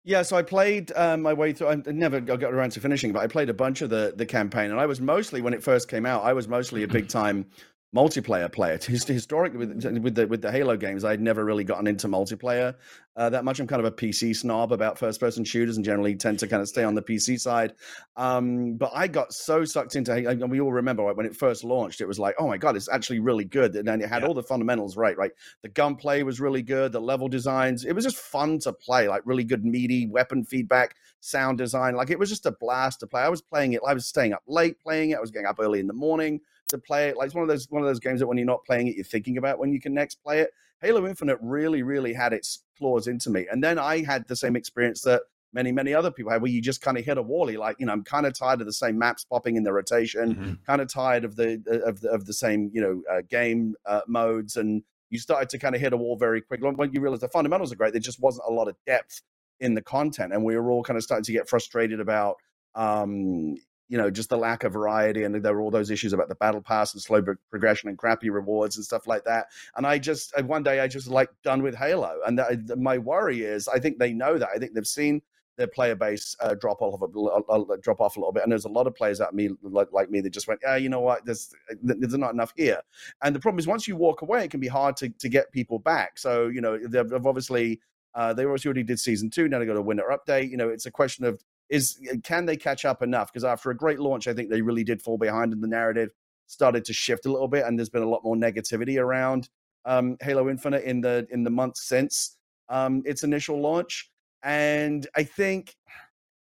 Yeah, 0.04 0.22
so 0.22 0.36
I 0.36 0.42
played 0.42 0.90
um, 0.96 1.22
my 1.22 1.32
way 1.32 1.52
through. 1.52 1.68
I 1.68 1.74
never 1.86 2.20
got 2.20 2.42
around 2.42 2.70
to 2.70 2.80
finishing, 2.80 3.12
but 3.12 3.22
I 3.22 3.28
played 3.28 3.48
a 3.48 3.54
bunch 3.54 3.82
of 3.82 3.90
the 3.90 4.12
the 4.16 4.26
campaign, 4.26 4.72
and 4.72 4.80
I 4.80 4.86
was 4.86 5.00
mostly 5.00 5.40
when 5.40 5.54
it 5.54 5.62
first 5.62 5.88
came 5.88 6.06
out. 6.06 6.24
I 6.24 6.32
was 6.32 6.48
mostly 6.48 6.82
a 6.82 6.88
big 6.88 7.08
time 7.20 7.46
multiplayer 7.94 8.50
player. 8.50 8.78
Historically, 8.78 9.58
with 9.58 9.84
with 10.02 10.14
the 10.14 10.26
with 10.26 10.42
the 10.42 10.50
Halo 10.50 10.76
games, 10.76 11.04
I'd 11.04 11.20
never 11.20 11.44
really 11.44 11.64
gotten 11.64 11.86
into 11.86 12.08
multiplayer 12.08 12.74
uh, 13.16 13.28
that 13.30 13.44
much. 13.44 13.60
I'm 13.60 13.66
kind 13.66 13.84
of 13.84 13.86
a 13.86 13.94
PC 13.94 14.34
snob 14.34 14.72
about 14.72 14.98
first 14.98 15.20
person 15.20 15.44
shooters, 15.44 15.76
and 15.76 15.84
generally 15.84 16.14
tend 16.14 16.38
to 16.38 16.48
kind 16.48 16.62
of 16.62 16.68
stay 16.68 16.84
on 16.84 16.94
the 16.94 17.02
PC 17.02 17.38
side. 17.38 17.74
Um, 18.16 18.74
but 18.74 18.90
I 18.94 19.08
got 19.08 19.32
so 19.32 19.64
sucked 19.64 19.94
into, 19.94 20.12
and 20.12 20.50
we 20.50 20.60
all 20.60 20.72
remember 20.72 21.04
right, 21.04 21.16
when 21.16 21.26
it 21.26 21.36
first 21.36 21.64
launched, 21.64 22.00
it 22.00 22.06
was 22.06 22.18
like, 22.18 22.34
oh 22.38 22.46
my 22.46 22.56
god, 22.56 22.76
it's 22.76 22.88
actually 22.88 23.20
really 23.20 23.44
good, 23.44 23.76
and 23.76 23.86
then 23.86 24.00
it 24.00 24.08
had 24.08 24.22
yeah. 24.22 24.28
all 24.28 24.34
the 24.34 24.42
fundamentals 24.42 24.96
right. 24.96 25.16
Right, 25.16 25.32
the 25.62 25.68
gunplay 25.68 26.22
was 26.22 26.40
really 26.40 26.62
good, 26.62 26.92
the 26.92 27.00
level 27.00 27.28
designs, 27.28 27.84
it 27.84 27.92
was 27.92 28.04
just 28.04 28.16
fun 28.16 28.58
to 28.60 28.72
play. 28.72 29.08
Like 29.08 29.22
really 29.24 29.44
good 29.44 29.64
meaty 29.64 30.06
weapon 30.06 30.44
feedback, 30.44 30.96
sound 31.20 31.58
design. 31.58 31.94
Like 31.94 32.10
it 32.10 32.18
was 32.18 32.30
just 32.30 32.46
a 32.46 32.52
blast 32.52 33.00
to 33.00 33.06
play. 33.06 33.22
I 33.22 33.28
was 33.28 33.42
playing 33.42 33.74
it. 33.74 33.80
I 33.86 33.92
was 33.92 34.06
staying 34.06 34.32
up 34.32 34.42
late 34.46 34.80
playing 34.80 35.10
it. 35.10 35.18
I 35.18 35.20
was 35.20 35.30
getting 35.30 35.46
up 35.46 35.56
early 35.60 35.80
in 35.80 35.86
the 35.86 35.92
morning 35.92 36.40
to 36.68 36.78
play 36.78 37.08
it. 37.08 37.16
Like 37.16 37.26
it's 37.26 37.34
one 37.34 37.42
of 37.42 37.48
those 37.48 37.66
one 37.70 37.82
of 37.82 37.88
those 37.88 38.00
games 38.00 38.20
that 38.20 38.26
when 38.26 38.38
you're 38.38 38.46
not 38.46 38.64
playing 38.64 38.88
it, 38.88 38.96
you're 38.96 39.04
thinking 39.04 39.38
about 39.38 39.58
when 39.58 39.72
you 39.72 39.80
can 39.80 39.94
next 39.94 40.22
play 40.22 40.40
it. 40.40 40.50
Halo 40.80 41.06
Infinite 41.06 41.38
really, 41.40 41.82
really 41.82 42.12
had 42.12 42.32
its 42.32 42.64
claws 42.76 43.06
into 43.06 43.30
me. 43.30 43.46
And 43.50 43.62
then 43.62 43.78
I 43.78 44.02
had 44.02 44.26
the 44.26 44.34
same 44.34 44.56
experience 44.56 45.02
that 45.02 45.22
many, 45.52 45.70
many 45.70 45.94
other 45.94 46.10
people 46.10 46.32
had, 46.32 46.42
where 46.42 46.50
you 46.50 46.60
just 46.60 46.80
kind 46.80 46.98
of 46.98 47.04
hit 47.04 47.18
a 47.18 47.22
wall. 47.22 47.52
Like, 47.52 47.76
you 47.78 47.86
know, 47.86 47.92
I'm 47.92 48.02
kind 48.02 48.26
of 48.26 48.36
tired 48.36 48.60
of 48.60 48.66
the 48.66 48.72
same 48.72 48.98
maps 48.98 49.24
popping 49.24 49.56
in 49.56 49.62
the 49.62 49.72
rotation, 49.72 50.34
mm-hmm. 50.34 50.52
kind 50.66 50.80
of 50.80 50.88
tired 50.88 51.24
of 51.24 51.36
the 51.36 51.62
of 51.84 52.00
the 52.00 52.10
of 52.10 52.26
the 52.26 52.32
same, 52.32 52.70
you 52.72 52.80
know, 52.80 53.02
uh, 53.10 53.22
game 53.28 53.74
uh, 53.86 54.00
modes, 54.08 54.56
and 54.56 54.82
you 55.10 55.18
started 55.18 55.48
to 55.50 55.58
kind 55.58 55.74
of 55.74 55.80
hit 55.80 55.92
a 55.92 55.96
wall 55.96 56.16
very 56.16 56.40
quickly. 56.40 56.68
When 56.70 56.92
you 56.92 57.00
realize 57.00 57.20
the 57.20 57.28
fundamentals 57.28 57.72
are 57.72 57.76
great, 57.76 57.92
there 57.92 58.00
just 58.00 58.20
wasn't 58.20 58.46
a 58.48 58.52
lot 58.52 58.68
of 58.68 58.76
depth 58.86 59.22
in 59.60 59.74
the 59.74 59.82
content, 59.82 60.32
and 60.32 60.44
we 60.44 60.56
were 60.56 60.70
all 60.70 60.82
kind 60.82 60.96
of 60.96 61.04
starting 61.04 61.24
to 61.24 61.32
get 61.32 61.48
frustrated 61.48 62.00
about 62.00 62.36
um, 62.74 63.56
you 63.88 63.98
know 63.98 64.10
just 64.10 64.28
the 64.28 64.36
lack 64.36 64.64
of 64.64 64.72
variety 64.72 65.24
and 65.24 65.34
there 65.34 65.54
were 65.54 65.60
all 65.60 65.70
those 65.70 65.90
issues 65.90 66.12
about 66.12 66.28
the 66.28 66.34
battle 66.36 66.60
pass 66.60 66.94
and 66.94 67.02
slow 67.02 67.22
progression 67.50 67.88
and 67.88 67.98
crappy 67.98 68.30
rewards 68.30 68.76
and 68.76 68.84
stuff 68.84 69.06
like 69.06 69.24
that 69.24 69.46
and 69.76 69.86
i 69.86 69.98
just 69.98 70.32
one 70.44 70.62
day 70.62 70.80
i 70.80 70.88
just 70.88 71.08
like 71.08 71.28
done 71.42 71.62
with 71.62 71.74
halo 71.74 72.18
and 72.26 72.40
my 72.76 72.98
worry 72.98 73.42
is 73.42 73.68
i 73.68 73.78
think 73.78 73.98
they 73.98 74.12
know 74.12 74.38
that 74.38 74.48
i 74.54 74.58
think 74.58 74.74
they've 74.74 74.86
seen 74.86 75.20
their 75.56 75.66
player 75.66 75.94
base 75.94 76.34
uh, 76.40 76.54
drop 76.54 76.80
off 76.80 77.00
a, 77.02 77.76
drop 77.78 78.00
off 78.00 78.16
a 78.16 78.20
little 78.20 78.32
bit, 78.32 78.42
and 78.42 78.50
there's 78.50 78.64
a 78.64 78.70
lot 78.70 78.86
of 78.86 78.94
players 78.94 79.20
like 79.20 79.34
me, 79.34 79.50
like, 79.62 79.92
like 79.92 80.10
me, 80.10 80.20
that 80.20 80.30
just 80.30 80.48
went, 80.48 80.60
yeah, 80.62 80.76
you 80.76 80.88
know 80.88 81.00
what, 81.00 81.24
there's 81.26 81.54
there's 81.82 82.16
not 82.16 82.32
enough 82.32 82.52
here. 82.56 82.80
And 83.22 83.34
the 83.34 83.40
problem 83.40 83.58
is, 83.58 83.66
once 83.66 83.86
you 83.86 83.94
walk 83.94 84.22
away, 84.22 84.44
it 84.44 84.50
can 84.50 84.60
be 84.60 84.68
hard 84.68 84.96
to 84.98 85.10
to 85.10 85.28
get 85.28 85.52
people 85.52 85.78
back. 85.78 86.18
So 86.18 86.48
you 86.48 86.60
know, 86.60 86.78
they've, 86.78 87.26
obviously 87.26 87.80
uh, 88.14 88.32
they 88.32 88.44
already 88.44 88.82
did 88.82 88.98
season 88.98 89.30
two. 89.30 89.48
Now 89.48 89.58
they 89.58 89.66
got 89.66 89.76
a 89.76 89.82
winter 89.82 90.04
update. 90.10 90.50
You 90.50 90.56
know, 90.56 90.68
it's 90.68 90.86
a 90.86 90.90
question 90.90 91.24
of 91.24 91.42
is 91.72 91.98
uh, 92.12 92.16
can 92.22 92.46
they 92.46 92.56
catch 92.56 92.84
up 92.84 93.02
enough? 93.02 93.32
Because 93.32 93.44
after 93.44 93.70
a 93.70 93.76
great 93.76 93.98
launch, 93.98 94.28
I 94.28 94.34
think 94.34 94.50
they 94.50 94.60
really 94.60 94.84
did 94.84 95.00
fall 95.00 95.18
behind, 95.18 95.52
and 95.52 95.62
the 95.62 95.68
narrative 95.68 96.10
started 96.46 96.84
to 96.84 96.92
shift 96.92 97.24
a 97.26 97.32
little 97.32 97.48
bit, 97.48 97.64
and 97.64 97.78
there's 97.78 97.88
been 97.88 98.02
a 98.02 98.08
lot 98.08 98.22
more 98.22 98.36
negativity 98.36 99.00
around 99.00 99.48
um, 99.86 100.16
Halo 100.20 100.50
Infinite 100.50 100.84
in 100.84 101.00
the 101.00 101.26
in 101.30 101.42
the 101.42 101.50
months 101.50 101.88
since 101.88 102.36
um, 102.68 103.02
its 103.06 103.24
initial 103.24 103.60
launch. 103.60 104.10
And 104.44 105.06
I 105.16 105.22
think 105.22 105.74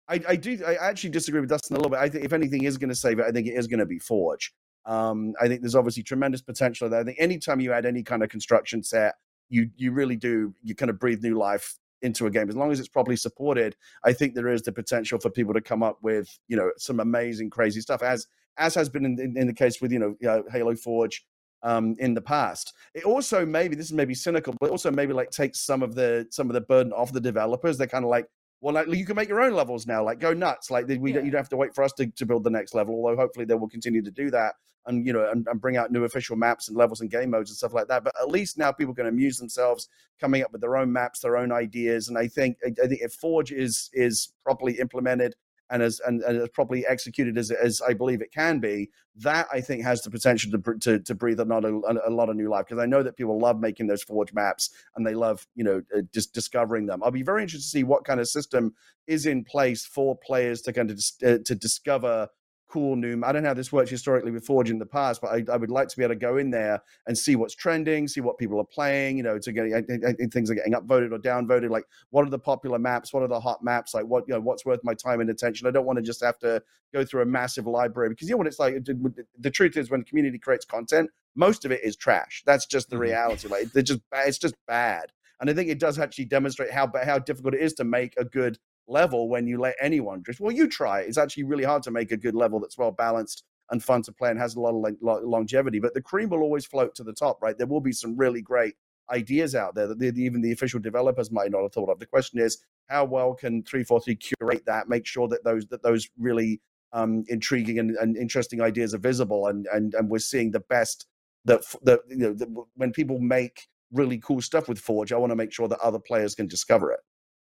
I, 0.09 0.21
I, 0.29 0.37
do 0.37 0.63
I 0.65 0.75
actually 0.75 1.11
disagree 1.11 1.41
with 1.41 1.51
Destin 1.51 1.77
a 1.77 1.79
little 1.79 1.91
bit. 1.91 1.99
I 1.99 2.09
think 2.09 2.25
if 2.25 2.33
anything 2.33 2.65
is 2.65 2.79
going 2.79 2.91
to 2.91 2.95
save 2.95 3.19
it, 3.19 3.25
I 3.27 3.33
think 3.33 3.49
it 3.49 3.55
is 3.55 3.67
going 3.67 3.81
to 3.81 3.87
be 3.87 3.99
Forge. 3.99 4.53
Um, 4.85 5.35
I 5.41 5.49
think 5.49 5.63
there's 5.63 5.75
obviously 5.75 6.05
tremendous 6.05 6.43
potential 6.43 6.89
there. 6.89 7.01
I 7.01 7.05
think 7.05 7.19
anytime 7.19 7.59
you 7.59 7.73
add 7.73 7.87
any 7.87 8.05
kind 8.05 8.23
of 8.23 8.29
construction 8.29 8.85
set, 8.85 9.15
you 9.49 9.71
you 9.77 9.91
really 9.93 10.17
do 10.17 10.55
you 10.63 10.77
kind 10.77 10.91
of 10.91 11.01
breathe 11.01 11.23
new 11.23 11.37
life 11.37 11.79
into 12.03 12.27
a 12.27 12.31
game. 12.31 12.49
As 12.49 12.57
long 12.57 12.71
as 12.71 12.79
it's 12.79 12.89
properly 12.89 13.17
supported 13.17 13.77
i 14.05 14.13
think 14.13 14.35
there 14.35 14.49
is 14.49 14.63
the 14.63 14.73
potential 14.73 15.19
for 15.19 15.31
people 15.31 15.55
to 15.55 15.61
come 15.61 15.83
up 15.83 15.99
with 16.03 16.39
you 16.49 16.57
know 16.57 16.71
some 16.77 17.01
amazing 17.01 17.51
crazy 17.51 17.81
stuff 17.81 18.03
as 18.03 18.27
as 18.59 18.75
has 18.75 18.89
been 18.89 19.05
in, 19.05 19.19
in, 19.21 19.37
in 19.37 19.47
the 19.47 19.53
case 19.53 19.81
with 19.81 19.93
you 19.93 19.99
know 19.99 20.17
uh, 20.29 20.43
halo 20.51 20.75
forge 20.75 21.25
um, 21.63 21.97
in 21.99 22.15
the 22.15 22.21
past. 22.21 22.75
It 22.95 23.05
also 23.05 23.45
maybe 23.45 23.75
this 23.75 23.87
is 23.87 23.93
maybe 23.93 24.15
cynical 24.15 24.55
but 24.61 24.71
also 24.71 24.91
maybe 24.91 25.13
like 25.13 25.31
takes 25.31 25.61
some 25.61 25.83
of 25.83 25.95
the 25.95 26.27
some 26.31 26.49
of 26.49 26.55
the 26.55 26.61
burden 26.61 26.93
off 26.93 27.13
the 27.13 27.21
developers. 27.21 27.77
They're 27.77 27.87
kind 27.87 28.05
of 28.05 28.11
like 28.11 28.27
well, 28.67 28.75
like 28.75 28.89
you 28.89 29.07
can 29.07 29.15
make 29.15 29.29
your 29.29 29.41
own 29.41 29.53
levels 29.55 29.87
now. 29.87 30.03
Like 30.03 30.19
go 30.19 30.33
nuts. 30.33 30.73
Like 30.73 30.89
we 30.89 31.15
Yeah. 31.15 31.21
you 31.21 31.31
don't 31.31 31.39
have 31.39 31.49
to 31.51 31.57
wait 31.57 31.73
for 31.73 31.85
us 31.85 31.93
to, 31.93 32.09
to 32.09 32.27
build 32.27 32.43
the 32.43 32.51
next 32.51 32.75
level. 32.75 32.97
Although 32.97 33.15
hopefully 33.15 33.45
they 33.47 33.55
will 33.55 33.69
continue 33.69 34.03
to 34.03 34.11
do 34.11 34.29
that 34.31 34.57
and 34.87 35.07
you 35.07 35.13
know 35.13 35.31
and, 35.31 35.47
and 35.49 35.61
bring 35.61 35.77
out 35.77 35.93
new 35.93 36.03
official 36.03 36.35
maps 36.35 36.67
and 36.67 36.77
levels 36.77 37.01
and 37.01 37.09
game 37.09 37.31
modes 37.31 37.49
and 37.51 37.57
stuff 37.57 37.73
like 37.73 37.87
that. 37.87 38.03
But 38.03 38.15
at 38.21 38.29
least 38.29 38.59
now 38.59 38.73
people 38.73 38.93
can 38.93 39.07
amuse 39.07 39.39
themselves 39.39 39.89
coming 40.21 40.43
up 40.43 40.51
with 40.51 40.63
their 40.63 40.77
own 40.77 40.93
maps, 40.93 41.21
their 41.21 41.37
own 41.37 41.53
ideas. 41.53 42.09
And 42.09 42.19
I 42.19 42.27
think 42.27 42.57
I 42.67 42.71
I 42.83 42.89
think 42.89 43.03
if 43.03 43.13
Forge 43.13 43.53
is 43.53 43.89
is 43.93 44.33
properly 44.43 44.81
implemented 44.81 45.37
and 45.71 45.83
as 45.83 46.01
and, 46.07 46.23
and 46.23 46.43
as 46.43 46.49
properly 46.51 46.87
executed 46.87 47.37
as 47.39 47.51
as 47.51 47.83
I 47.87 47.93
believe 47.95 48.21
it 48.21 48.33
can 48.33 48.59
be, 48.61 48.91
that 49.17 49.47
I 49.53 49.61
think 49.61 49.83
has 49.83 50.03
the 50.03 50.11
potential 50.11 50.53
to 50.53 50.79
to, 50.79 50.99
to 51.01 51.15
breathe 51.15 51.41
a 51.41 51.45
lot 51.45 51.65
of 51.65 51.83
a, 51.89 52.09
a 52.09 52.11
lot 52.11 52.29
of 52.29 52.37
new 52.37 52.49
life 52.49 52.67
because 52.69 52.83
I 52.83 52.87
know 52.87 53.03
that 53.03 53.17
people 53.17 53.39
love 53.39 53.61
making 53.61 53.87
those 53.87 54.03
Forge 54.03 54.33
maps 54.33 54.71
and 54.95 55.07
they 55.07 55.15
love 55.15 55.47
you 55.55 55.65
know 55.65 55.83
uh, 55.97 56.03
just 56.13 56.33
discovering 56.33 56.87
them. 56.87 57.03
I'll 57.03 57.11
be 57.11 57.23
very 57.23 57.43
interested 57.43 57.67
to 57.67 57.79
see 57.79 57.85
what 57.85 58.05
kind 58.05 58.21
of 58.21 58.29
system 58.29 58.75
is 59.07 59.27
in 59.27 59.45
place 59.45 59.85
for 59.85 60.17
players 60.17 60.63
to 60.63 60.73
kind 60.73 60.91
of 60.91 60.97
dis- 60.97 61.19
uh, 61.25 61.39
to 61.45 61.55
discover 61.55 62.29
cool 62.77 62.95
new. 62.95 63.23
I 63.25 63.33
don't 63.33 63.43
know 63.43 63.49
how 63.49 63.55
this 63.55 63.73
works 63.73 63.89
historically 63.89 64.31
with 64.31 64.45
Forge 64.45 64.69
in 64.69 64.79
the 64.79 64.85
past, 64.85 65.23
but 65.23 65.29
I, 65.29 65.43
I 65.51 65.57
would 65.57 65.71
like 65.71 65.89
to 65.89 65.97
be 65.97 66.03
able 66.03 66.15
to 66.15 66.19
go 66.19 66.37
in 66.37 66.51
there 66.51 66.83
and 67.07 67.17
see 67.17 67.35
what's 67.35 67.55
trending, 67.55 68.07
see 68.07 68.21
what 68.21 68.37
people 68.37 68.61
are 68.61 68.67
playing. 68.67 69.17
You 69.17 69.23
know, 69.23 69.39
to 69.39 69.51
get 69.51 69.65
I- 69.65 70.09
I- 70.09 70.27
things 70.31 70.51
are 70.51 70.55
getting 70.55 70.75
upvoted 70.75 71.11
or 71.11 71.19
downvoted. 71.19 71.71
Like, 71.71 71.85
what 72.11 72.27
are 72.27 72.31
the 72.31 72.39
popular 72.39 72.79
maps? 72.79 73.15
What 73.15 73.23
are 73.23 73.29
the 73.29 73.41
hot 73.41 73.65
maps? 73.65 73.95
Like, 73.95 74.05
what 74.05 74.25
you 74.29 74.35
know, 74.35 74.41
what's 74.41 74.67
worth 74.67 74.81
my 74.85 74.93
time 74.93 75.21
and 75.21 75.31
attention? 75.31 75.67
I 75.67 75.71
don't 75.71 75.87
want 75.87 75.97
to 75.97 76.03
just 76.03 76.23
have 76.23 76.39
to 76.41 76.63
go 76.93 77.03
through 77.03 77.23
a 77.23 77.27
massive 77.27 77.67
library 77.67 78.11
because 78.11 78.29
you 78.29 78.35
know 78.35 78.39
what 78.39 78.47
it's 78.47 78.59
like. 78.59 78.75
The, 78.85 79.51
truth 79.51 79.79
is, 79.79 79.89
when 79.89 80.01
the 80.01 80.07
community 80.07 80.39
creates 80.39 80.67
content, 80.67 81.09
most 81.35 81.65
of 81.65 81.73
it 81.73 81.81
is 81.83 81.97
trash. 81.97 82.43
That's 82.45 82.67
just 82.67 82.91
the 82.91 82.97
Mhm. 82.97 83.01
reality. 83.01 83.49
Like, 83.49 83.73
they're 83.73 83.83
just 83.83 84.01
it's 84.13 84.37
just 84.37 84.55
bad. 84.67 85.13
And 85.41 85.49
I 85.49 85.55
think 85.55 85.71
it 85.71 85.79
does 85.79 85.99
actually 85.99 86.27
demonstrate 86.27 86.71
how 86.73 86.93
how 87.05 87.19
difficult 87.21 87.55
it 87.55 87.63
is 87.63 87.73
to 87.75 87.85
make 87.85 88.13
a 88.19 88.25
good 88.25 88.59
level 88.89 89.29
when 89.29 89.47
you 89.47 89.59
let 89.59 89.77
anyone 89.81 90.23
drift. 90.23 90.41
Well, 90.41 90.53
you 90.53 90.69
try. 90.69 91.01
It's 91.01 91.19
actually 91.19 91.45
really 91.45 91.65
hard 91.65 91.83
to 91.85 91.91
make 91.91 92.13
a 92.13 92.17
good 92.17 92.35
level 92.35 92.61
that's 92.61 92.79
well 92.79 92.93
balanced 92.93 93.45
and 93.71 93.83
fun 93.83 94.03
to 94.03 94.13
play 94.13 94.31
and 94.31 94.39
has 94.39 94.55
a 94.55 94.61
lot 94.61 94.75
of 94.75 95.25
longevity. 95.25 95.81
But 95.81 95.95
the 95.95 96.03
cream 96.03 96.29
will 96.29 96.43
always 96.43 96.67
float 96.67 96.95
to 96.97 97.05
the 97.05 97.13
top, 97.13 97.43
right? 97.43 97.59
There 97.59 97.67
will 97.67 97.81
be 97.81 97.93
some 97.93 98.17
really 98.17 98.41
great 98.41 98.75
ideas 99.11 99.55
out 99.55 99.75
there 99.75 99.87
that 99.87 99.99
the, 99.99 100.13
even 100.17 100.41
the 100.41 100.53
official 100.53 100.81
developers 100.81 101.31
might 101.31 101.51
not 101.51 101.63
have 101.63 101.73
thought 101.73 101.91
of. 101.91 101.99
The 101.99 102.07
question 102.07 102.41
is, 102.41 102.59
how 102.89 103.05
well 103.05 103.35
can 103.35 103.63
343 103.63 104.17
curate 104.17 104.67
that, 104.67 104.89
make 104.89 105.07
sure 105.07 105.29
that 105.29 105.45
those 105.45 105.67
that 105.67 105.83
those 105.83 106.09
really 106.19 106.61
um, 106.93 107.25
intriguing 107.29 107.79
and, 107.79 107.97
and 107.97 108.17
interesting 108.17 108.61
ideas 108.61 108.95
are 108.95 108.99
visible, 108.99 109.49
and 109.49 109.67
and 109.73 109.95
and 109.95 110.09
we're 110.09 110.19
seeing 110.19 110.53
the 110.53 110.61
best 110.61 111.07
that 111.45 111.63
that 111.83 112.01
you 112.09 112.17
know 112.17 112.67
when 112.75 112.93
people 112.93 113.19
make 113.19 113.69
really 113.93 114.19
cool 114.19 114.41
stuff 114.41 114.69
with 114.69 114.79
Forge, 114.79 115.13
I 115.13 115.17
want 115.17 115.31
to 115.31 115.37
make 115.37 115.53
sure 115.53 115.69
that 115.69 115.79
other 115.81 115.99
players 115.99 116.35
can 116.35 116.47
discover 116.47 116.93
it. 116.93 117.01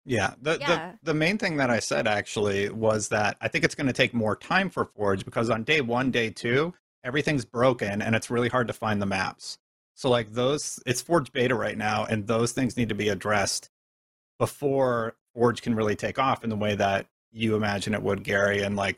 Yeah. 0.08 0.34
The, 0.41 0.58
Yeah. 0.60 0.93
the 1.02 1.12
the 1.12 1.13
main 1.13 1.38
thing 1.38 1.58
that 1.58 1.70
I 1.70 1.80
said 1.80 2.08
actually 2.08 2.70
was 2.70 3.10
that 3.10 3.38
I 3.41 3.48
think 3.50 3.63
it's 3.65 3.76
going 3.76 3.88
to 3.88 3.93
take 3.93 4.13
more 4.13 4.36
time 4.36 4.70
for 4.70 4.86
Forge 4.86 5.26
because 5.26 5.50
on 5.50 5.63
day 5.63 5.82
one, 5.82 6.12
day 6.12 6.30
two, 6.30 6.74
everything's 7.04 7.46
broken 7.46 8.02
and 8.02 8.15
it's 8.15 8.30
really 8.30 8.50
hard 8.50 8.67
to 8.67 8.74
find 8.74 9.02
the 9.02 9.06
maps. 9.06 9.60
So 9.96 10.10
like 10.10 10.32
those, 10.32 10.80
it's 10.86 11.02
Forge 11.02 11.32
beta 11.32 11.56
right 11.56 11.78
now, 11.78 12.06
and 12.06 12.26
those 12.28 12.52
things 12.54 12.78
need 12.78 12.89
to 12.89 12.96
be 12.96 13.10
addressed 13.10 13.70
before 14.39 15.15
Forge 15.34 15.62
can 15.62 15.76
really 15.76 15.96
take 15.96 16.20
off 16.20 16.43
in 16.43 16.50
the 16.50 16.56
way 16.56 16.76
that 16.76 17.08
you 17.32 17.56
imagine 17.56 17.93
it 17.93 18.02
would, 18.04 18.24
Gary. 18.24 18.62
And 18.62 18.76
like 18.76 18.98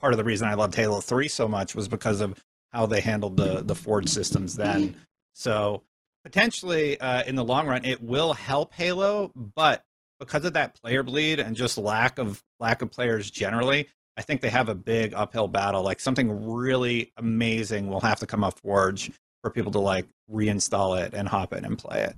part 0.00 0.12
of 0.12 0.18
the 0.18 0.24
reason 0.24 0.48
I 0.48 0.54
loved 0.54 0.74
Halo 0.74 1.00
Three 1.00 1.28
so 1.28 1.48
much 1.48 1.74
was 1.74 1.88
because 1.88 2.20
of 2.20 2.44
how 2.72 2.86
they 2.86 3.00
handled 3.00 3.36
the 3.36 3.62
the 3.62 3.74
Forge 3.74 4.08
systems 4.08 4.56
then. 4.56 4.96
So 5.32 5.82
potentially 6.24 7.00
uh, 7.00 7.22
in 7.24 7.36
the 7.36 7.44
long 7.44 7.66
run, 7.66 7.84
it 7.84 8.02
will 8.02 8.32
help 8.32 8.74
Halo, 8.74 9.32
but 9.34 9.84
because 10.20 10.44
of 10.44 10.52
that 10.52 10.80
player 10.80 11.02
bleed 11.02 11.40
and 11.40 11.56
just 11.56 11.76
lack 11.78 12.18
of 12.18 12.44
lack 12.60 12.82
of 12.82 12.90
players 12.90 13.30
generally, 13.30 13.88
I 14.16 14.22
think 14.22 14.42
they 14.42 14.50
have 14.50 14.68
a 14.68 14.74
big 14.74 15.14
uphill 15.14 15.48
battle. 15.48 15.82
Like 15.82 15.98
something 15.98 16.46
really 16.46 17.12
amazing 17.16 17.88
will 17.88 18.00
have 18.00 18.20
to 18.20 18.26
come 18.26 18.44
up 18.44 18.60
Forge 18.60 19.10
for 19.42 19.50
people 19.50 19.72
to 19.72 19.80
like 19.80 20.06
reinstall 20.30 21.02
it 21.02 21.14
and 21.14 21.26
hop 21.26 21.54
in 21.54 21.64
and 21.64 21.78
play 21.78 22.02
it. 22.02 22.14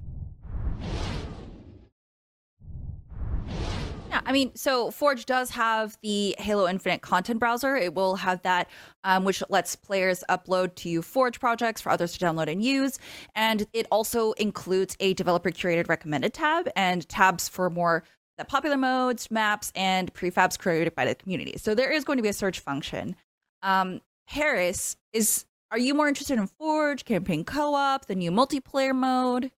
Yeah, 4.13 4.21
I 4.27 4.33
mean, 4.33 4.55
so 4.55 4.91
Forge 4.91 5.25
does 5.25 5.49
have 5.53 5.97
the 6.03 6.35
Halo 6.39 6.69
Infinite 6.69 7.01
content 7.01 7.41
browser. 7.41 7.77
It 7.77 7.95
will 7.95 8.15
have 8.17 8.43
that, 8.43 8.69
um, 9.05 9.25
which 9.25 9.43
lets 9.49 9.75
players 9.75 10.23
upload 10.29 10.75
to 10.77 11.01
Forge 11.01 11.41
projects 11.41 11.81
for 11.81 11.89
others 11.89 12.13
to 12.19 12.23
download 12.23 12.53
and 12.53 12.63
use. 12.63 12.99
And 13.35 13.67
it 13.73 13.87
also 13.91 14.33
includes 14.33 14.99
a 15.01 15.15
developer 15.15 15.51
curated 15.51 15.89
recommended 15.89 16.35
tab 16.35 16.69
and 16.77 17.09
tabs 17.09 17.49
for 17.49 17.71
more 17.71 18.05
the 18.37 18.45
popular 18.45 18.77
modes, 18.77 19.31
maps, 19.31 19.73
and 19.75 20.13
prefabs 20.13 20.59
created 20.59 20.95
by 20.95 21.07
the 21.07 21.15
community. 21.15 21.55
So 21.57 21.75
there 21.75 21.91
is 21.91 22.05
going 22.05 22.19
to 22.19 22.23
be 22.23 22.29
a 22.29 22.35
search 22.35 22.61
function. 22.61 23.17
Um, 23.63 24.03
Harris 24.27 24.99
is. 25.15 25.47
Are 25.71 25.79
you 25.79 25.95
more 25.95 26.07
interested 26.07 26.39
in 26.39 26.49
Forge, 26.49 27.07
campaign 27.07 27.45
co-op, 27.45 28.05
the 28.05 28.15
new 28.15 28.31
multiplayer 28.31 28.95
mode? 28.95 29.51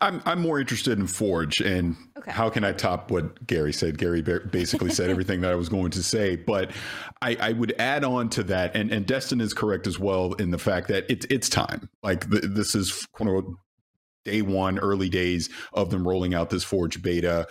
I'm 0.00 0.22
I'm 0.24 0.40
more 0.40 0.60
interested 0.60 0.98
in 0.98 1.06
Forge 1.06 1.60
and 1.60 1.96
Okay. 2.18 2.30
how 2.30 2.48
can 2.48 2.64
I 2.64 2.72
top 2.72 3.10
what 3.10 3.46
Gary 3.46 3.72
said? 3.72 3.98
Gary 3.98 4.22
basically 4.22 4.90
said 4.90 5.10
everything 5.10 5.40
that 5.42 5.52
I 5.52 5.56
was 5.56 5.68
going 5.68 5.90
to 5.90 6.02
say, 6.02 6.36
but 6.36 6.70
I, 7.20 7.36
I 7.40 7.52
would 7.52 7.74
add 7.78 8.02
on 8.04 8.30
to 8.30 8.42
that, 8.44 8.74
and 8.74 8.90
and 8.90 9.04
Destin 9.04 9.40
is 9.40 9.52
correct 9.52 9.86
as 9.86 9.98
well 9.98 10.32
in 10.34 10.50
the 10.50 10.58
fact 10.58 10.88
that 10.88 11.04
it's 11.10 11.26
it's 11.28 11.48
time. 11.48 11.88
Like 12.02 12.30
th- 12.30 12.44
this 12.46 12.74
is 12.74 13.06
quote 13.12 13.28
unquote 13.28 13.56
day 14.24 14.40
one, 14.42 14.78
early 14.78 15.08
days 15.10 15.50
of 15.74 15.90
them 15.90 16.06
rolling 16.08 16.34
out 16.34 16.50
this 16.50 16.64
Forge 16.64 17.02
beta. 17.02 17.46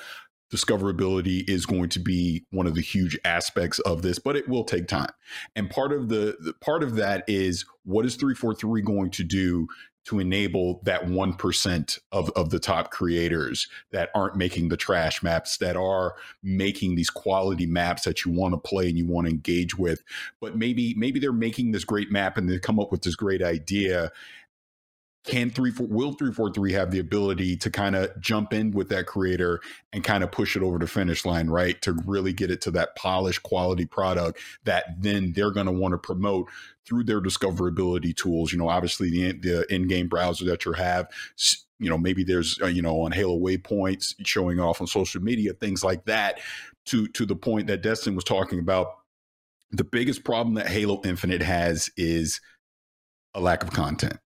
Discoverability 0.51 1.47
is 1.49 1.65
going 1.65 1.89
to 1.89 1.99
be 1.99 2.45
one 2.51 2.67
of 2.67 2.75
the 2.75 2.81
huge 2.81 3.17
aspects 3.25 3.79
of 3.79 4.03
this, 4.03 4.19
but 4.19 4.35
it 4.35 4.47
will 4.47 4.63
take 4.63 4.87
time. 4.87 5.09
And 5.55 5.67
part 5.67 5.91
of 5.91 6.09
the, 6.09 6.37
the 6.39 6.53
part 6.61 6.83
of 6.83 6.95
that 6.97 7.23
is 7.27 7.65
what 7.85 8.05
is 8.05 8.15
343 8.15 8.81
going 8.83 9.09
to 9.11 9.23
do 9.23 9.67
to 10.05 10.19
enable 10.19 10.81
that 10.83 11.05
1% 11.05 11.99
of, 12.11 12.29
of 12.31 12.49
the 12.49 12.59
top 12.59 12.91
creators 12.91 13.67
that 13.91 14.09
aren't 14.13 14.35
making 14.35 14.69
the 14.69 14.77
trash 14.77 15.23
maps, 15.23 15.57
that 15.57 15.77
are 15.77 16.15
making 16.41 16.95
these 16.95 17.09
quality 17.09 17.65
maps 17.65 18.03
that 18.03 18.25
you 18.25 18.31
want 18.31 18.53
to 18.53 18.57
play 18.57 18.89
and 18.89 18.97
you 18.97 19.07
want 19.07 19.27
to 19.27 19.31
engage 19.31 19.77
with. 19.77 20.03
But 20.41 20.57
maybe, 20.57 20.93
maybe 20.97 21.19
they're 21.19 21.31
making 21.31 21.71
this 21.71 21.85
great 21.85 22.11
map 22.11 22.37
and 22.37 22.49
they 22.49 22.59
come 22.59 22.79
up 22.79 22.91
with 22.91 23.03
this 23.03 23.15
great 23.15 23.41
idea. 23.41 24.11
Can 25.25 25.49
three 25.49 25.71
four 25.71 25.87
will 25.87 26.13
three 26.13 26.33
four 26.33 26.51
three 26.51 26.73
have 26.73 26.91
the 26.91 26.99
ability 26.99 27.55
to 27.57 27.69
kind 27.69 27.95
of 27.95 28.19
jump 28.19 28.51
in 28.51 28.71
with 28.71 28.89
that 28.89 29.05
creator 29.05 29.61
and 29.93 30.03
kind 30.03 30.21
of 30.21 30.31
push 30.31 30.57
it 30.57 30.63
over 30.63 30.77
the 30.77 30.87
finish 30.87 31.23
line, 31.23 31.49
right? 31.49 31.81
To 31.83 31.93
really 32.05 32.33
get 32.33 32.51
it 32.51 32.59
to 32.61 32.71
that 32.71 32.95
polished 32.97 33.41
quality 33.43 33.85
product 33.85 34.39
that 34.65 35.01
then 35.01 35.31
they're 35.33 35.51
going 35.51 35.67
to 35.67 35.71
want 35.71 35.93
to 35.93 35.97
promote 35.97 36.49
through 36.85 37.05
their 37.05 37.21
discoverability 37.21 38.13
tools. 38.13 38.51
You 38.51 38.59
know, 38.59 38.67
obviously 38.67 39.09
the 39.09 39.31
the 39.31 39.73
in-game 39.73 40.09
browser 40.09 40.43
that 40.45 40.65
you 40.65 40.73
have, 40.73 41.07
you 41.79 41.89
know, 41.89 41.97
maybe 41.97 42.25
there's 42.25 42.59
uh, 42.61 42.67
you 42.67 42.81
know 42.81 43.01
on 43.01 43.13
Halo 43.13 43.39
waypoints 43.39 44.15
showing 44.25 44.59
off 44.59 44.81
on 44.81 44.87
social 44.87 45.21
media, 45.21 45.53
things 45.53 45.83
like 45.83 46.05
that. 46.05 46.39
To 46.87 47.07
to 47.07 47.25
the 47.25 47.35
point 47.35 47.67
that 47.67 47.81
Destin 47.81 48.13
was 48.13 48.25
talking 48.25 48.59
about, 48.59 48.87
the 49.71 49.85
biggest 49.85 50.25
problem 50.25 50.55
that 50.55 50.67
Halo 50.67 51.01
Infinite 51.05 51.41
has 51.41 51.89
is 51.95 52.41
a 53.33 53.39
lack 53.39 53.63
of 53.63 53.71
content. 53.71 54.17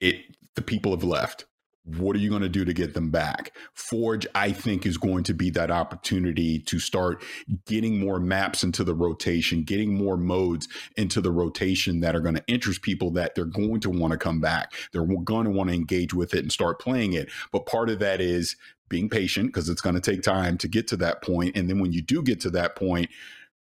It 0.00 0.24
the 0.56 0.62
people 0.62 0.92
have 0.92 1.04
left. 1.04 1.46
What 1.84 2.14
are 2.14 2.18
you 2.18 2.28
going 2.28 2.42
to 2.42 2.48
do 2.48 2.64
to 2.64 2.74
get 2.74 2.92
them 2.92 3.10
back? 3.10 3.56
Forge, 3.72 4.26
I 4.34 4.52
think, 4.52 4.84
is 4.84 4.98
going 4.98 5.24
to 5.24 5.34
be 5.34 5.48
that 5.50 5.70
opportunity 5.70 6.58
to 6.60 6.78
start 6.78 7.24
getting 7.66 7.98
more 7.98 8.20
maps 8.20 8.62
into 8.62 8.84
the 8.84 8.94
rotation, 8.94 9.62
getting 9.62 9.94
more 9.94 10.18
modes 10.18 10.68
into 10.96 11.22
the 11.22 11.32
rotation 11.32 12.00
that 12.00 12.14
are 12.14 12.20
going 12.20 12.34
to 12.34 12.44
interest 12.46 12.82
people 12.82 13.10
that 13.12 13.34
they're 13.34 13.46
going 13.46 13.80
to 13.80 13.90
want 13.90 14.12
to 14.12 14.18
come 14.18 14.40
back. 14.40 14.72
They're 14.92 15.06
going 15.06 15.46
to 15.46 15.50
want 15.50 15.70
to 15.70 15.74
engage 15.74 16.12
with 16.12 16.34
it 16.34 16.40
and 16.40 16.52
start 16.52 16.80
playing 16.80 17.14
it. 17.14 17.30
But 17.50 17.66
part 17.66 17.88
of 17.88 17.98
that 18.00 18.20
is 18.20 18.56
being 18.90 19.08
patient 19.08 19.46
because 19.46 19.70
it's 19.70 19.80
going 19.80 19.94
to 19.94 20.00
take 20.00 20.22
time 20.22 20.58
to 20.58 20.68
get 20.68 20.86
to 20.88 20.96
that 20.98 21.22
point. 21.22 21.56
And 21.56 21.68
then 21.70 21.80
when 21.80 21.92
you 21.92 22.02
do 22.02 22.22
get 22.22 22.40
to 22.40 22.50
that 22.50 22.76
point, 22.76 23.08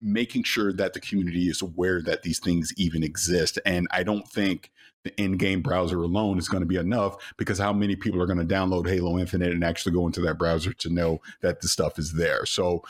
making 0.02 0.44
sure 0.44 0.74
that 0.74 0.94
the 0.94 1.00
community 1.00 1.48
is 1.48 1.62
aware 1.62 2.02
that 2.02 2.24
these 2.24 2.40
things 2.40 2.74
even 2.78 3.04
exist. 3.04 3.60
And 3.64 3.88
I 3.92 4.02
don't 4.02 4.28
think 4.28 4.72
the 5.04 5.22
in-game 5.22 5.62
browser 5.62 6.02
alone 6.02 6.38
is 6.38 6.48
going 6.48 6.62
to 6.62 6.68
be 6.68 6.78
enough 6.78 7.34
because 7.38 7.60
how 7.60 7.74
many 7.74 7.96
people 7.96 8.22
are 8.22 8.28
going 8.28 8.46
to 8.46 8.54
download 8.54 8.88
Halo 8.88 9.18
Infinite 9.18 9.52
and 9.52 9.64
actually 9.64 9.94
go 9.94 10.06
into 10.06 10.22
that 10.22 10.38
browser 10.38 10.74
to 10.74 10.90
know 10.90 11.22
that 11.42 11.62
the 11.62 11.68
stuff 11.68 11.98
is 11.98 12.14
there. 12.14 12.46
So, 12.46 12.84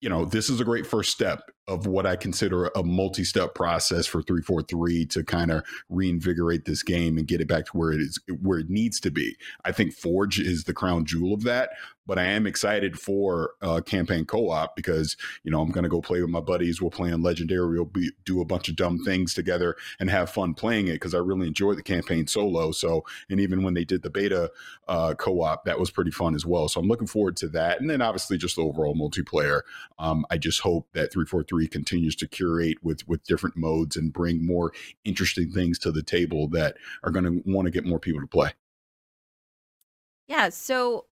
you 0.00 0.08
know, 0.08 0.24
this 0.24 0.48
is 0.48 0.60
a 0.60 0.64
great 0.64 0.86
first 0.86 1.10
step 1.10 1.50
of 1.68 1.86
what 1.86 2.06
I 2.06 2.16
consider 2.16 2.66
a 2.68 2.82
multi-step 2.82 3.54
process 3.54 4.06
for 4.06 4.22
343 4.22 5.06
to 5.06 5.22
kind 5.22 5.50
of 5.50 5.62
reinvigorate 5.88 6.64
this 6.64 6.82
game 6.82 7.18
and 7.18 7.28
get 7.28 7.40
it 7.40 7.48
back 7.48 7.66
to 7.66 7.76
where 7.76 7.92
it 7.92 8.00
is 8.00 8.18
where 8.40 8.58
it 8.58 8.70
needs 8.70 8.98
to 9.00 9.10
be. 9.10 9.36
I 9.64 9.72
think 9.72 9.92
Forge 9.92 10.40
is 10.40 10.64
the 10.64 10.72
crown 10.72 11.04
jewel 11.04 11.34
of 11.34 11.42
that, 11.44 11.70
but 12.10 12.18
I 12.18 12.24
am 12.24 12.44
excited 12.44 12.98
for 12.98 13.52
uh, 13.62 13.80
campaign 13.82 14.24
co-op 14.24 14.74
because 14.74 15.16
you 15.44 15.50
know 15.52 15.60
I'm 15.60 15.70
going 15.70 15.84
to 15.84 15.88
go 15.88 16.00
play 16.00 16.20
with 16.20 16.28
my 16.28 16.40
buddies. 16.40 16.82
We'll 16.82 16.90
play 16.90 17.12
on 17.12 17.22
Legendary. 17.22 17.76
We'll 17.76 17.84
be, 17.84 18.10
do 18.24 18.40
a 18.40 18.44
bunch 18.44 18.68
of 18.68 18.74
dumb 18.74 18.98
things 19.04 19.32
together 19.32 19.76
and 20.00 20.10
have 20.10 20.28
fun 20.28 20.54
playing 20.54 20.88
it 20.88 20.94
because 20.94 21.14
I 21.14 21.18
really 21.18 21.46
enjoy 21.46 21.74
the 21.74 21.84
campaign 21.84 22.26
solo. 22.26 22.72
So, 22.72 23.04
and 23.28 23.38
even 23.38 23.62
when 23.62 23.74
they 23.74 23.84
did 23.84 24.02
the 24.02 24.10
beta 24.10 24.50
uh, 24.88 25.14
co-op, 25.14 25.64
that 25.66 25.78
was 25.78 25.92
pretty 25.92 26.10
fun 26.10 26.34
as 26.34 26.44
well. 26.44 26.66
So 26.66 26.80
I'm 26.80 26.88
looking 26.88 27.06
forward 27.06 27.36
to 27.36 27.48
that. 27.50 27.80
And 27.80 27.88
then 27.88 28.02
obviously 28.02 28.38
just 28.38 28.56
the 28.56 28.62
overall 28.62 28.96
multiplayer. 28.96 29.60
Um, 30.00 30.26
I 30.32 30.36
just 30.36 30.62
hope 30.62 30.88
that 30.94 31.12
343 31.12 31.68
continues 31.68 32.16
to 32.16 32.26
curate 32.26 32.78
with 32.82 33.06
with 33.06 33.22
different 33.22 33.56
modes 33.56 33.94
and 33.94 34.12
bring 34.12 34.44
more 34.44 34.72
interesting 35.04 35.52
things 35.52 35.78
to 35.78 35.92
the 35.92 36.02
table 36.02 36.48
that 36.48 36.76
are 37.04 37.12
going 37.12 37.26
to 37.26 37.40
want 37.46 37.66
to 37.66 37.70
get 37.70 37.86
more 37.86 38.00
people 38.00 38.20
to 38.20 38.26
play. 38.26 38.50
Yeah. 40.26 40.48
So, 40.48 41.06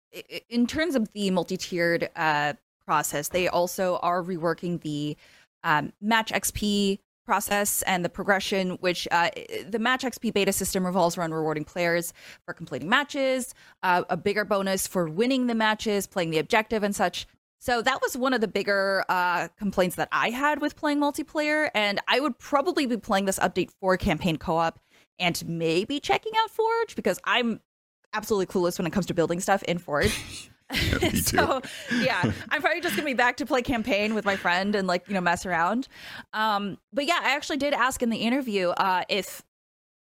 in 0.48 0.66
terms 0.66 0.94
of 0.94 1.12
the 1.12 1.30
multi-tiered 1.30 2.10
uh, 2.16 2.54
process, 2.86 3.28
they 3.28 3.48
also 3.48 3.96
are 3.98 4.22
reworking 4.22 4.80
the 4.80 5.16
um, 5.64 5.92
match 6.00 6.32
XP 6.32 6.98
process 7.26 7.82
and 7.82 8.04
the 8.04 8.08
progression, 8.08 8.70
which 8.80 9.08
uh, 9.10 9.30
the 9.68 9.78
match 9.78 10.02
XP 10.04 10.32
beta 10.32 10.52
system 10.52 10.86
revolves 10.86 11.18
around 11.18 11.34
rewarding 11.34 11.64
players 11.64 12.14
for 12.44 12.54
completing 12.54 12.88
matches, 12.88 13.52
uh, 13.82 14.04
a 14.08 14.16
bigger 14.16 14.44
bonus 14.44 14.86
for 14.86 15.08
winning 15.08 15.48
the 15.48 15.54
matches, 15.54 16.06
playing 16.06 16.30
the 16.30 16.38
objective, 16.38 16.82
and 16.82 16.94
such. 16.94 17.26
So 17.58 17.82
that 17.82 18.00
was 18.00 18.16
one 18.16 18.32
of 18.32 18.40
the 18.40 18.48
bigger 18.48 19.04
uh, 19.08 19.48
complaints 19.58 19.96
that 19.96 20.08
I 20.12 20.30
had 20.30 20.60
with 20.60 20.76
playing 20.76 21.00
multiplayer, 21.00 21.68
and 21.74 22.00
I 22.06 22.20
would 22.20 22.38
probably 22.38 22.86
be 22.86 22.96
playing 22.96 23.24
this 23.24 23.40
update 23.40 23.70
for 23.80 23.96
campaign 23.96 24.36
co-op 24.36 24.78
and 25.18 25.42
maybe 25.48 25.98
checking 25.98 26.32
out 26.38 26.50
Forge 26.50 26.94
because 26.94 27.18
I'm 27.24 27.60
absolutely 28.12 28.46
clueless 28.46 28.78
when 28.78 28.86
it 28.86 28.92
comes 28.92 29.06
to 29.06 29.14
building 29.14 29.40
stuff 29.40 29.62
in 29.64 29.78
Forge. 29.78 30.18
Yeah, 30.72 31.10
so 31.14 31.62
yeah, 32.00 32.32
I'm 32.50 32.60
probably 32.60 32.80
just 32.80 32.96
gonna 32.96 33.06
be 33.06 33.14
back 33.14 33.36
to 33.36 33.46
play 33.46 33.62
campaign 33.62 34.14
with 34.14 34.24
my 34.24 34.34
friend 34.34 34.74
and 34.74 34.88
like 34.88 35.06
you 35.06 35.14
know 35.14 35.20
mess 35.20 35.46
around. 35.46 35.86
Um, 36.32 36.78
but 36.92 37.06
yeah, 37.06 37.20
I 37.22 37.36
actually 37.36 37.58
did 37.58 37.72
ask 37.72 38.02
in 38.02 38.10
the 38.10 38.16
interview 38.16 38.70
uh, 38.70 39.04
if 39.08 39.42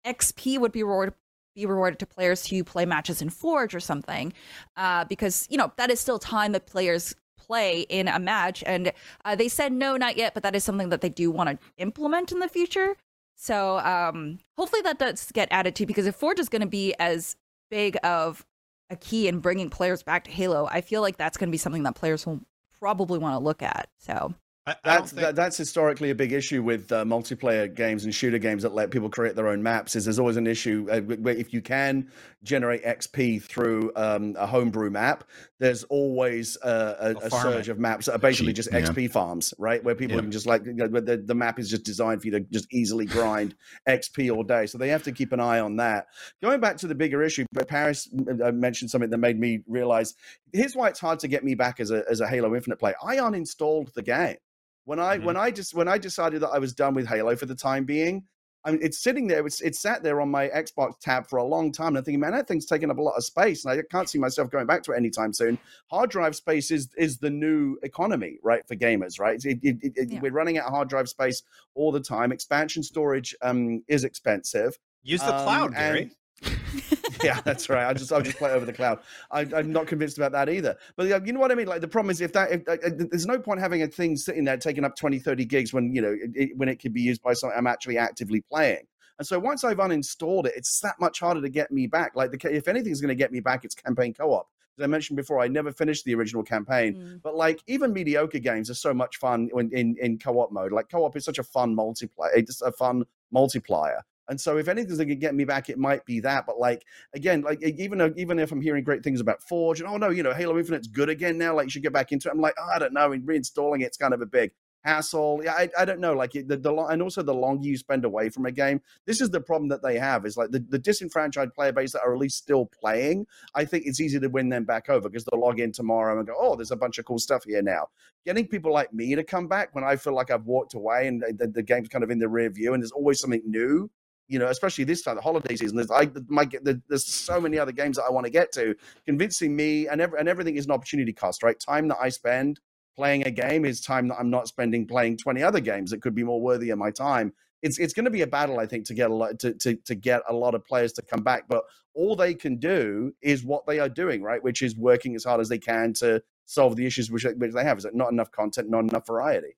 XP 0.07 0.61
would 0.61 0.71
be 0.71 0.85
rewarded 0.85 1.15
be 1.55 1.67
rewarded 1.67 1.99
to 1.99 2.07
players 2.07 2.47
who 2.47 2.65
play 2.65 2.87
matches 2.87 3.21
in 3.21 3.29
Forge 3.29 3.75
or 3.75 3.81
something, 3.81 4.33
uh, 4.77 5.05
because 5.07 5.47
you 5.51 5.59
know 5.59 5.73
that 5.77 5.91
is 5.91 6.01
still 6.01 6.19
time 6.19 6.53
that 6.53 6.67
players 6.67 7.15
play 7.37 7.81
in 7.81 8.07
a 8.09 8.19
match, 8.19 8.63
and 8.65 8.93
uh, 9.25 9.35
they 9.35 9.49
said 9.49 9.73
no, 9.73 9.97
not 9.97 10.17
yet, 10.17 10.33
but 10.33 10.43
that 10.45 10.55
is 10.55 10.65
something 10.65 10.91
that 10.91 11.01
they 11.01 11.09
do 11.09 11.31
want 11.31 11.51
to 11.51 11.59
implement 11.77 12.31
in 12.33 12.39
the 12.39 12.49
future. 12.49 12.97
So 13.35 13.79
um, 13.79 14.39
hopefully 14.57 14.83
that 14.83 15.01
does 15.01 15.33
get 15.33 15.49
added 15.51 15.75
to 15.77 15.87
because 15.87 16.07
if 16.07 16.15
Forge 16.15 16.39
is 16.39 16.49
going 16.49 16.63
to 16.63 16.69
be 16.69 16.95
as 17.01 17.37
big 17.73 17.97
of 18.05 18.45
a 18.91 18.97
key 18.97 19.27
in 19.27 19.41
bringing 19.41 19.71
players 19.71 20.03
back 20.03 20.25
to 20.25 20.31
Halo, 20.31 20.69
I 20.71 20.83
feel 20.83 21.01
like 21.01 21.17
that's 21.17 21.39
going 21.39 21.49
to 21.49 21.53
be 21.53 21.59
something 21.59 21.85
that 21.85 21.95
players 21.95 22.27
will 22.27 22.41
probably 22.79 23.19
want 23.19 23.35
to 23.35 23.39
look 23.43 23.63
at. 23.63 23.89
So 23.99 24.35
I, 24.65 24.71
I 24.73 24.77
That's 24.85 25.11
think- 25.11 25.23
that, 25.23 25.35
that's 25.35 25.57
historically 25.57 26.11
a 26.11 26.15
big 26.15 26.31
issue 26.33 26.63
with 26.63 26.93
uh, 26.93 27.05
multiplayer 27.05 27.73
games 27.75 28.05
and 28.05 28.15
shooter 28.15 28.39
games 28.39 28.63
that 28.63 28.73
let 28.73 28.93
people 28.93 29.11
create 29.11 29.35
their 29.35 29.49
own 29.49 29.61
maps. 29.61 29.97
Is 29.97 30.05
there's 30.05 30.21
always 30.21 30.37
an 30.37 30.47
issue 30.47 30.87
uh, 30.89 31.01
where 31.01 31.35
if 31.35 31.53
you 31.53 31.61
can 31.61 32.09
generate 32.45 32.85
XP 32.85 33.43
through 33.43 33.91
um, 33.97 34.37
a 34.39 34.47
homebrew 34.47 34.89
map, 34.91 35.25
there's 35.59 35.83
always 35.85 36.57
uh, 36.63 36.95
a, 37.01 37.15
They'll 37.15 37.23
a 37.25 37.31
surge 37.31 37.69
it. 37.69 37.73
of 37.73 37.81
maps 37.81 38.07
that 38.07 38.15
are 38.15 38.19
basically 38.19 38.53
Cheap, 38.53 38.57
just 38.57 38.73
yeah. 38.73 38.83
XP 38.83 39.11
farms, 39.11 39.53
right? 39.59 39.83
Where 39.83 39.97
people 39.97 40.15
Yeah. 40.15 40.23
can 40.23 40.31
just 40.31 40.47
like 40.47 40.65
you 40.65 40.75
know, 40.75 40.87
the, 40.87 41.17
the 41.17 41.35
map 41.35 41.59
is 41.59 41.69
just 41.69 41.83
designed 41.83 42.21
for 42.21 42.29
you 42.29 42.33
to 42.35 42.41
just 42.53 42.73
easily 42.73 43.07
grind 43.07 43.57
XP 43.89 44.33
all 44.33 44.45
day. 44.45 44.67
So 44.67 44.79
they 44.79 44.91
have 44.91 45.03
to 45.05 45.13
keep 45.13 45.33
an 45.33 45.41
eye 45.41 45.59
on 45.59 45.75
that. 45.77 46.07
Going 46.41 46.61
back 46.61 46.77
to 46.79 46.87
the 46.87 46.95
bigger 46.95 47.21
issue, 47.25 47.47
but 47.53 47.67
Paris 47.67 48.09
uh, 48.45 48.53
mentioned 48.53 48.93
something 48.93 49.11
that 49.11 49.19
made 49.19 49.41
me 49.41 49.65
realize 49.67 50.15
here's 50.53 50.77
why 50.77 50.89
it's 50.89 51.01
hard 51.01 51.19
to 51.19 51.27
get 51.29 51.43
me 51.43 51.57
back 51.57 51.81
as 51.81 51.91
a 51.91 52.05
as 52.09 52.21
a 52.21 52.29
Halo 52.29 52.55
Infinite 52.55 52.79
player. 52.79 52.95
I 53.05 53.17
uninstalled 53.17 53.93
the 53.95 54.03
game 54.03 54.37
when 54.85 54.99
I 55.01 55.19
Mhm. 55.19 55.25
when 55.25 55.37
I 55.37 55.51
just 55.51 55.75
when 55.75 55.89
I 55.89 55.99
decided 55.99 56.41
that 56.43 56.51
I 56.51 56.59
was 56.59 56.73
done 56.75 56.95
with 56.95 57.07
Halo 57.07 57.37
for 57.37 57.47
the 57.47 57.55
time 57.55 57.85
being. 57.85 58.25
I 58.65 58.71
mean, 58.71 58.79
it's 58.81 59.03
sitting 59.03 59.27
there. 59.27 59.45
It's 59.45 59.61
it's 59.61 59.81
sat 59.81 60.05
there 60.05 60.21
on 60.21 60.31
my 60.31 60.49
Xbox 60.51 60.93
tab 61.01 61.27
for 61.29 61.39
a 61.39 61.45
long 61.45 61.73
time. 61.73 61.89
And 61.89 61.99
I'm 61.99 62.05
thinking, 62.05 62.21
man, 62.21 62.31
that 62.31 62.47
thing's 62.47 62.65
taking 62.65 62.93
up 62.93 62.99
a 62.99 63.03
lot 63.03 63.17
of 63.17 63.25
space, 63.25 63.65
and 63.65 63.73
I 63.77 63.83
can't 63.91 64.09
see 64.09 64.19
myself 64.21 64.51
going 64.51 64.67
back 64.67 64.85
to 64.85 64.93
it 64.93 64.97
anytime 64.99 65.33
soon. 65.33 65.59
Hard 65.91 66.11
drive 66.11 66.37
space 66.37 66.71
is 66.71 66.89
is 66.97 67.19
the 67.19 67.29
new 67.31 67.77
economy, 67.83 68.39
right, 68.41 68.65
for 68.69 68.77
gamers, 68.77 69.19
right? 69.19 69.45
It, 69.45 69.59
it, 69.65 69.79
it- 69.83 70.11
Yeah. 70.13 70.21
We're 70.21 70.31
running 70.31 70.59
out 70.59 70.67
of 70.67 70.73
hard 70.75 70.89
drive 70.89 71.09
space 71.09 71.43
all 71.75 71.91
the 71.91 71.99
time. 72.01 72.31
Expansion 72.31 72.85
storage 72.85 73.35
um, 73.43 73.83
is 73.89 74.05
expensive. 74.05 74.79
use 75.03 75.21
the 75.23 75.35
Um, 75.35 75.43
cloud, 75.43 75.75
Gary. 75.75 76.13
and- 76.43 76.57
yeah, 77.25 77.41
that's 77.45 77.69
right. 77.69 77.87
I 77.87 77.93
just 77.95 78.13
I'll 78.13 78.23
just 78.23 78.39
play 78.39 78.51
over 78.51 78.65
the 78.65 78.73
cloud. 78.73 79.01
I, 79.31 79.41
I'm 79.55 79.73
not 79.73 79.87
convinced 79.87 80.17
about 80.19 80.33
that 80.33 80.49
either. 80.49 80.77
But 80.97 81.27
you 81.27 81.33
know 81.33 81.41
what 81.41 81.53
I 81.53 81.55
mean? 81.55 81.67
Like 81.67 81.81
the 81.81 81.89
problem 81.89 82.11
is 82.11 82.21
if 82.21 82.33
that 82.33 82.53
if, 82.53 82.69
uh, 82.69 82.73
uh, 82.73 82.91
there's 83.11 83.27
no 83.27 83.39
point 83.39 83.61
having 83.61 83.83
a 83.83 83.87
thing 83.87 84.17
sitting 84.17 84.45
there 84.45 84.57
taking 84.57 84.85
up 84.85 84.97
20, 84.97 85.19
30 85.19 85.45
gigs 85.45 85.73
when 85.73 85.95
you 85.95 86.03
know 86.03 86.13
it, 86.13 86.31
it- 86.35 86.57
when 86.57 86.69
it 86.69 86.77
could 86.77 86.93
be 86.93 87.01
used 87.01 87.23
by 87.23 87.33
someone 87.33 87.57
I'm 87.59 87.67
actually 87.67 87.99
actively 87.99 88.41
playing. 88.43 88.87
And 89.19 89.27
so 89.27 89.39
once 89.39 89.63
I've 89.63 89.77
uninstalled 89.77 90.47
it, 90.47 90.55
it's 90.57 90.81
that 90.81 90.99
much 90.99 91.21
harder 91.21 91.41
to 91.41 91.49
get 91.49 91.71
me 91.71 91.87
back. 91.87 92.13
Like 92.15 92.31
the 92.31 92.55
if 92.55 92.67
anything's 92.69 93.01
going 93.01 93.09
to 93.11 93.15
get 93.15 93.31
me 93.33 93.41
back, 93.41 93.65
it's 93.65 93.75
campaign 93.75 94.15
co-op. 94.15 94.49
As 94.79 94.85
I 94.85 94.87
mentioned 94.87 95.19
before, 95.19 95.39
I 95.41 95.49
never 95.49 95.71
finished 95.71 96.05
the 96.07 96.15
original 96.15 96.43
campaign. 96.43 96.95
Mm. 96.95 97.23
But 97.23 97.37
like 97.37 97.63
even 97.67 97.93
mediocre 97.93 98.39
games 98.39 98.71
are 98.71 98.75
so 98.75 98.95
much 98.95 99.19
fun 99.19 99.49
when 99.53 99.71
in, 99.73 99.97
in 100.01 100.19
co-op 100.19 100.51
mode. 100.51 100.73
Like 100.73 100.89
co-op 100.91 101.15
is 101.17 101.25
such 101.25 101.39
a 101.39 101.43
fun 101.43 101.77
multiplayer. 101.77 102.31
It's 102.35 102.63
a 102.63 102.73
fun 102.73 103.05
multiplier. 103.31 104.03
And 104.29 104.41
so 104.41 104.57
if 104.57 104.69
anything's 104.69 104.99
going 104.99 105.09
to 105.09 105.15
get 105.15 105.35
me 105.35 105.45
back, 105.45 105.69
it 105.69 105.79
might 105.79 106.05
be 106.07 106.21
that. 106.21 106.47
But 106.47 106.59
like 106.59 106.85
again, 107.15 107.43
like 107.43 107.63
even 107.63 107.99
though, 107.99 108.13
even 108.17 108.39
if 108.39 108.53
I'm 108.53 108.61
hearing 108.61 108.85
great 108.85 109.03
things 109.03 109.21
about 109.21 109.43
Forge 109.43 109.81
and 109.81 109.89
oh 109.89 109.97
no, 109.97 110.11
you 110.11 110.23
know 110.23 110.33
Halo 110.33 110.59
Infinite's 110.59 110.89
good 110.89 111.09
again 111.09 111.39
now, 111.39 111.55
like 111.55 111.65
you 111.65 111.71
should 111.71 111.83
get 111.83 111.93
back 111.93 112.13
into 112.13 112.29
it. 112.29 112.33
I'm 112.33 112.41
like, 112.41 112.55
oh, 112.59 112.71
I 112.75 112.79
don't 112.79 112.93
know. 112.93 113.11
Reinstalling 113.11 113.83
it's 113.83 113.97
kind 113.97 114.15
of 114.15 114.21
a 114.21 114.27
big 114.27 114.53
hassle. 114.85 115.41
Yeah, 115.45 115.55
I, 115.55 115.69
I 115.79 115.85
don't 115.85 116.01
know. 116.01 116.13
Like 116.13 116.33
the, 116.33 116.57
the 116.57 116.75
and 116.91 117.03
also 117.03 117.23
the 117.23 117.35
longer 117.35 117.67
you 117.67 117.77
spend 117.77 118.05
away 118.05 118.29
from 118.29 118.47
a 118.47 118.53
game, 118.53 118.81
this 119.07 119.21
is 119.21 119.31
the 119.31 119.41
problem 119.41 119.69
that 119.69 119.83
they 119.83 119.99
have 119.99 120.27
is 120.27 120.37
like 120.37 120.51
the, 120.51 120.61
the 120.61 120.79
disenfranchised 120.79 121.55
player 121.55 121.73
base 121.73 121.93
that 121.93 122.03
are 122.03 122.13
at 122.13 122.19
least 122.19 122.39
still 122.39 122.67
playing. 122.67 123.27
I 123.55 123.65
think 123.65 123.85
it's 123.87 124.01
easy 124.01 124.19
to 124.21 124.29
win 124.29 124.49
them 124.49 124.65
back 124.65 124.89
over 124.89 125.09
because 125.09 125.25
they'll 125.25 125.41
log 125.41 125.61
in 125.61 125.73
tomorrow 125.73 126.19
and 126.19 126.27
go, 126.27 126.35
oh, 126.39 126.57
there's 126.57 126.71
a 126.71 126.77
bunch 126.77 126.99
of 126.99 127.05
cool 127.05 127.19
stuff 127.19 127.45
here 127.45 127.63
now. 127.63 127.89
Getting 128.25 128.47
people 128.47 128.73
like 128.73 128.93
me 128.93 129.15
to 129.15 129.25
come 129.25 129.49
back 129.49 129.75
when 129.75 129.85
I 129.85 129.97
feel 129.97 130.15
like 130.15 130.31
I've 130.31 130.47
walked 130.47 130.75
away 130.75 131.09
and 131.09 131.23
uh, 131.23 131.29
the, 131.37 131.49
the 131.49 131.63
game's 131.63 131.89
kind 131.89 132.05
of 132.05 132.11
in 132.11 132.19
the 132.19 132.29
rear 132.29 132.51
view 132.51 132.75
and 132.75 132.83
there's 132.83 132.93
always 132.93 133.21
something 133.21 133.43
new. 133.45 133.91
You 134.33 134.39
know, 134.39 134.49
especially 134.49 134.85
this 134.85 135.03
time, 135.03 135.17
the 135.17 135.23
holiday 135.23 135.57
season. 135.57 135.77
There's 135.77 135.91
I 135.91 136.09
my 136.29 136.45
the, 136.45 136.81
there's 136.89 137.07
so 137.07 137.41
many 137.41 137.59
other 137.59 137.73
games 137.73 137.97
that 137.97 138.05
I 138.05 138.11
want 138.11 138.25
to 138.25 138.31
get 138.31 138.51
to. 138.53 138.75
Convincing 139.05 139.55
me 139.55 139.89
and 139.89 140.01
every, 140.01 140.19
and 140.19 140.29
everything 140.29 140.57
is 140.57 140.65
an 140.65 140.73
opportunity 140.73 141.13
cost, 141.13 141.43
right? 141.43 141.59
Time 141.61 141.89
that 141.89 141.99
I 142.01 142.09
spend 142.09 142.61
playing 142.97 143.27
a 143.27 143.31
game 143.31 143.65
is 143.65 143.81
time 143.81 144.09
that 144.09 144.17
I'm 144.19 144.31
not 144.31 144.49
spending 144.49 144.87
playing 144.87 145.17
20 145.19 145.43
other 145.43 145.61
games 145.61 145.91
that 145.91 146.03
could 146.03 146.15
be 146.15 146.25
more 146.25 146.41
worthy 146.41 146.71
of 146.71 146.79
my 146.79 146.91
time. 146.91 147.33
It's 147.63 147.79
it's 147.79 147.93
going 147.93 148.07
to 148.07 148.11
be 148.11 148.23
a 148.23 148.27
battle, 148.27 148.59
I 148.59 148.67
think, 148.67 148.87
to 148.87 148.95
get 148.95 149.11
a 149.11 149.15
lot 149.15 149.39
to, 149.41 149.53
to 149.55 149.77
to 149.77 149.95
get 149.95 150.23
a 150.29 150.33
lot 150.33 150.55
of 150.55 150.65
players 150.65 150.93
to 150.95 151.03
come 151.03 151.23
back. 151.23 151.45
But 151.49 151.65
all 151.95 152.17
they 152.17 152.35
can 152.35 152.57
do 152.57 153.13
is 153.21 153.45
what 153.45 153.67
they 153.67 153.79
are 153.79 153.89
doing, 153.89 154.23
right? 154.23 154.43
Which 154.43 154.63
is 154.63 154.77
working 154.77 155.15
as 155.15 155.25
hard 155.25 155.41
as 155.41 155.49
they 155.49 155.59
can 155.59 155.93
to 155.95 156.23
solve 156.47 156.77
the 156.77 156.87
issues 156.87 157.11
which, 157.11 157.27
which 157.37 157.53
they 157.53 157.65
have. 157.65 157.79
Is 157.79 157.85
it 157.85 157.95
not 157.95 158.11
enough 158.11 158.31
content, 158.31 158.71
not 158.71 158.85
enough 158.85 159.07
variety? 159.07 159.57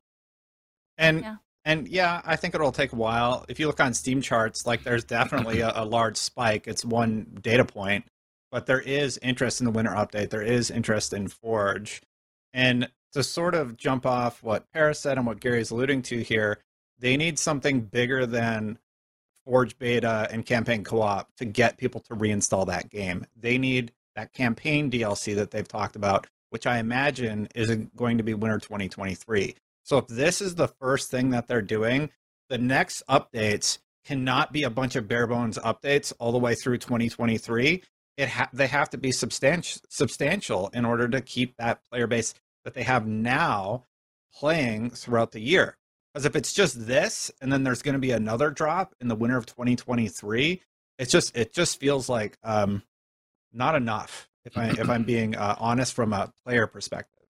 And 0.98 1.20
Yeah. 1.20 1.36
And 1.64 1.88
yeah, 1.88 2.20
I 2.24 2.36
think 2.36 2.54
it'll 2.54 2.72
take 2.72 2.92
a 2.92 2.96
while. 2.96 3.44
If 3.48 3.58
you 3.58 3.66
look 3.66 3.80
on 3.80 3.94
Steam 3.94 4.20
charts, 4.20 4.66
like 4.66 4.84
there's 4.84 5.04
definitely 5.04 5.60
a, 5.60 5.72
a 5.74 5.84
large 5.84 6.16
spike. 6.16 6.66
It's 6.66 6.84
one 6.84 7.38
data 7.40 7.64
point, 7.64 8.04
but 8.50 8.66
there 8.66 8.80
is 8.80 9.18
interest 9.22 9.60
in 9.60 9.64
the 9.64 9.70
winter 9.70 9.92
update. 9.92 10.30
There 10.30 10.42
is 10.42 10.70
interest 10.70 11.12
in 11.12 11.28
Forge, 11.28 12.02
and 12.52 12.88
to 13.12 13.22
sort 13.22 13.54
of 13.54 13.76
jump 13.76 14.04
off 14.06 14.42
what 14.42 14.70
Paris 14.72 15.00
said 15.00 15.16
and 15.16 15.26
what 15.26 15.40
Gary's 15.40 15.70
alluding 15.70 16.02
to 16.02 16.22
here, 16.22 16.58
they 16.98 17.16
need 17.16 17.38
something 17.38 17.80
bigger 17.80 18.26
than 18.26 18.78
Forge 19.44 19.78
beta 19.78 20.26
and 20.30 20.44
campaign 20.44 20.84
co-op 20.84 21.34
to 21.36 21.44
get 21.44 21.76
people 21.76 22.00
to 22.02 22.16
reinstall 22.16 22.66
that 22.66 22.90
game. 22.90 23.26
They 23.36 23.58
need 23.58 23.92
that 24.16 24.32
campaign 24.32 24.90
DLC 24.90 25.34
that 25.36 25.50
they've 25.50 25.68
talked 25.68 25.96
about, 25.96 26.26
which 26.50 26.66
I 26.66 26.78
imagine 26.78 27.48
is 27.54 27.74
going 27.96 28.18
to 28.18 28.24
be 28.24 28.34
winter 28.34 28.58
2023. 28.58 29.54
So 29.84 29.98
if 29.98 30.08
this 30.08 30.40
is 30.40 30.54
the 30.56 30.68
first 30.68 31.10
thing 31.10 31.30
that 31.30 31.46
they're 31.46 31.62
doing, 31.62 32.10
the 32.48 32.58
next 32.58 33.02
updates 33.08 33.78
cannot 34.04 34.52
be 34.52 34.64
a 34.64 34.70
bunch 34.70 34.96
of 34.96 35.08
bare 35.08 35.26
bones 35.26 35.58
updates 35.58 36.12
all 36.18 36.32
the 36.32 36.38
way 36.38 36.54
through 36.54 36.78
2023. 36.78 37.82
It 38.16 38.28
ha- 38.28 38.50
they 38.52 38.66
have 38.66 38.90
to 38.90 38.98
be 38.98 39.12
substantial 39.12 39.80
substantial 39.88 40.68
in 40.72 40.84
order 40.84 41.08
to 41.08 41.20
keep 41.20 41.56
that 41.56 41.84
player 41.90 42.06
base 42.06 42.34
that 42.64 42.74
they 42.74 42.82
have 42.82 43.06
now 43.06 43.84
playing 44.34 44.90
throughout 44.90 45.32
the 45.32 45.40
year. 45.40 45.76
Because 46.12 46.26
if 46.26 46.36
it's 46.36 46.52
just 46.52 46.86
this 46.86 47.30
and 47.40 47.52
then 47.52 47.64
there's 47.64 47.82
going 47.82 47.94
to 47.94 47.98
be 47.98 48.12
another 48.12 48.50
drop 48.50 48.94
in 49.00 49.08
the 49.08 49.16
winter 49.16 49.36
of 49.36 49.46
2023, 49.46 50.62
it's 50.98 51.10
just 51.10 51.36
it 51.36 51.52
just 51.52 51.80
feels 51.80 52.08
like 52.08 52.38
um 52.42 52.82
not 53.52 53.74
enough 53.74 54.28
if 54.44 54.56
I 54.56 54.68
if 54.68 54.88
I'm 54.88 55.04
being 55.04 55.36
uh, 55.36 55.56
honest 55.58 55.92
from 55.92 56.12
a 56.12 56.32
player 56.44 56.66
perspective. 56.66 57.23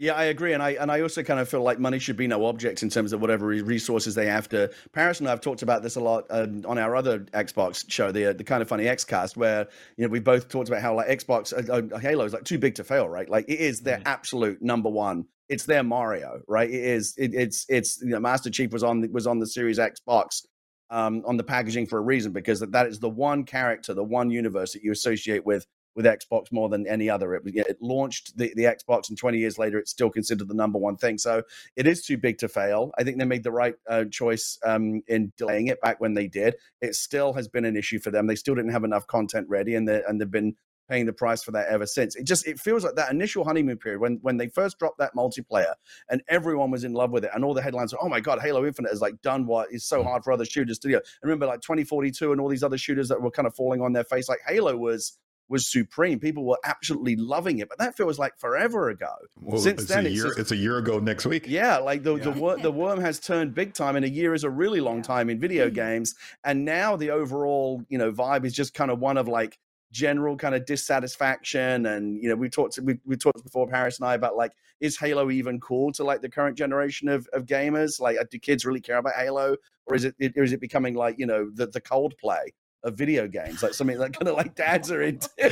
Yeah, 0.00 0.12
I 0.12 0.24
agree, 0.24 0.52
and 0.52 0.62
I 0.62 0.70
and 0.70 0.92
I 0.92 1.00
also 1.00 1.24
kind 1.24 1.40
of 1.40 1.48
feel 1.48 1.62
like 1.62 1.80
money 1.80 1.98
should 1.98 2.16
be 2.16 2.28
no 2.28 2.46
object 2.46 2.84
in 2.84 2.88
terms 2.88 3.12
of 3.12 3.20
whatever 3.20 3.46
resources 3.46 4.14
they 4.14 4.26
have 4.26 4.48
to. 4.50 4.70
Paris 4.92 5.18
and 5.18 5.28
I 5.28 5.32
have 5.32 5.40
talked 5.40 5.62
about 5.62 5.82
this 5.82 5.96
a 5.96 6.00
lot 6.00 6.24
uh, 6.30 6.46
on 6.66 6.78
our 6.78 6.94
other 6.94 7.18
Xbox 7.18 7.84
show, 7.90 8.12
the 8.12 8.26
uh, 8.26 8.32
the 8.32 8.44
kind 8.44 8.62
of 8.62 8.68
funny 8.68 8.84
Xcast, 8.84 9.36
where 9.36 9.66
you 9.96 10.04
know 10.04 10.08
we 10.08 10.20
both 10.20 10.48
talked 10.48 10.68
about 10.68 10.82
how 10.82 10.94
like 10.94 11.08
Xbox 11.08 11.52
uh, 11.52 11.94
uh, 11.94 11.98
Halo 11.98 12.24
is 12.24 12.32
like 12.32 12.44
too 12.44 12.58
big 12.58 12.76
to 12.76 12.84
fail, 12.84 13.08
right? 13.08 13.28
Like 13.28 13.46
it 13.48 13.58
is 13.58 13.80
their 13.80 13.96
mm-hmm. 13.96 14.06
absolute 14.06 14.62
number 14.62 14.88
one. 14.88 15.24
It's 15.48 15.64
their 15.64 15.82
Mario, 15.82 16.42
right? 16.46 16.70
It 16.70 16.84
is. 16.84 17.14
It, 17.18 17.34
it's 17.34 17.66
it's 17.68 18.00
you 18.00 18.10
know, 18.10 18.20
Master 18.20 18.50
Chief 18.50 18.70
was 18.72 18.84
on 18.84 19.10
was 19.10 19.26
on 19.26 19.40
the 19.40 19.48
Series 19.48 19.80
Xbox 19.80 20.44
um, 20.90 21.22
on 21.26 21.36
the 21.36 21.44
packaging 21.44 21.86
for 21.86 21.98
a 21.98 22.02
reason 22.02 22.32
because 22.32 22.60
that, 22.60 22.70
that 22.70 22.86
is 22.86 23.00
the 23.00 23.08
one 23.08 23.42
character, 23.44 23.94
the 23.94 24.04
one 24.04 24.30
universe 24.30 24.74
that 24.74 24.82
you 24.82 24.92
associate 24.92 25.44
with 25.44 25.66
with 25.94 26.06
Xbox 26.06 26.52
more 26.52 26.68
than 26.68 26.86
any 26.86 27.10
other. 27.10 27.34
It, 27.34 27.42
it 27.46 27.78
launched 27.80 28.36
the, 28.36 28.52
the 28.54 28.64
Xbox, 28.64 29.08
and 29.08 29.18
20 29.18 29.38
years 29.38 29.58
later, 29.58 29.78
it's 29.78 29.90
still 29.90 30.10
considered 30.10 30.48
the 30.48 30.54
number 30.54 30.78
one 30.78 30.96
thing. 30.96 31.18
So 31.18 31.42
it 31.76 31.86
is 31.86 32.02
too 32.02 32.16
big 32.16 32.38
to 32.38 32.48
fail. 32.48 32.92
I 32.98 33.04
think 33.04 33.18
they 33.18 33.24
made 33.24 33.44
the 33.44 33.52
right 33.52 33.74
uh, 33.88 34.04
choice 34.10 34.58
um, 34.64 35.02
in 35.08 35.32
delaying 35.36 35.68
it 35.68 35.80
back 35.80 36.00
when 36.00 36.14
they 36.14 36.28
did. 36.28 36.54
It 36.80 36.94
still 36.94 37.32
has 37.34 37.48
been 37.48 37.64
an 37.64 37.76
issue 37.76 37.98
for 37.98 38.10
them. 38.10 38.26
They 38.26 38.36
still 38.36 38.54
didn't 38.54 38.72
have 38.72 38.84
enough 38.84 39.06
content 39.06 39.48
ready, 39.48 39.74
and 39.74 39.88
they 39.88 40.02
and 40.06 40.20
they've 40.20 40.30
been 40.30 40.54
paying 40.88 41.06
the 41.06 41.12
price 41.12 41.42
for 41.42 41.50
that 41.52 41.68
ever 41.68 41.86
since. 41.86 42.16
It 42.16 42.24
just 42.24 42.46
it 42.46 42.58
feels 42.58 42.84
like 42.84 42.94
that 42.94 43.10
initial 43.10 43.44
honeymoon 43.44 43.76
period 43.76 44.00
when 44.00 44.18
when 44.22 44.36
they 44.36 44.48
first 44.48 44.78
dropped 44.78 44.98
that 44.98 45.14
multiplayer 45.14 45.74
and 46.08 46.22
everyone 46.28 46.70
was 46.70 46.84
in 46.84 46.94
love 46.94 47.10
with 47.10 47.24
it 47.24 47.30
and 47.34 47.44
all 47.44 47.54
the 47.54 47.62
headlines 47.62 47.92
were, 47.92 48.02
oh 48.02 48.08
my 48.08 48.20
god, 48.20 48.40
Halo 48.40 48.66
Infinite 48.66 48.90
has 48.90 49.00
like 49.00 49.20
done 49.22 49.46
what 49.46 49.70
is 49.70 49.84
so 49.84 50.02
hard 50.02 50.24
for 50.24 50.32
other 50.32 50.44
shooters 50.44 50.78
to 50.80 50.88
do. 50.88 50.96
I 50.96 51.00
remember 51.22 51.46
like 51.46 51.60
2042 51.60 52.32
and 52.32 52.40
all 52.40 52.48
these 52.48 52.62
other 52.62 52.78
shooters 52.78 53.08
that 53.08 53.20
were 53.20 53.30
kind 53.30 53.46
of 53.46 53.54
falling 53.54 53.82
on 53.82 53.92
their 53.92 54.04
face. 54.04 54.28
Like 54.28 54.40
Halo 54.46 54.76
was 54.76 55.18
was 55.48 55.70
supreme. 55.70 56.18
People 56.18 56.44
were 56.44 56.58
absolutely 56.64 57.16
loving 57.16 57.58
it, 57.58 57.68
but 57.68 57.78
that 57.78 57.96
feels 57.96 58.18
like 58.18 58.38
forever 58.38 58.90
ago. 58.90 59.12
Well, 59.40 59.58
Since 59.58 59.82
it's 59.82 59.90
then, 59.90 60.06
a 60.06 60.08
year, 60.08 60.26
it's, 60.26 60.36
just, 60.36 60.38
it's, 60.38 60.52
a 60.52 60.56
year 60.56 60.78
ago 60.78 60.98
next 60.98 61.26
week. 61.26 61.46
Yeah, 61.46 61.78
like 61.78 62.02
the 62.02 62.16
yeah. 62.16 62.24
the, 62.24 62.32
wor- 62.32 62.58
the 62.58 62.70
worm 62.70 63.00
has 63.00 63.18
turned 63.20 63.54
big 63.54 63.74
time, 63.74 63.96
and 63.96 64.04
a 64.04 64.10
year 64.10 64.34
is 64.34 64.44
a 64.44 64.50
really 64.50 64.80
long 64.80 65.02
time 65.02 65.30
in 65.30 65.40
video 65.40 65.66
mm-hmm. 65.66 65.74
games. 65.74 66.14
And 66.44 66.64
now 66.64 66.96
the 66.96 67.10
overall, 67.10 67.82
you 67.88 67.98
know, 67.98 68.12
vibe 68.12 68.44
is 68.44 68.54
just 68.54 68.74
kind 68.74 68.90
of 68.90 68.98
one 68.98 69.16
of 69.16 69.28
like 69.28 69.58
general 69.90 70.36
kind 70.36 70.54
of 70.54 70.66
dissatisfaction 70.66 71.86
and 71.86 72.22
you 72.22 72.28
know 72.28 72.34
we 72.34 72.50
talked 72.50 72.78
we, 72.82 72.98
we 73.06 73.16
talked 73.16 73.42
before 73.42 73.66
paris 73.66 73.98
and 73.98 74.06
i 74.06 74.12
about 74.12 74.36
like 74.36 74.52
is 74.80 74.98
halo 74.98 75.30
even 75.30 75.58
cool 75.60 75.90
to 75.90 76.04
like 76.04 76.20
the 76.20 76.28
current 76.28 76.58
generation 76.58 77.08
of, 77.08 77.26
of 77.32 77.46
gamers 77.46 77.98
like 77.98 78.18
do 78.30 78.38
kids 78.38 78.66
really 78.66 78.82
care 78.82 78.98
about 78.98 79.14
halo 79.14 79.56
or 79.86 79.96
is 79.96 80.04
it 80.04 80.14
or 80.36 80.42
is 80.42 80.52
it 80.52 80.60
becoming 80.60 80.94
like 80.94 81.18
you 81.18 81.26
know 81.26 81.48
the 81.54 81.66
the 81.66 81.80
Coldplay 81.80 82.48
of 82.84 82.94
video 82.94 83.26
games, 83.26 83.62
like 83.62 83.74
something 83.74 83.98
that 83.98 84.12
kind 84.12 84.28
of 84.28 84.36
like 84.36 84.54
dads 84.54 84.90
are 84.90 85.02
into. 85.02 85.28
oh, 85.40 85.48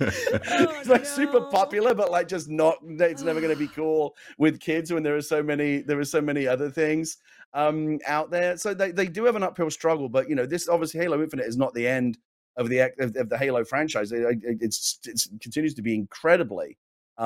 it's 0.00 0.88
like 0.88 1.02
no. 1.02 1.08
super 1.08 1.40
popular, 1.42 1.94
but 1.94 2.10
like 2.10 2.28
just 2.28 2.48
not. 2.48 2.78
It's 2.82 3.22
never 3.22 3.40
going 3.40 3.52
to 3.52 3.58
be 3.58 3.68
cool 3.74 4.14
with 4.38 4.60
kids 4.60 4.92
when 4.92 5.02
there 5.02 5.16
are 5.16 5.22
so 5.22 5.42
many. 5.42 5.82
There 5.82 5.98
are 5.98 6.04
so 6.04 6.20
many 6.20 6.46
other 6.46 6.70
things 6.70 7.16
um, 7.54 7.98
out 8.06 8.30
there. 8.30 8.56
So 8.56 8.74
they, 8.74 8.90
they 8.90 9.06
do 9.06 9.24
have 9.24 9.36
an 9.36 9.42
uphill 9.42 9.70
struggle, 9.70 10.08
but 10.08 10.28
you 10.28 10.34
know 10.34 10.46
this 10.46 10.68
obviously 10.68 11.00
Halo 11.00 11.22
Infinite 11.22 11.46
is 11.46 11.56
not 11.56 11.74
the 11.74 11.86
end 11.86 12.18
of 12.56 12.68
the 12.68 12.80
of, 12.98 13.16
of 13.16 13.28
the 13.28 13.38
Halo 13.38 13.64
franchise. 13.64 14.12
It, 14.12 14.40
it's, 14.42 14.98
it's 15.04 15.26
it 15.26 15.40
continues 15.40 15.74
to 15.74 15.82
be 15.82 15.94
incredibly 15.94 16.76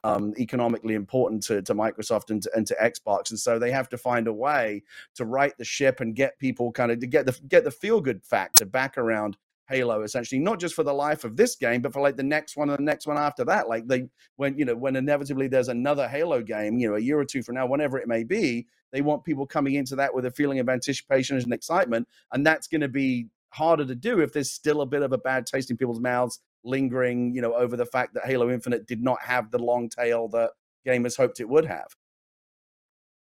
um, 0.05 0.32
economically 0.38 0.95
important 0.95 1.43
to, 1.45 1.62
to 1.62 1.74
Microsoft 1.74 2.30
and 2.30 2.43
to, 2.43 2.51
and 2.55 2.66
to 2.66 2.76
Xbox, 2.82 3.30
and 3.30 3.38
so 3.38 3.59
they 3.59 3.70
have 3.70 3.88
to 3.90 3.99
find 3.99 4.26
a 4.26 4.32
way 4.32 4.82
to 5.14 5.24
right 5.24 5.57
the 5.59 5.64
ship 5.64 6.01
and 6.01 6.14
get 6.14 6.38
people 6.38 6.72
kind 6.72 6.90
of 6.90 7.01
to 7.01 7.07
get 7.07 7.26
the 7.26 7.38
get 7.49 7.64
the 7.64 7.70
feel 7.70 8.01
good 8.01 8.24
factor 8.24 8.64
back 8.64 8.97
around 8.99 9.36
Halo, 9.68 10.03
essentially, 10.03 10.38
not 10.38 10.61
just 10.61 10.74
for 10.74 10.82
the 10.82 10.93
life 10.93 11.24
of 11.24 11.36
this 11.36 11.57
game, 11.57 11.82
but 11.82 11.93
for 11.93 12.03
like 12.03 12.16
the 12.16 12.22
next 12.22 12.57
one 12.57 12.68
and 12.68 12.78
the 12.78 12.82
next 12.82 13.07
one 13.07 13.16
after 13.16 13.45
that. 13.45 13.68
Like 13.68 13.86
they, 13.86 14.09
when 14.36 14.59
you 14.59 14.64
know, 14.64 14.74
when 14.74 14.97
inevitably 14.97 15.49
there's 15.49 15.68
another 15.68 16.09
Halo 16.09 16.43
game, 16.43 16.78
you 16.78 16.88
know, 16.88 16.97
a 16.97 17.01
year 17.01 17.18
or 17.18 17.24
two 17.24 17.43
from 17.43 17.55
now, 17.55 17.66
whenever 17.66 17.99
it 17.99 18.09
may 18.09 18.24
be, 18.24 18.66
they 18.93 19.01
want 19.01 19.24
people 19.24 19.47
coming 19.47 19.74
into 19.74 19.97
that 19.97 20.14
with 20.14 20.26
a 20.26 20.30
feeling 20.30 20.59
of 20.59 20.68
anticipation 20.68 21.38
and 21.38 21.53
excitement, 21.53 22.07
and 22.32 22.45
that's 22.45 22.66
going 22.66 22.82
to 22.82 22.88
be 22.88 23.28
harder 23.51 23.84
to 23.84 23.95
do 23.95 24.20
if 24.20 24.32
there's 24.32 24.51
still 24.51 24.80
a 24.80 24.86
bit 24.86 25.03
of 25.03 25.12
a 25.12 25.18
bad 25.18 25.47
taste 25.47 25.70
in 25.70 25.76
people's 25.76 26.01
mouths 26.01 26.40
lingering, 26.64 27.34
you 27.34 27.42
know, 27.42 27.54
over 27.54 27.76
the 27.76 27.86
fact 27.86 28.14
that 28.14 28.24
Halo 28.24 28.50
Infinite 28.50 28.86
did 28.86 29.02
not 29.02 29.20
have 29.22 29.50
the 29.50 29.58
long 29.58 29.88
tail 29.88 30.28
that 30.28 30.50
gamers 30.86 31.16
hoped 31.16 31.40
it 31.40 31.48
would 31.48 31.66
have. 31.66 31.88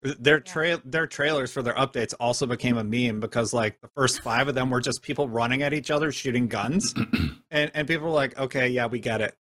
Their 0.02 0.40
trail 0.40 0.80
their 0.82 1.06
trailers 1.06 1.52
for 1.52 1.60
their 1.60 1.74
updates 1.74 2.14
also 2.18 2.46
became 2.46 2.78
a 2.78 2.84
meme 2.84 3.20
because 3.20 3.52
like 3.52 3.78
the 3.82 3.88
first 3.88 4.22
five 4.22 4.48
of 4.48 4.54
them 4.54 4.70
were 4.70 4.80
just 4.80 5.02
people 5.02 5.28
running 5.28 5.62
at 5.62 5.74
each 5.74 5.90
other 5.90 6.10
shooting 6.10 6.48
guns. 6.48 6.94
and 7.50 7.70
and 7.74 7.86
people 7.86 8.06
were 8.06 8.12
like, 8.14 8.38
Okay, 8.38 8.68
yeah, 8.68 8.86
we 8.86 8.98
get 8.98 9.20
it. 9.20 9.36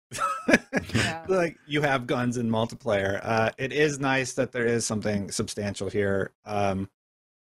yeah. 0.92 1.24
like 1.28 1.56
you 1.68 1.82
have 1.82 2.08
guns 2.08 2.38
in 2.38 2.50
multiplayer. 2.50 3.20
Uh 3.22 3.50
it 3.56 3.72
is 3.72 4.00
nice 4.00 4.32
that 4.32 4.50
there 4.50 4.66
is 4.66 4.84
something 4.84 5.30
substantial 5.30 5.88
here. 5.88 6.32
Um 6.44 6.90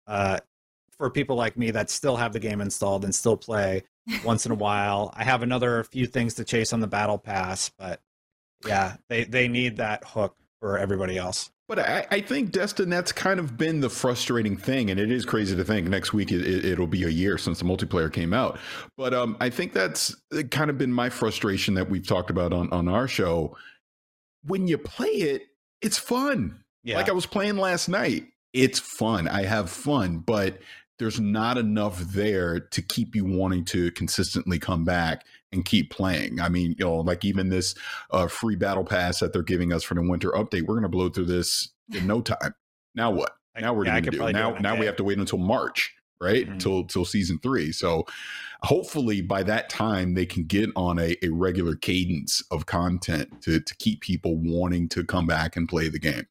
uh 0.05 0.39
for 0.97 1.09
people 1.09 1.35
like 1.35 1.57
me 1.57 1.71
that 1.71 1.89
still 1.89 2.15
have 2.15 2.33
the 2.33 2.39
game 2.39 2.61
installed 2.61 3.03
and 3.03 3.13
still 3.13 3.37
play 3.37 3.83
once 4.23 4.45
in 4.45 4.51
a 4.51 4.55
while. 4.55 5.13
I 5.15 5.23
have 5.23 5.43
another 5.43 5.83
few 5.83 6.07
things 6.07 6.35
to 6.35 6.43
chase 6.43 6.73
on 6.73 6.79
the 6.79 6.87
battle 6.87 7.17
pass, 7.17 7.69
but 7.77 8.01
yeah, 8.65 8.97
they 9.09 9.23
they 9.25 9.47
need 9.47 9.77
that 9.77 10.03
hook 10.03 10.35
for 10.59 10.77
everybody 10.77 11.17
else. 11.17 11.51
But 11.67 11.79
I, 11.79 12.07
I, 12.11 12.21
think 12.21 12.51
Destin, 12.51 12.89
that's 12.89 13.11
kind 13.11 13.41
of 13.41 13.57
been 13.57 13.81
the 13.81 13.89
frustrating 13.89 14.55
thing, 14.55 14.89
and 14.89 14.97
it 14.97 15.11
is 15.11 15.25
crazy 15.25 15.53
to 15.53 15.65
think 15.65 15.89
next 15.89 16.13
week 16.13 16.31
it, 16.31 16.79
will 16.79 16.87
be 16.87 17.03
a 17.03 17.09
year 17.09 17.37
since 17.37 17.59
the 17.59 17.65
multiplayer 17.65 18.11
came 18.11 18.33
out. 18.33 18.57
But 18.95 19.13
um, 19.13 19.35
I 19.41 19.49
think 19.49 19.73
that's 19.73 20.15
kind 20.49 20.69
of 20.69 20.77
been 20.77 20.93
my 20.93 21.09
frustration 21.09 21.73
that 21.73 21.89
we've 21.89 22.07
talked 22.07 22.29
about 22.29 22.53
on 22.53 22.71
on 22.71 22.87
our 22.87 23.07
show. 23.07 23.57
When 24.45 24.67
you 24.67 24.77
play 24.77 25.09
it, 25.09 25.47
it's 25.81 25.97
fun. 25.97 26.63
Yeah. 26.83 26.95
Like 26.95 27.09
I 27.09 27.13
was 27.13 27.25
playing 27.25 27.57
last 27.57 27.89
night, 27.89 28.27
it's 28.53 28.79
fun. 28.79 29.27
I 29.27 29.43
have 29.43 29.69
fun, 29.69 30.19
but 30.19 30.59
there's 30.99 31.19
not 31.19 31.57
enough 31.57 31.99
there 31.99 32.59
to 32.59 32.81
keep 32.81 33.15
you 33.15 33.25
wanting 33.25 33.63
to 33.65 33.91
consistently 33.91 34.57
come 34.57 34.83
back 34.83 35.25
and 35.51 35.63
keep 35.63 35.91
playing. 35.91 36.41
I 36.41 36.49
mean, 36.49 36.75
you 36.77 36.85
know, 36.85 36.97
like 36.97 37.23
even 37.23 37.49
this 37.49 37.75
uh, 38.11 38.27
free 38.27 38.55
battle 38.55 38.83
pass 38.83 39.19
that 39.19 39.31
they're 39.31 39.43
giving 39.43 39.71
us 39.71 39.83
for 39.83 39.93
the 39.95 40.01
winter 40.01 40.31
update, 40.31 40.63
we're 40.63 40.75
going 40.75 40.83
to 40.83 40.89
blow 40.89 41.09
through 41.09 41.25
this 41.25 41.69
in 41.93 42.07
no 42.07 42.21
time. 42.21 42.55
Now 42.95 43.11
what? 43.11 43.35
Now 43.59 43.73
we're 43.73 43.85
yeah, 43.85 43.99
going 43.99 44.03
to 44.03 44.11
do 44.11 44.31
now. 44.31 44.51
Do 44.51 44.59
now 44.59 44.75
we 44.75 44.85
have 44.85 44.95
to 44.97 45.03
wait 45.03 45.17
until 45.17 45.39
March, 45.39 45.93
right? 46.21 46.43
Mm-hmm. 46.43 46.53
Until 46.53 46.83
till 46.83 47.05
season 47.05 47.39
three. 47.39 47.71
So 47.71 48.05
hopefully 48.63 49.21
by 49.21 49.43
that 49.43 49.69
time 49.69 50.13
they 50.13 50.25
can 50.25 50.43
get 50.43 50.69
on 50.75 50.99
a, 50.99 51.15
a 51.23 51.29
regular 51.29 51.75
cadence 51.75 52.43
of 52.51 52.65
content 52.65 53.41
to 53.43 53.59
to 53.59 53.75
keep 53.77 54.01
people 54.01 54.37
wanting 54.37 54.89
to 54.89 55.03
come 55.03 55.25
back 55.25 55.55
and 55.55 55.67
play 55.67 55.89
the 55.89 55.99
game. 55.99 56.27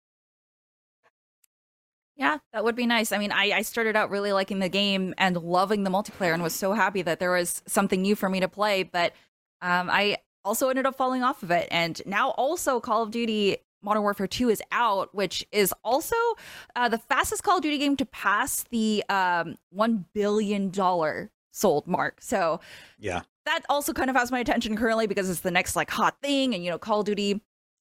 Yeah, 2.16 2.38
that 2.52 2.64
would 2.64 2.76
be 2.76 2.86
nice. 2.86 3.12
I 3.12 3.18
mean, 3.18 3.30
I, 3.30 3.52
I 3.52 3.62
started 3.62 3.94
out 3.94 4.10
really 4.10 4.32
liking 4.32 4.58
the 4.58 4.70
game 4.70 5.14
and 5.18 5.36
loving 5.36 5.84
the 5.84 5.90
multiplayer 5.90 6.32
and 6.32 6.42
was 6.42 6.54
so 6.54 6.72
happy 6.72 7.02
that 7.02 7.20
there 7.20 7.32
was 7.32 7.62
something 7.66 8.00
new 8.00 8.16
for 8.16 8.30
me 8.30 8.40
to 8.40 8.48
play. 8.48 8.84
But 8.84 9.12
um, 9.60 9.90
I 9.90 10.18
also 10.44 10.68
ended 10.68 10.86
up 10.86 10.96
falling 10.96 11.22
off 11.22 11.42
of 11.42 11.50
it. 11.50 11.68
And 11.70 12.00
now 12.06 12.30
also 12.30 12.80
Call 12.80 13.02
of 13.02 13.10
Duty 13.10 13.58
Modern 13.82 14.02
Warfare 14.02 14.26
2 14.26 14.48
is 14.48 14.62
out, 14.72 15.14
which 15.14 15.46
is 15.52 15.74
also 15.84 16.16
uh, 16.74 16.88
the 16.88 16.98
fastest 16.98 17.42
Call 17.42 17.58
of 17.58 17.62
Duty 17.62 17.78
game 17.78 17.96
to 17.96 18.06
pass 18.06 18.64
the 18.70 19.04
um, 19.10 19.56
$1 19.76 20.04
billion 20.14 20.72
sold 21.52 21.86
mark. 21.86 22.18
So, 22.20 22.60
yeah. 22.98 23.22
That 23.44 23.62
also 23.68 23.92
kind 23.92 24.10
of 24.10 24.16
has 24.16 24.32
my 24.32 24.40
attention 24.40 24.76
currently 24.76 25.06
because 25.06 25.30
it's 25.30 25.40
the 25.40 25.52
next 25.52 25.76
like 25.76 25.88
hot 25.88 26.16
thing. 26.20 26.52
And, 26.54 26.64
you 26.64 26.70
know, 26.70 26.78
Call 26.78 27.00
of 27.00 27.06
Duty 27.06 27.40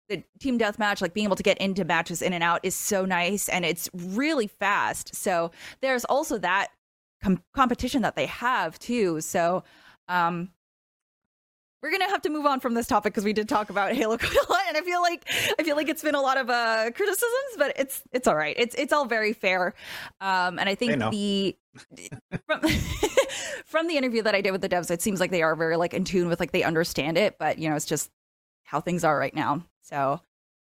the 0.10 0.24
team 0.40 0.60
deathmatch, 0.60 1.02
like 1.02 1.14
being 1.14 1.26
able 1.26 1.36
to 1.36 1.44
get 1.44 1.58
into 1.58 1.84
matches 1.84 2.22
in 2.22 2.34
and 2.34 2.44
out, 2.44 2.60
is 2.64 2.76
so 2.76 3.06
nice 3.06 3.50
and 3.50 3.66
it's 3.66 3.90
really 3.94 4.48
fast. 4.48 5.16
So 5.16 5.52
there's 5.82 6.06
also 6.06 6.38
that 6.40 6.70
com- 7.24 7.44
competition 7.54 8.02
that 8.04 8.16
they 8.16 8.28
have 8.28 8.78
too. 8.80 9.22
So 9.22 9.64
um, 10.08 10.50
we're 11.82 11.92
gonna 11.92 12.10
have 12.10 12.24
to 12.24 12.30
move 12.30 12.48
on 12.48 12.60
from 12.60 12.74
this 12.74 12.88
topic 12.88 13.14
because 13.14 13.24
we 13.24 13.34
did 13.34 13.48
talk 13.48 13.70
about 13.70 13.94
Halo 13.96 14.18
quite 14.18 14.36
a 14.36 14.52
lot, 14.52 14.62
and 14.68 14.76
I 14.76 14.82
feel 14.82 15.02
like 15.02 15.24
I 15.60 15.64
feel 15.64 15.76
like 15.76 15.88
it's 15.88 16.02
been 16.02 16.16
a 16.16 16.22
lot 16.22 16.38
of 16.38 16.50
uh, 16.50 16.90
criticisms, 16.96 17.58
but 17.58 17.74
it's 17.78 18.02
it's 18.12 18.28
all 18.28 18.36
right. 18.36 18.56
It's 18.58 18.74
it's 18.76 18.92
all 18.92 19.06
very 19.06 19.34
fair, 19.34 19.76
um, 20.20 20.58
and 20.58 20.68
I 20.68 20.76
think 20.76 21.02
I 21.02 21.10
the 21.10 21.56
from, 22.48 22.62
from 23.66 23.88
the 23.88 23.98
interview 23.98 24.24
that 24.24 24.34
I 24.34 24.42
did 24.42 24.52
with 24.52 24.62
the 24.62 24.70
devs, 24.70 24.90
it 24.90 25.02
seems 25.02 25.20
like 25.20 25.30
they 25.30 25.44
are 25.44 25.56
very 25.56 25.78
like 25.78 25.94
in 25.94 26.06
tune 26.06 26.28
with 26.28 26.40
like 26.40 26.52
they 26.52 26.64
understand 26.64 27.18
it, 27.18 27.38
but 27.38 27.60
you 27.60 27.70
know 27.70 27.76
it's 27.76 27.86
just 27.86 28.10
how 28.64 28.82
things 28.82 29.04
are 29.04 29.18
right 29.18 29.36
now. 29.36 29.64
So, 29.86 30.20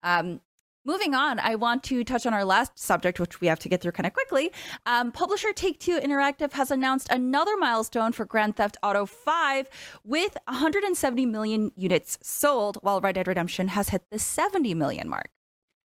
um, 0.03 0.41
moving 0.85 1.15
on, 1.15 1.39
I 1.39 1.55
want 1.55 1.85
to 1.85 2.03
touch 2.03 2.27
on 2.27 2.35
our 2.35 2.45
last 2.45 2.77
subject, 2.77 3.21
which 3.21 3.41
we 3.41 3.47
have 3.47 3.61
to 3.61 3.69
get 3.69 3.81
through 3.81 3.93
kind 3.93 4.09
of 4.09 4.13
quickly. 4.13 4.51
Um, 4.87 5.13
publisher 5.13 5.53
Take 5.53 5.79
Two 5.79 6.01
Interactive 6.01 6.53
has 6.53 6.73
announced 6.73 7.09
another 7.11 7.57
milestone 7.57 8.11
for 8.11 8.25
Grand 8.25 8.57
Theft 8.57 8.77
Auto 8.83 9.07
5 9.07 9.69
with 10.03 10.37
170 10.49 11.27
million 11.27 11.71
units 11.77 12.19
sold, 12.23 12.79
while 12.83 13.01
Red 13.01 13.15
Dead 13.15 13.29
Redemption 13.29 13.69
has 13.69 13.91
hit 13.91 14.03
the 14.11 14.19
70 14.19 14.75
million 14.75 15.09
mark. 15.09 15.31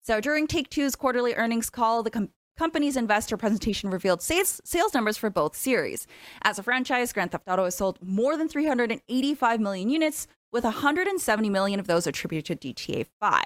So, 0.02 0.22
during 0.22 0.46
Take 0.46 0.70
Two's 0.70 0.96
quarterly 0.96 1.34
earnings 1.34 1.68
call, 1.68 2.02
the 2.02 2.10
com- 2.10 2.30
company's 2.56 2.96
investor 2.96 3.36
presentation 3.36 3.90
revealed 3.90 4.22
sales, 4.22 4.62
sales 4.64 4.94
numbers 4.94 5.18
for 5.18 5.28
both 5.28 5.54
series. 5.54 6.06
As 6.40 6.58
a 6.58 6.62
franchise, 6.62 7.12
Grand 7.12 7.32
Theft 7.32 7.48
Auto 7.48 7.64
has 7.64 7.74
sold 7.74 7.98
more 8.02 8.38
than 8.38 8.48
385 8.48 9.60
million 9.60 9.90
units, 9.90 10.26
with 10.52 10.64
170 10.64 11.48
million 11.50 11.80
of 11.80 11.86
those 11.86 12.06
attributed 12.06 12.60
to 12.60 12.74
GTA 12.74 13.06
5. 13.20 13.42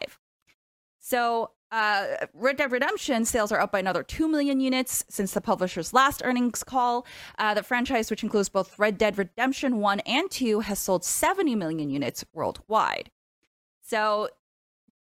So, 1.01 1.51
Uh, 1.71 2.27
Red 2.35 2.57
Dead 2.57 2.71
Redemption 2.71 3.25
sales 3.25 3.51
are 3.51 3.59
up 3.59 3.73
by 3.73 3.81
another 3.81 4.05
2 4.05 4.29
million 4.29 4.61
units 4.61 5.05
since 5.09 5.33
the 5.33 5.41
publisher's 5.41 5.93
last 5.93 6.23
earnings 6.25 6.63
call. 6.63 7.05
Uh, 7.37 7.53
the 7.53 7.65
franchise, 7.65 8.11
which 8.11 8.23
includes 8.23 8.49
both 8.49 8.79
Red 8.79 8.97
Dead 8.97 9.19
Redemption 9.19 9.79
1 9.79 9.99
and 10.01 10.31
2, 10.31 10.61
has 10.61 10.79
sold 10.79 11.05
70 11.05 11.57
million 11.57 11.91
units 11.91 12.25
worldwide. 12.33 13.11
So 13.83 14.29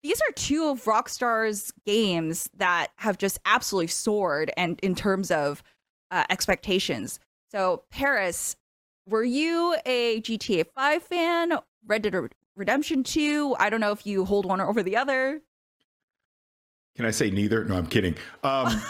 these 0.02 0.22
are 0.22 0.32
two 0.34 0.70
of 0.70 0.86
Rockstar's 0.86 1.74
games 1.86 2.49
that 2.56 2.88
have 2.97 3.18
just 3.18 3.38
absolutely 3.43 3.88
soared 3.88 4.52
and 4.56 4.80
in 4.82 4.95
terms 4.95 5.30
of 5.30 5.64
uh, 6.10 6.24
expectations. 6.30 7.20
So, 7.52 7.84
Paris, 7.91 8.56
were 9.06 9.26
you 9.26 9.76
a 9.86 10.22
GTA 10.22 10.68
5 10.74 11.04
fan? 11.04 11.52
Red 11.86 12.03
Dead 12.03 12.15
Redemption 12.55 13.03
2? 13.03 13.55
I 13.59 13.69
don't 13.69 13.79
know 13.79 13.91
if 13.91 14.05
you 14.05 14.25
hold 14.25 14.45
one 14.45 14.61
over 14.61 14.84
the 14.84 14.97
other. 14.97 15.41
Can 16.95 17.05
I 17.05 17.11
say 17.11 17.32
neither? 17.32 17.63
No, 17.63 17.77
I'm 17.77 17.88
kidding. 17.88 18.15
Um, 18.43 18.67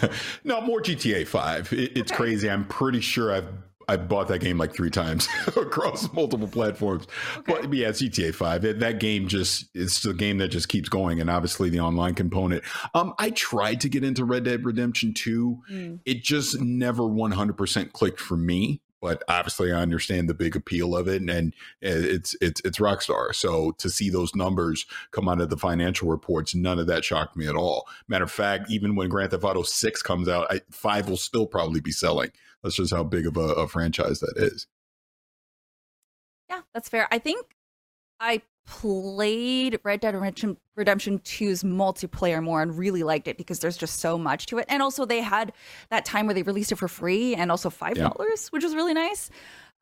no, 0.44 0.60
more 0.60 0.80
GTA 0.80 1.26
5. 1.26 1.72
It, 1.72 1.96
it's 1.96 2.12
okay. 2.12 2.16
crazy. 2.16 2.48
I'm 2.48 2.64
pretty 2.66 3.00
sure 3.00 3.32
I've 3.32 3.48
I 3.88 3.96
bought 3.96 4.28
that 4.28 4.38
game 4.38 4.58
like 4.58 4.74
three 4.74 4.90
times 4.90 5.28
across 5.48 6.10
multiple 6.12 6.48
platforms. 6.48 7.06
Okay. 7.38 7.52
But 7.52 7.72
yeah, 7.74 7.88
it's 7.88 8.02
GTA 8.02 8.34
5. 8.34 8.64
It, 8.64 8.80
that 8.80 8.98
game 8.98 9.28
just 9.28 9.66
it's 9.74 10.04
a 10.06 10.14
game 10.14 10.38
that 10.38 10.48
just 10.48 10.68
keeps 10.68 10.88
going 10.88 11.20
and 11.20 11.28
obviously 11.28 11.70
the 11.70 11.80
online 11.80 12.14
component. 12.14 12.64
Um 12.94 13.14
I 13.18 13.30
tried 13.30 13.80
to 13.82 13.88
get 13.88 14.04
into 14.04 14.24
Red 14.24 14.44
Dead 14.44 14.64
Redemption 14.64 15.12
2. 15.14 15.58
Mm. 15.70 16.00
It 16.04 16.22
just 16.22 16.60
never 16.60 17.02
100% 17.02 17.92
clicked 17.92 18.20
for 18.20 18.36
me 18.36 18.80
but 19.04 19.22
obviously 19.28 19.70
I 19.70 19.82
understand 19.82 20.30
the 20.30 20.34
big 20.34 20.56
appeal 20.56 20.96
of 20.96 21.08
it, 21.08 21.20
and 21.20 21.54
it's 21.82 22.34
it's 22.40 22.62
it's 22.64 22.78
Rockstar. 22.78 23.34
So 23.34 23.72
to 23.72 23.90
see 23.90 24.08
those 24.08 24.34
numbers 24.34 24.86
come 25.10 25.28
out 25.28 25.42
of 25.42 25.50
the 25.50 25.58
financial 25.58 26.08
reports, 26.08 26.54
none 26.54 26.78
of 26.78 26.86
that 26.86 27.04
shocked 27.04 27.36
me 27.36 27.46
at 27.46 27.54
all. 27.54 27.86
Matter 28.08 28.24
of 28.24 28.30
fact, 28.30 28.70
even 28.70 28.96
when 28.96 29.10
Grand 29.10 29.32
Theft 29.32 29.44
Auto 29.44 29.62
Six 29.62 30.00
comes 30.00 30.26
out, 30.26 30.46
I, 30.48 30.62
five 30.70 31.06
will 31.06 31.18
still 31.18 31.46
probably 31.46 31.80
be 31.80 31.92
selling. 31.92 32.32
That's 32.62 32.76
just 32.76 32.94
how 32.94 33.04
big 33.04 33.26
of 33.26 33.36
a, 33.36 33.40
a 33.40 33.68
franchise 33.68 34.20
that 34.20 34.38
is. 34.38 34.66
Yeah, 36.48 36.62
that's 36.72 36.88
fair. 36.88 37.06
I 37.10 37.18
think 37.18 37.44
I 38.20 38.40
played 38.66 39.78
Red 39.84 40.00
Dead 40.00 40.14
Redemption, 40.14 40.56
Redemption 40.76 41.18
2's 41.20 41.62
multiplayer 41.62 42.42
more 42.42 42.62
and 42.62 42.76
really 42.76 43.02
liked 43.02 43.28
it 43.28 43.36
because 43.36 43.58
there's 43.58 43.76
just 43.76 44.00
so 44.00 44.18
much 44.18 44.46
to 44.46 44.58
it. 44.58 44.66
And 44.68 44.82
also 44.82 45.04
they 45.04 45.20
had 45.20 45.52
that 45.90 46.04
time 46.04 46.26
where 46.26 46.34
they 46.34 46.42
released 46.42 46.72
it 46.72 46.76
for 46.76 46.88
free 46.88 47.34
and 47.34 47.50
also 47.50 47.70
$5, 47.70 47.96
yeah. 47.96 48.08
which 48.50 48.64
was 48.64 48.74
really 48.74 48.94
nice. 48.94 49.30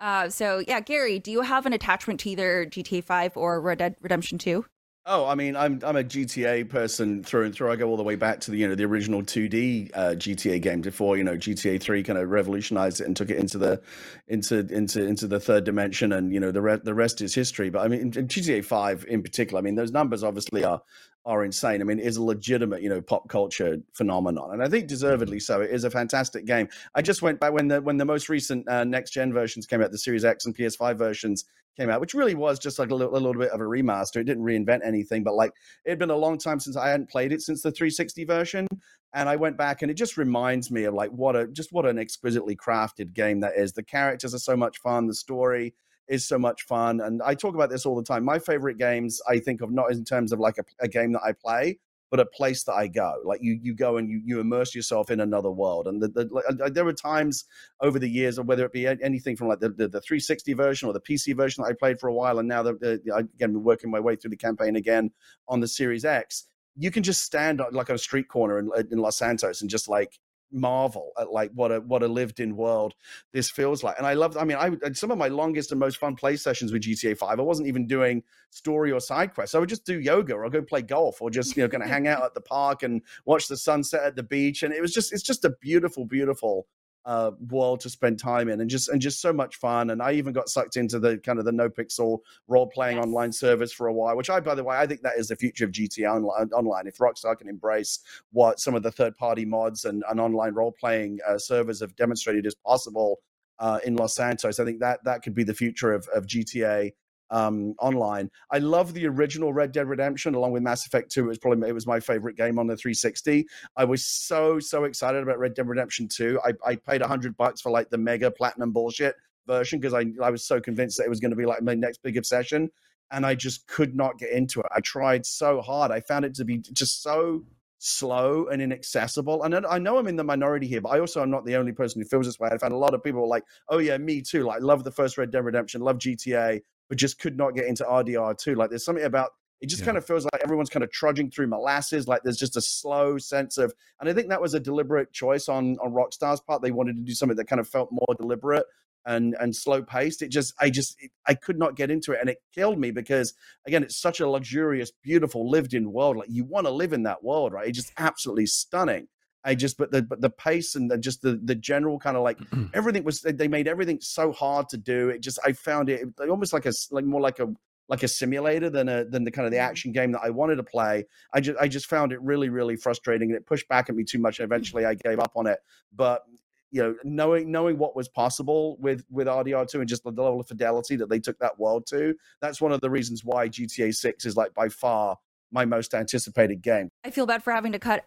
Uh, 0.00 0.28
so 0.28 0.62
yeah, 0.66 0.80
Gary, 0.80 1.18
do 1.18 1.30
you 1.30 1.42
have 1.42 1.64
an 1.64 1.72
attachment 1.72 2.18
to 2.20 2.30
either 2.30 2.66
GTA 2.66 3.04
5 3.04 3.36
or 3.36 3.60
Red 3.60 3.78
Dead 3.78 3.96
Redemption 4.00 4.38
2? 4.38 4.64
Oh, 5.04 5.26
I 5.26 5.34
mean, 5.34 5.56
I'm 5.56 5.80
I'm 5.82 5.96
a 5.96 6.04
GTA 6.04 6.62
person 6.68 7.24
through 7.24 7.46
and 7.46 7.54
through. 7.54 7.72
I 7.72 7.76
go 7.76 7.88
all 7.88 7.96
the 7.96 8.04
way 8.04 8.14
back 8.14 8.38
to 8.42 8.52
the 8.52 8.56
you 8.58 8.68
know 8.68 8.76
the 8.76 8.84
original 8.84 9.20
2D 9.20 9.90
uh, 9.94 10.10
GTA 10.14 10.62
game 10.62 10.80
before 10.80 11.16
you 11.16 11.24
know 11.24 11.36
GTA 11.36 11.80
3 11.82 12.04
kind 12.04 12.20
of 12.20 12.30
revolutionized 12.30 13.00
it 13.00 13.08
and 13.08 13.16
took 13.16 13.28
it 13.28 13.36
into 13.36 13.58
the 13.58 13.82
into 14.28 14.60
into 14.72 15.04
into 15.04 15.26
the 15.26 15.40
third 15.40 15.64
dimension, 15.64 16.12
and 16.12 16.32
you 16.32 16.38
know 16.38 16.52
the 16.52 16.62
re- 16.62 16.80
the 16.84 16.94
rest 16.94 17.20
is 17.20 17.34
history. 17.34 17.68
But 17.68 17.80
I 17.84 17.88
mean, 17.88 18.12
GTA 18.12 18.64
5 18.64 19.04
in 19.08 19.24
particular, 19.24 19.58
I 19.58 19.62
mean, 19.62 19.74
those 19.74 19.90
numbers 19.90 20.22
obviously 20.22 20.64
are 20.64 20.80
are 21.24 21.44
insane. 21.44 21.80
I 21.80 21.84
mean, 21.84 21.98
it 21.98 22.06
is 22.06 22.16
a 22.16 22.22
legitimate, 22.22 22.82
you 22.82 22.88
know, 22.88 23.00
pop 23.00 23.28
culture 23.28 23.78
phenomenon, 23.92 24.52
and 24.52 24.62
I 24.62 24.68
think 24.68 24.88
deservedly 24.88 25.40
so. 25.40 25.60
It 25.60 25.70
is 25.70 25.84
a 25.84 25.90
fantastic 25.90 26.44
game. 26.44 26.68
I 26.94 27.02
just 27.02 27.22
went 27.22 27.38
back 27.40 27.52
when 27.52 27.68
the 27.68 27.80
when 27.80 27.96
the 27.96 28.04
most 28.04 28.28
recent 28.28 28.68
uh, 28.68 28.84
next 28.84 29.10
gen 29.10 29.32
versions 29.32 29.66
came 29.66 29.82
out, 29.82 29.90
the 29.90 29.98
Series 29.98 30.24
X 30.24 30.46
and 30.46 30.56
PS5 30.56 30.96
versions 30.96 31.44
came 31.76 31.90
out, 31.90 32.00
which 32.00 32.14
really 32.14 32.34
was 32.34 32.58
just 32.58 32.78
like 32.78 32.90
a 32.90 32.94
little, 32.94 33.14
a 33.14 33.18
little 33.18 33.40
bit 33.40 33.50
of 33.50 33.60
a 33.60 33.64
remaster. 33.64 34.16
It 34.16 34.24
didn't 34.24 34.44
reinvent 34.44 34.80
anything, 34.84 35.22
but 35.22 35.34
like 35.34 35.52
it 35.84 35.90
had 35.90 35.98
been 35.98 36.10
a 36.10 36.16
long 36.16 36.38
time 36.38 36.60
since 36.60 36.76
I 36.76 36.88
hadn't 36.88 37.10
played 37.10 37.32
it 37.32 37.40
since 37.40 37.62
the 37.62 37.70
360 37.70 38.24
version, 38.24 38.66
and 39.14 39.28
I 39.28 39.36
went 39.36 39.56
back 39.56 39.82
and 39.82 39.90
it 39.90 39.94
just 39.94 40.16
reminds 40.16 40.70
me 40.70 40.84
of 40.84 40.94
like 40.94 41.10
what 41.10 41.36
a 41.36 41.46
just 41.48 41.72
what 41.72 41.86
an 41.86 41.98
exquisitely 41.98 42.56
crafted 42.56 43.14
game 43.14 43.40
that 43.40 43.56
is. 43.56 43.72
The 43.72 43.82
characters 43.82 44.34
are 44.34 44.38
so 44.38 44.56
much 44.56 44.78
fun. 44.78 45.06
The 45.06 45.14
story 45.14 45.74
is 46.08 46.26
so 46.26 46.38
much 46.38 46.62
fun. 46.62 47.00
And 47.00 47.22
I 47.22 47.34
talk 47.34 47.54
about 47.54 47.70
this 47.70 47.86
all 47.86 47.96
the 47.96 48.02
time. 48.02 48.24
My 48.24 48.38
favorite 48.38 48.78
games, 48.78 49.20
I 49.28 49.38
think 49.38 49.60
of 49.60 49.70
not 49.70 49.92
in 49.92 50.04
terms 50.04 50.32
of 50.32 50.38
like 50.38 50.58
a, 50.58 50.64
a 50.80 50.88
game 50.88 51.12
that 51.12 51.22
I 51.24 51.32
play, 51.32 51.78
but 52.12 52.20
a 52.20 52.26
place 52.26 52.62
that 52.64 52.74
I 52.74 52.88
go. 52.88 53.14
Like 53.24 53.40
you, 53.42 53.58
you 53.62 53.74
go 53.74 53.96
and 53.96 54.06
you, 54.06 54.20
you 54.22 54.38
immerse 54.38 54.74
yourself 54.74 55.10
in 55.10 55.20
another 55.20 55.50
world. 55.50 55.86
And 55.86 56.02
the, 56.02 56.08
the, 56.08 56.70
there 56.70 56.84
were 56.84 56.92
times 56.92 57.46
over 57.80 57.98
the 57.98 58.08
years, 58.08 58.38
or 58.38 58.42
whether 58.42 58.66
it 58.66 58.72
be 58.72 58.86
anything 58.86 59.34
from 59.34 59.48
like 59.48 59.60
the, 59.60 59.70
the, 59.70 59.88
the 59.88 60.00
360 60.02 60.52
version 60.52 60.88
or 60.88 60.92
the 60.92 61.00
PC 61.00 61.34
version 61.34 61.64
that 61.64 61.70
I 61.70 61.72
played 61.72 61.98
for 61.98 62.08
a 62.08 62.14
while, 62.14 62.38
and 62.38 62.46
now 62.46 62.62
that 62.64 63.00
I 63.14 63.20
again 63.20 63.54
been 63.54 63.62
working 63.64 63.90
my 63.90 63.98
way 63.98 64.14
through 64.14 64.28
the 64.28 64.36
campaign 64.36 64.76
again 64.76 65.10
on 65.48 65.60
the 65.60 65.68
Series 65.68 66.04
X. 66.04 66.48
You 66.76 66.90
can 66.90 67.02
just 67.02 67.22
stand 67.22 67.62
like 67.72 67.88
on 67.88 67.96
a 67.96 67.98
street 67.98 68.28
corner 68.28 68.58
in, 68.58 68.70
in 68.90 68.98
Los 68.98 69.16
Santos 69.16 69.62
and 69.62 69.70
just 69.70 69.88
like 69.88 70.18
marvel 70.52 71.12
at 71.18 71.30
like 71.30 71.50
what 71.54 71.72
a 71.72 71.80
what 71.80 72.02
a 72.02 72.08
lived 72.08 72.40
in 72.40 72.56
world 72.56 72.94
this 73.32 73.50
feels 73.50 73.82
like. 73.82 73.96
And 73.98 74.06
i 74.06 74.14
love 74.14 74.36
i 74.36 74.44
mean 74.44 74.56
i 74.56 74.68
uh, 74.68 74.92
some 74.92 75.10
of 75.10 75.18
my 75.18 75.28
longest 75.28 75.70
and 75.70 75.80
most 75.80 75.98
fun 75.98 76.14
play 76.14 76.36
sessions 76.36 76.72
with 76.72 76.82
gta 76.82 77.16
5 77.16 77.40
i 77.40 77.42
wasn't 77.42 77.68
even 77.68 77.86
doing 77.86 78.22
story 78.52 78.92
or 78.92 79.00
side 79.00 79.34
quests. 79.34 79.54
I 79.54 79.58
would 79.58 79.68
just 79.68 79.84
do 79.84 79.98
yoga 79.98 80.34
or 80.34 80.48
go 80.50 80.62
play 80.62 80.82
golf 80.82 81.20
or 81.20 81.30
just 81.30 81.56
you 81.56 81.62
know 81.62 81.68
kind 81.68 81.82
of 81.82 81.88
hang 81.94 82.06
out 82.06 82.22
at 82.22 82.34
the 82.34 82.40
park 82.40 82.82
and 82.82 83.02
watch 83.24 83.48
the 83.48 83.56
sunset 83.56 84.04
at 84.04 84.16
the 84.16 84.22
beach. 84.22 84.62
And 84.62 84.72
it 84.72 84.80
was 84.80 84.92
just 84.92 85.12
it's 85.12 85.22
just 85.22 85.44
a 85.44 85.50
beautiful 85.60 86.04
beautiful 86.04 86.66
uh, 87.04 87.32
world 87.48 87.80
to 87.80 87.90
spend 87.90 88.18
time 88.18 88.48
in 88.48 88.60
and 88.60 88.70
just 88.70 88.88
and 88.88 89.00
just 89.00 89.20
so 89.20 89.32
much 89.32 89.56
fun 89.56 89.90
and 89.90 90.00
i 90.00 90.12
even 90.12 90.32
got 90.32 90.48
sucked 90.48 90.76
into 90.76 90.98
the 91.00 91.18
kind 91.18 91.38
of 91.38 91.44
the 91.44 91.50
NoPixel 91.50 92.18
role 92.46 92.66
playing 92.66 92.96
yes. 92.96 93.04
online 93.04 93.32
service 93.32 93.72
for 93.72 93.88
a 93.88 93.92
while 93.92 94.16
which 94.16 94.30
i 94.30 94.38
by 94.38 94.54
the 94.54 94.62
way 94.62 94.76
i 94.76 94.86
think 94.86 95.02
that 95.02 95.16
is 95.16 95.28
the 95.28 95.36
future 95.36 95.64
of 95.64 95.72
gta 95.72 96.08
online, 96.08 96.48
online. 96.52 96.86
if 96.86 96.98
rockstar 96.98 97.36
can 97.36 97.48
embrace 97.48 98.00
what 98.30 98.60
some 98.60 98.74
of 98.74 98.82
the 98.82 98.92
third 98.92 99.16
party 99.16 99.44
mods 99.44 99.84
and, 99.84 100.04
and 100.08 100.20
online 100.20 100.54
role 100.54 100.74
playing 100.78 101.18
uh, 101.26 101.38
servers 101.38 101.80
have 101.80 101.94
demonstrated 101.96 102.46
is 102.46 102.54
possible 102.54 103.20
uh, 103.58 103.80
in 103.84 103.96
los 103.96 104.14
santos 104.14 104.60
i 104.60 104.64
think 104.64 104.78
that 104.78 105.02
that 105.04 105.22
could 105.22 105.34
be 105.34 105.44
the 105.44 105.54
future 105.54 105.92
of, 105.92 106.06
of 106.14 106.26
gta 106.26 106.92
um, 107.32 107.74
online. 107.80 108.30
I 108.50 108.58
love 108.58 108.94
the 108.94 109.06
original 109.08 109.52
Red 109.52 109.72
Dead 109.72 109.88
Redemption, 109.88 110.34
along 110.34 110.52
with 110.52 110.62
Mass 110.62 110.86
Effect 110.86 111.10
2. 111.10 111.24
It 111.24 111.28
was 111.28 111.38
probably 111.38 111.68
it 111.68 111.72
was 111.72 111.86
my 111.86 111.98
favorite 111.98 112.36
game 112.36 112.58
on 112.58 112.66
the 112.66 112.76
360. 112.76 113.46
I 113.76 113.84
was 113.84 114.04
so 114.04 114.60
so 114.60 114.84
excited 114.84 115.22
about 115.22 115.38
Red 115.38 115.54
Dead 115.54 115.66
Redemption 115.66 116.06
2. 116.06 116.40
I, 116.44 116.52
I 116.64 116.76
paid 116.76 117.02
hundred 117.02 117.36
bucks 117.36 117.60
for 117.60 117.70
like 117.70 117.90
the 117.90 117.98
mega 117.98 118.30
platinum 118.30 118.72
bullshit 118.72 119.16
version 119.46 119.80
because 119.80 119.94
I 119.94 120.04
I 120.22 120.30
was 120.30 120.46
so 120.46 120.60
convinced 120.60 120.98
that 120.98 121.04
it 121.04 121.10
was 121.10 121.20
going 121.20 121.30
to 121.30 121.36
be 121.36 121.46
like 121.46 121.62
my 121.62 121.74
next 121.74 122.02
big 122.02 122.16
obsession, 122.16 122.70
and 123.10 123.24
I 123.24 123.34
just 123.34 123.66
could 123.66 123.96
not 123.96 124.18
get 124.18 124.30
into 124.30 124.60
it. 124.60 124.66
I 124.74 124.80
tried 124.80 125.24
so 125.26 125.62
hard. 125.62 125.90
I 125.90 126.00
found 126.00 126.26
it 126.26 126.34
to 126.34 126.44
be 126.44 126.58
just 126.58 127.02
so 127.02 127.42
slow 127.84 128.46
and 128.46 128.62
inaccessible. 128.62 129.42
And 129.42 129.66
I 129.66 129.78
know 129.78 129.98
I'm 129.98 130.06
in 130.06 130.14
the 130.14 130.22
minority 130.22 130.68
here, 130.68 130.80
but 130.80 130.90
I 130.90 131.00
also 131.00 131.20
am 131.20 131.30
not 131.30 131.44
the 131.44 131.56
only 131.56 131.72
person 131.72 132.00
who 132.00 132.06
feels 132.06 132.26
this 132.26 132.38
way. 132.38 132.48
I 132.52 132.56
found 132.56 132.72
a 132.72 132.76
lot 132.76 132.94
of 132.94 133.02
people 133.02 133.28
like, 133.28 133.42
oh 133.70 133.78
yeah, 133.78 133.98
me 133.98 134.22
too. 134.22 134.44
Like, 134.44 134.62
love 134.62 134.84
the 134.84 134.92
first 134.92 135.18
Red 135.18 135.32
Dead 135.32 135.44
Redemption, 135.44 135.80
love 135.80 135.98
GTA, 135.98 136.60
but 136.92 136.98
just 136.98 137.18
could 137.18 137.38
not 137.38 137.54
get 137.54 137.64
into 137.64 137.84
RDR2. 137.84 138.54
Like 138.54 138.68
there's 138.68 138.84
something 138.84 139.06
about 139.06 139.30
it 139.62 139.70
just 139.70 139.80
yeah. 139.80 139.86
kind 139.86 139.96
of 139.96 140.04
feels 140.04 140.24
like 140.24 140.42
everyone's 140.44 140.68
kind 140.68 140.84
of 140.84 140.92
trudging 140.92 141.30
through 141.30 141.46
molasses. 141.46 142.06
Like 142.06 142.20
there's 142.22 142.36
just 142.36 142.54
a 142.54 142.60
slow 142.60 143.16
sense 143.16 143.56
of, 143.56 143.72
and 143.98 144.10
I 144.10 144.12
think 144.12 144.28
that 144.28 144.42
was 144.42 144.52
a 144.52 144.60
deliberate 144.60 145.10
choice 145.10 145.48
on 145.48 145.78
on 145.82 145.94
Rockstar's 145.94 146.42
part. 146.42 146.60
They 146.60 146.70
wanted 146.70 146.96
to 146.96 147.02
do 147.02 147.14
something 147.14 147.38
that 147.38 147.46
kind 147.46 147.60
of 147.60 147.66
felt 147.66 147.88
more 147.90 148.14
deliberate 148.20 148.66
and 149.06 149.34
and 149.40 149.56
slow 149.56 149.82
paced. 149.82 150.20
It 150.20 150.28
just, 150.28 150.52
I 150.60 150.68
just, 150.68 151.02
it, 151.02 151.12
I 151.26 151.32
could 151.32 151.58
not 151.58 151.76
get 151.76 151.90
into 151.90 152.12
it, 152.12 152.18
and 152.20 152.28
it 152.28 152.42
killed 152.54 152.78
me 152.78 152.90
because 152.90 153.32
again, 153.66 153.82
it's 153.82 153.96
such 153.96 154.20
a 154.20 154.28
luxurious, 154.28 154.92
beautiful, 155.02 155.48
lived 155.48 155.72
in 155.72 155.92
world. 155.92 156.18
Like 156.18 156.28
you 156.28 156.44
want 156.44 156.66
to 156.66 156.72
live 156.72 156.92
in 156.92 157.04
that 157.04 157.24
world, 157.24 157.54
right? 157.54 157.68
It's 157.68 157.78
just 157.78 157.92
absolutely 157.96 158.44
stunning. 158.44 159.08
I 159.44 159.54
just 159.54 159.76
but 159.76 159.90
the 159.90 160.02
but 160.02 160.20
the 160.20 160.30
pace 160.30 160.74
and 160.74 160.90
the, 160.90 160.98
just 160.98 161.22
the 161.22 161.40
the 161.42 161.54
general 161.54 161.98
kind 161.98 162.16
of 162.16 162.22
like 162.22 162.38
everything 162.74 163.04
was 163.04 163.20
they 163.20 163.48
made 163.48 163.68
everything 163.68 163.98
so 164.00 164.32
hard 164.32 164.68
to 164.70 164.76
do. 164.76 165.08
It 165.08 165.20
just 165.20 165.38
I 165.44 165.52
found 165.52 165.88
it 165.88 166.06
almost 166.20 166.52
like 166.52 166.66
a 166.66 166.72
like 166.90 167.04
more 167.04 167.20
like 167.20 167.40
a 167.40 167.52
like 167.88 168.02
a 168.02 168.08
simulator 168.08 168.70
than 168.70 168.88
a 168.88 169.04
than 169.04 169.24
the 169.24 169.30
kind 169.30 169.46
of 169.46 169.52
the 169.52 169.58
mm-hmm. 169.58 169.68
action 169.70 169.92
game 169.92 170.12
that 170.12 170.22
I 170.22 170.30
wanted 170.30 170.56
to 170.56 170.62
play. 170.62 171.04
I 171.34 171.40
just 171.40 171.58
I 171.60 171.68
just 171.68 171.86
found 171.86 172.12
it 172.12 172.22
really 172.22 172.48
really 172.48 172.76
frustrating 172.76 173.30
and 173.30 173.36
it 173.36 173.46
pushed 173.46 173.68
back 173.68 173.88
at 173.88 173.96
me 173.96 174.04
too 174.04 174.18
much. 174.18 174.38
And 174.38 174.44
eventually 174.44 174.84
I 174.84 174.94
gave 174.94 175.18
up 175.18 175.32
on 175.34 175.46
it. 175.46 175.58
But 175.94 176.22
you 176.70 176.82
know, 176.82 176.94
knowing 177.04 177.50
knowing 177.50 177.78
what 177.78 177.96
was 177.96 178.08
possible 178.08 178.76
with 178.80 179.04
with 179.10 179.26
RDR2 179.26 179.74
and 179.74 179.88
just 179.88 180.04
the 180.04 180.10
level 180.10 180.40
of 180.40 180.48
fidelity 180.48 180.96
that 180.96 181.10
they 181.10 181.18
took 181.18 181.38
that 181.40 181.58
world 181.58 181.86
to, 181.88 182.14
that's 182.40 182.60
one 182.60 182.72
of 182.72 182.80
the 182.80 182.90
reasons 182.90 183.24
why 183.24 183.48
GTA 183.48 183.94
6 183.94 184.24
is 184.24 184.36
like 184.36 184.54
by 184.54 184.68
far 184.68 185.18
my 185.50 185.66
most 185.66 185.92
anticipated 185.94 186.62
game. 186.62 186.88
I 187.04 187.10
feel 187.10 187.26
bad 187.26 187.44
for 187.44 187.52
having 187.52 187.72
to 187.72 187.78
cut 187.78 188.06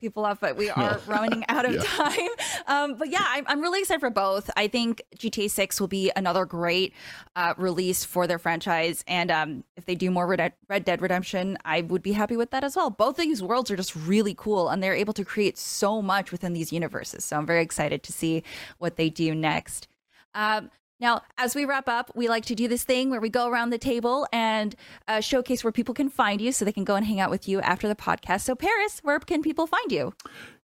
people 0.00 0.24
off, 0.24 0.40
but 0.40 0.56
we 0.56 0.70
are 0.76 1.00
running 1.06 1.44
out 1.48 1.64
of 1.64 1.74
yeah. 1.74 1.82
time. 1.82 2.28
Um, 2.66 2.94
but 2.94 3.10
yeah, 3.10 3.24
I'm, 3.26 3.44
I'm, 3.46 3.60
really 3.60 3.80
excited 3.80 4.00
for 4.00 4.08
both. 4.08 4.50
I 4.56 4.68
think 4.68 5.02
GTA 5.18 5.50
6 5.50 5.80
will 5.80 5.88
be 5.88 6.10
another 6.16 6.46
great 6.46 6.94
uh, 7.36 7.52
release 7.58 8.04
for 8.04 8.26
their 8.26 8.38
franchise. 8.38 9.04
And 9.06 9.30
um, 9.30 9.64
if 9.76 9.84
they 9.84 9.94
do 9.94 10.10
more 10.10 10.26
Red, 10.26 10.54
Red 10.66 10.86
Dead 10.86 11.02
Redemption, 11.02 11.58
I 11.66 11.82
would 11.82 12.02
be 12.02 12.12
happy 12.12 12.38
with 12.38 12.52
that 12.52 12.64
as 12.64 12.74
well. 12.74 12.88
Both 12.88 13.18
of 13.18 13.24
these 13.26 13.42
worlds 13.42 13.70
are 13.70 13.76
just 13.76 13.94
really 13.94 14.34
cool 14.34 14.70
and 14.70 14.82
they're 14.82 14.94
able 14.94 15.12
to 15.12 15.26
create 15.26 15.58
so 15.58 16.00
much 16.00 16.32
within 16.32 16.54
these 16.54 16.72
universes. 16.72 17.22
So 17.26 17.36
I'm 17.36 17.44
very 17.44 17.62
excited 17.62 18.02
to 18.04 18.12
see 18.12 18.42
what 18.78 18.96
they 18.96 19.10
do 19.10 19.34
next. 19.34 19.88
Um, 20.34 20.70
Now, 21.00 21.22
as 21.36 21.54
we 21.54 21.64
wrap 21.64 21.88
up, 21.88 22.12
we 22.14 22.28
like 22.28 22.44
to 22.46 22.54
do 22.54 22.68
this 22.68 22.84
thing 22.84 23.10
where 23.10 23.20
we 23.20 23.28
go 23.28 23.48
around 23.48 23.70
the 23.70 23.78
table 23.78 24.26
and 24.32 24.74
uh, 25.08 25.20
showcase 25.20 25.64
where 25.64 25.72
people 25.72 25.94
can 25.94 26.08
find 26.08 26.40
you 26.40 26.52
so 26.52 26.64
they 26.64 26.72
can 26.72 26.84
go 26.84 26.94
and 26.94 27.04
hang 27.04 27.20
out 27.20 27.30
with 27.30 27.48
you 27.48 27.60
after 27.60 27.88
the 27.88 27.96
podcast. 27.96 28.42
So, 28.42 28.54
Paris, 28.54 29.00
where 29.02 29.18
can 29.18 29.42
people 29.42 29.66
find 29.66 29.90
you? 29.90 30.14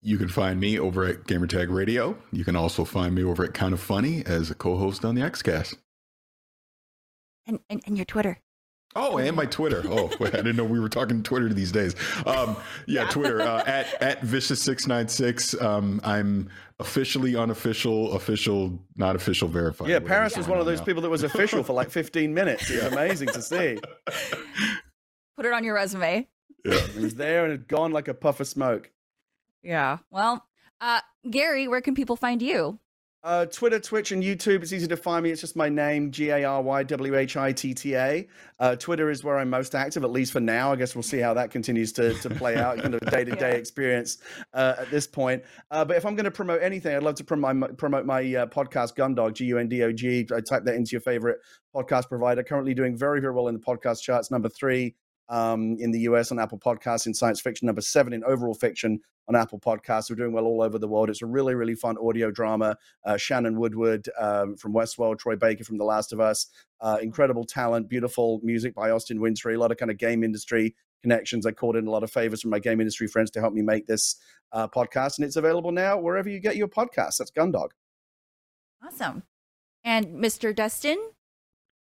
You 0.03 0.19
can 0.19 0.29
find 0.29 0.59
me 0.61 0.79
over 0.79 1.05
at 1.05 1.25
Gamertag 1.25 1.73
Radio. 1.73 2.17
You 2.33 2.45
can 2.45 2.57
also 2.57 2.85
find 2.85 3.15
me 3.15 3.25
over 3.25 3.45
at 3.45 3.55
Kind 3.55 3.75
of 3.75 3.81
Funny 3.81 4.25
as 4.25 4.51
a 4.51 4.55
co-host 4.55 5.05
on 5.05 5.15
the 5.15 5.23
XCast. 5.23 5.77
And, 7.47 7.61
and, 7.69 7.83
and 7.87 7.97
your 7.97 8.05
Twitter. 8.05 8.41
Oh, 8.97 9.19
and 9.19 9.37
my 9.37 9.47
Twitter. 9.47 9.83
Oh, 9.85 10.11
I 10.21 10.31
didn't 10.31 10.57
know 10.57 10.65
we 10.65 10.81
were 10.81 10.89
talking 10.89 11.23
Twitter 11.23 11.53
these 11.53 11.71
days. 11.71 11.95
Um, 12.27 12.57
yeah, 12.87 13.03
yeah, 13.03 13.11
Twitter 13.11 13.41
uh, 13.43 13.63
at 13.67 14.03
at 14.03 14.23
vicious 14.23 14.61
six 14.61 14.87
nine 14.87 15.07
six. 15.07 15.61
Um, 15.61 16.01
I'm 16.03 16.49
officially 16.79 17.37
unofficial, 17.37 18.13
official, 18.13 18.79
not 18.97 19.17
official, 19.17 19.49
verified. 19.49 19.89
Yeah, 19.89 20.01
Paris 20.01 20.37
was 20.37 20.49
one 20.49 20.59
of 20.59 20.67
those 20.67 20.81
now. 20.81 20.85
people 20.87 21.03
that 21.03 21.11
was 21.11 21.23
official 21.23 21.63
for 21.63 21.73
like 21.73 21.91
15 21.91 22.35
minutes. 22.35 22.71
It's 22.71 22.85
amazing 22.85 23.29
to 23.29 23.41
see. 23.41 23.79
Put 25.37 25.47
it 25.47 25.53
on 25.53 25.65
your 25.65 25.75
resume. 25.75 26.29
Yeah, 26.65 26.75
it 26.75 26.97
was 26.97 27.15
there 27.15 27.45
and 27.45 27.53
it 27.55 27.69
gone 27.69 27.93
like 27.93 28.09
a 28.09 28.15
puff 28.15 28.41
of 28.41 28.47
smoke. 28.47 28.91
Yeah. 29.63 29.99
Well, 30.11 30.47
uh, 30.81 31.01
Gary, 31.31 31.67
where 31.69 31.81
can 31.81 31.95
people 31.95 32.17
find 32.17 32.43
you? 32.43 32.79
Uh, 33.25 33.45
Twitter, 33.47 33.81
Twitch, 33.81 34.13
and 34.13 34.23
YouTube. 34.23 34.63
It's 34.63 34.73
easy 34.73 34.87
to 34.87 34.97
find 34.97 35.25
me. 35.25 35.31
It's 35.31 35.41
just 35.41 35.57
my 35.57 35.69
name, 35.69 36.13
G 36.13 36.29
A 36.31 36.45
R 36.45 36.63
Y 36.63 36.85
W 36.85 37.17
H 37.17 37.37
I 37.37 37.51
T 37.51 37.75
T 37.75 37.97
A. 37.97 38.29
Uh, 38.61 38.77
Twitter 38.77 39.11
is 39.11 39.25
where 39.25 39.39
I'm 39.39 39.51
most 39.51 39.75
active, 39.75 40.05
at 40.05 40.13
least 40.13 40.33
for 40.33 40.39
now. 40.39 40.73
I 40.73 40.77
guess 40.77 40.95
we'll 40.95 41.03
see 41.03 41.19
how 41.19 41.35
that 41.35 41.51
continues 41.51 41.93
to, 41.95 42.15
to 42.15 42.31
play 42.31 42.57
out, 42.57 42.79
kind 42.79 42.95
of 42.95 43.01
day 43.11 43.25
to 43.25 43.35
day 43.35 43.59
experience 43.59 44.19
uh, 44.55 44.75
at 44.79 44.91
this 44.93 45.09
point. 45.09 45.43
Uh, 45.73 45.85
but 45.85 45.97
if 45.97 46.07
I'm 46.07 46.15
going 46.15 46.25
to 46.25 46.31
promote 46.31 46.63
anything, 46.63 46.95
I'd 46.95 47.03
love 47.03 47.17
to 47.17 47.25
promote, 47.25 47.77
promote 47.77 48.07
my 48.07 48.21
uh, 48.21 48.47
podcast, 48.47 48.95
Gundog, 48.97 49.35
G 49.35 49.47
U 49.47 49.59
N 49.59 49.69
D 49.69 49.83
O 49.83 49.93
G. 49.93 50.27
I 50.33 50.41
type 50.41 50.65
that 50.65 50.77
into 50.77 50.93
your 50.93 51.01
favorite 51.01 51.39
podcast 51.75 52.09
provider. 52.09 52.45
Currently 52.45 52.75
doing 52.75 52.97
very, 52.97 53.21
very 53.21 53.35
well 53.35 53.49
in 53.49 53.55
the 53.55 53.61
podcast 53.61 54.03
charts, 54.03 54.31
number 54.31 54.49
three 54.49 54.95
um, 55.29 55.77
in 55.79 55.91
the 55.91 56.01
US 56.01 56.31
on 56.31 56.39
Apple 56.39 56.59
Podcasts 56.59 57.07
in 57.07 57.15
science 57.15 57.41
fiction, 57.41 57.67
number 57.67 57.81
seven 57.81 58.13
in 58.13 58.23
overall 58.25 58.55
fiction 58.55 59.01
on 59.29 59.35
Apple 59.35 59.59
Podcasts. 59.59 60.09
We're 60.09 60.17
doing 60.17 60.33
well 60.33 60.45
all 60.45 60.63
over 60.63 60.79
the 60.79 60.89
world. 60.89 61.11
It's 61.11 61.23
a 61.23 61.27
really, 61.27 61.55
really 61.55 61.75
fun 61.75 61.97
audio 61.99 62.31
drama. 62.31 62.77
Uh, 63.05 63.17
Shannon 63.17 63.59
Woodward 63.59 64.09
um, 64.19 64.57
from 64.57 64.73
Westworld, 64.73 65.19
Troy 65.19 65.37
Baker 65.37 65.65
from 65.65 65.79
The 65.79 65.85
Last 65.85 66.13
of 66.13 66.21
Us. 66.21 66.47
Uh, 66.81 66.99
incredible 67.03 67.45
talent, 67.45 67.89
beautiful 67.89 68.41
music 68.43 68.75
by 68.75 68.91
Austin 68.91 69.21
Wintory, 69.21 69.55
a 69.55 69.59
lot 69.59 69.73
of 69.73 69.79
kind 69.79 69.91
of 69.91 69.99
game 69.99 70.23
industry 70.23 70.75
connections. 71.03 71.47
I 71.47 71.53
called 71.53 71.77
in 71.77 71.87
a 71.87 71.91
lot 71.91 72.03
of 72.03 72.11
favors 72.11 72.43
from 72.43 72.51
my 72.51 72.59
game 72.59 72.81
industry 72.81 73.07
friends 73.07 73.31
to 73.33 73.41
help 73.41 73.53
me 73.55 73.63
make 73.63 73.87
this 73.87 74.17
uh, 74.53 74.69
podcast, 74.69 75.19
and 75.19 75.25
it's 75.25 75.37
available 75.37 75.73
now 75.73 75.99
wherever 75.99 76.29
you 76.29 76.41
get 76.41 76.57
your 76.57 76.69
podcasts. 76.69 77.17
That's 77.19 77.31
Gundog. 77.31 77.71
Awesome. 78.85 79.23
And 79.85 80.07
Mr. 80.17 80.55
Destin, 80.55 80.99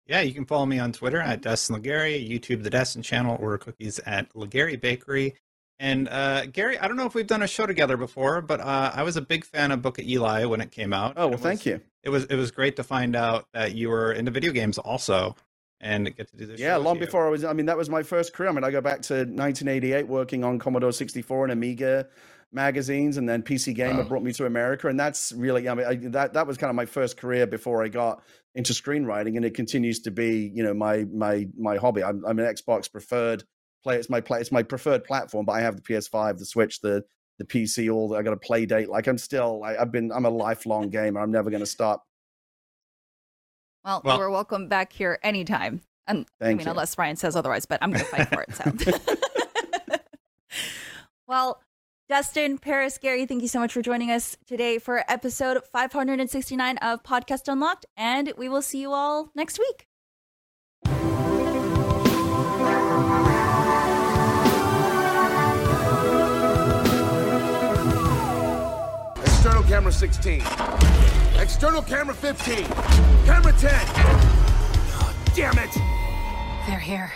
yeah, 0.08 0.22
you 0.22 0.34
can 0.34 0.46
follow 0.46 0.66
me 0.66 0.80
on 0.80 0.92
Twitter 0.92 1.20
at 1.20 1.42
Destin 1.42 1.76
Legarie, 1.76 2.28
YouTube 2.28 2.64
the 2.64 2.70
Destin 2.70 3.02
channel, 3.02 3.38
or 3.40 3.58
cookies 3.58 4.00
at 4.00 4.32
Legarie 4.34 4.80
Bakery. 4.80 5.36
And 5.80 6.08
uh, 6.08 6.46
Gary, 6.46 6.80
I 6.80 6.88
don't 6.88 6.96
know 6.96 7.06
if 7.06 7.16
we've 7.16 7.28
done 7.28 7.42
a 7.42 7.48
show 7.48 7.66
together 7.66 7.98
before, 7.98 8.42
but 8.42 8.62
uh, 8.62 8.92
I 8.94 9.04
was 9.04 9.18
a 9.18 9.22
big 9.22 9.44
fan 9.44 9.72
of 9.72 9.82
Book 9.82 10.00
of 10.00 10.06
Eli 10.06 10.46
when 10.46 10.62
it 10.62 10.72
came 10.72 10.94
out. 10.94 11.14
Oh, 11.18 11.28
well, 11.28 11.32
was, 11.32 11.42
thank 11.42 11.66
you. 11.66 11.82
It 12.04 12.10
was 12.10 12.26
it 12.26 12.36
was 12.36 12.52
great 12.52 12.78
to 12.78 12.84
find 12.84 13.16
out 13.16 13.48
that 13.54 13.76
you 13.76 13.90
were 13.90 14.14
into 14.14 14.32
video 14.32 14.54
games 14.54 14.78
also, 14.78 15.36
and 15.82 16.16
get 16.16 16.30
to 16.30 16.38
do 16.38 16.46
this. 16.46 16.60
Yeah, 16.60 16.78
long 16.78 16.98
before 16.98 17.28
I 17.28 17.30
was. 17.30 17.44
I 17.44 17.52
mean, 17.52 17.66
that 17.66 17.78
was 17.78 17.90
my 17.90 18.04
first 18.04 18.32
career. 18.32 18.50
I 18.50 18.54
mean, 18.54 18.64
I 18.64 18.72
go 18.72 18.80
back 18.80 19.02
to 19.04 19.16
1988, 19.16 20.08
working 20.08 20.46
on 20.46 20.60
Commodore 20.60 20.94
64 20.94 21.46
and 21.46 21.52
Amiga 21.52 22.08
magazines, 22.52 23.18
and 23.18 23.28
then 23.28 23.44
PC 23.44 23.76
Gamer 23.76 24.04
brought 24.04 24.24
me 24.24 24.32
to 24.34 24.46
America, 24.46 24.88
and 24.88 25.00
that's 25.00 25.32
really. 25.34 25.68
I 25.68 25.74
mean, 25.74 25.86
I, 25.86 25.96
that 26.10 26.34
that 26.34 26.48
was 26.48 26.58
kind 26.58 26.70
of 26.70 26.76
my 26.76 26.86
first 26.86 27.18
career 27.18 27.48
before 27.48 27.84
I 27.84 27.88
got 27.88 28.24
into 28.56 28.74
screenwriting, 28.74 29.36
and 29.36 29.46
it 29.46 29.54
continues 29.54 30.00
to 30.02 30.12
be, 30.12 30.52
you 30.54 30.64
know, 30.64 30.74
my 30.74 31.06
my 31.14 31.48
my 31.58 31.78
hobby. 31.78 32.04
I'm, 32.04 32.24
I'm 32.26 32.40
an 32.40 32.46
Xbox 32.46 32.92
preferred 32.92 33.44
play. 33.84 33.98
It's 33.98 34.10
my 34.10 34.22
play. 34.22 34.40
It's 34.40 34.52
my 34.52 34.64
preferred 34.64 35.04
platform. 35.04 35.46
But 35.46 35.54
I 35.54 35.62
have 35.62 35.76
the 35.76 35.82
PS5, 35.82 36.38
the 36.38 36.46
Switch, 36.46 36.82
the 36.82 37.04
the 37.38 37.46
PC. 37.46 37.94
All 37.94 38.16
I 38.16 38.22
got 38.22 38.34
a 38.34 38.38
Playdate. 38.38 38.88
Like 38.88 39.08
I'm 39.08 39.18
still. 39.18 39.64
I, 39.64 39.74
have 39.74 39.92
been. 39.92 40.12
I'm 40.12 40.26
a 40.26 40.30
lifelong 40.30 40.90
gamer. 40.90 41.20
I'm 41.20 41.32
never 41.32 41.50
going 41.50 41.62
to 41.62 41.66
stop. 41.68 42.04
Well, 43.84 44.02
well, 44.04 44.18
you're 44.18 44.32
welcome 44.32 44.68
back 44.68 44.92
here 44.92 45.20
anytime. 45.22 45.82
And 46.08 46.26
I 46.42 46.50
mean, 46.50 46.60
you. 46.60 46.72
unless 46.72 46.98
Ryan 46.98 47.16
says 47.16 47.36
otherwise, 47.36 47.66
but 47.66 47.82
I'm 47.82 47.92
going 47.92 48.04
to 48.04 48.10
fight 48.10 48.30
for 48.30 48.44
it. 48.44 48.56
So, 48.56 48.96
well, 51.28 51.62
Destin, 52.08 52.60
Paris, 52.60 53.00
Gary, 53.00 53.26
thank 53.26 53.42
you 53.42 53.48
so 53.48 53.60
much 53.60 53.74
for 53.74 53.82
joining 53.82 54.12
us 54.12 54.38
today 54.46 54.78
for 54.78 55.04
episode 55.08 55.64
569 55.74 56.78
of 56.78 57.02
Podcast 57.02 57.52
Unlocked, 57.52 57.88
and 57.98 58.32
we 58.38 58.48
will 58.48 58.62
see 58.62 58.80
you 58.80 58.92
all 58.94 59.32
next 59.34 59.58
week. 59.58 59.88
External 69.24 69.64
camera 69.64 69.92
16. 69.92 70.44
External 71.40 71.82
camera 71.82 72.14
15. 72.14 72.66
Camera 73.26 73.52
10. 73.54 73.72
Oh, 74.94 75.16
damn 75.34 75.58
it! 75.58 75.76
They're 76.68 76.78
here. 76.78 77.12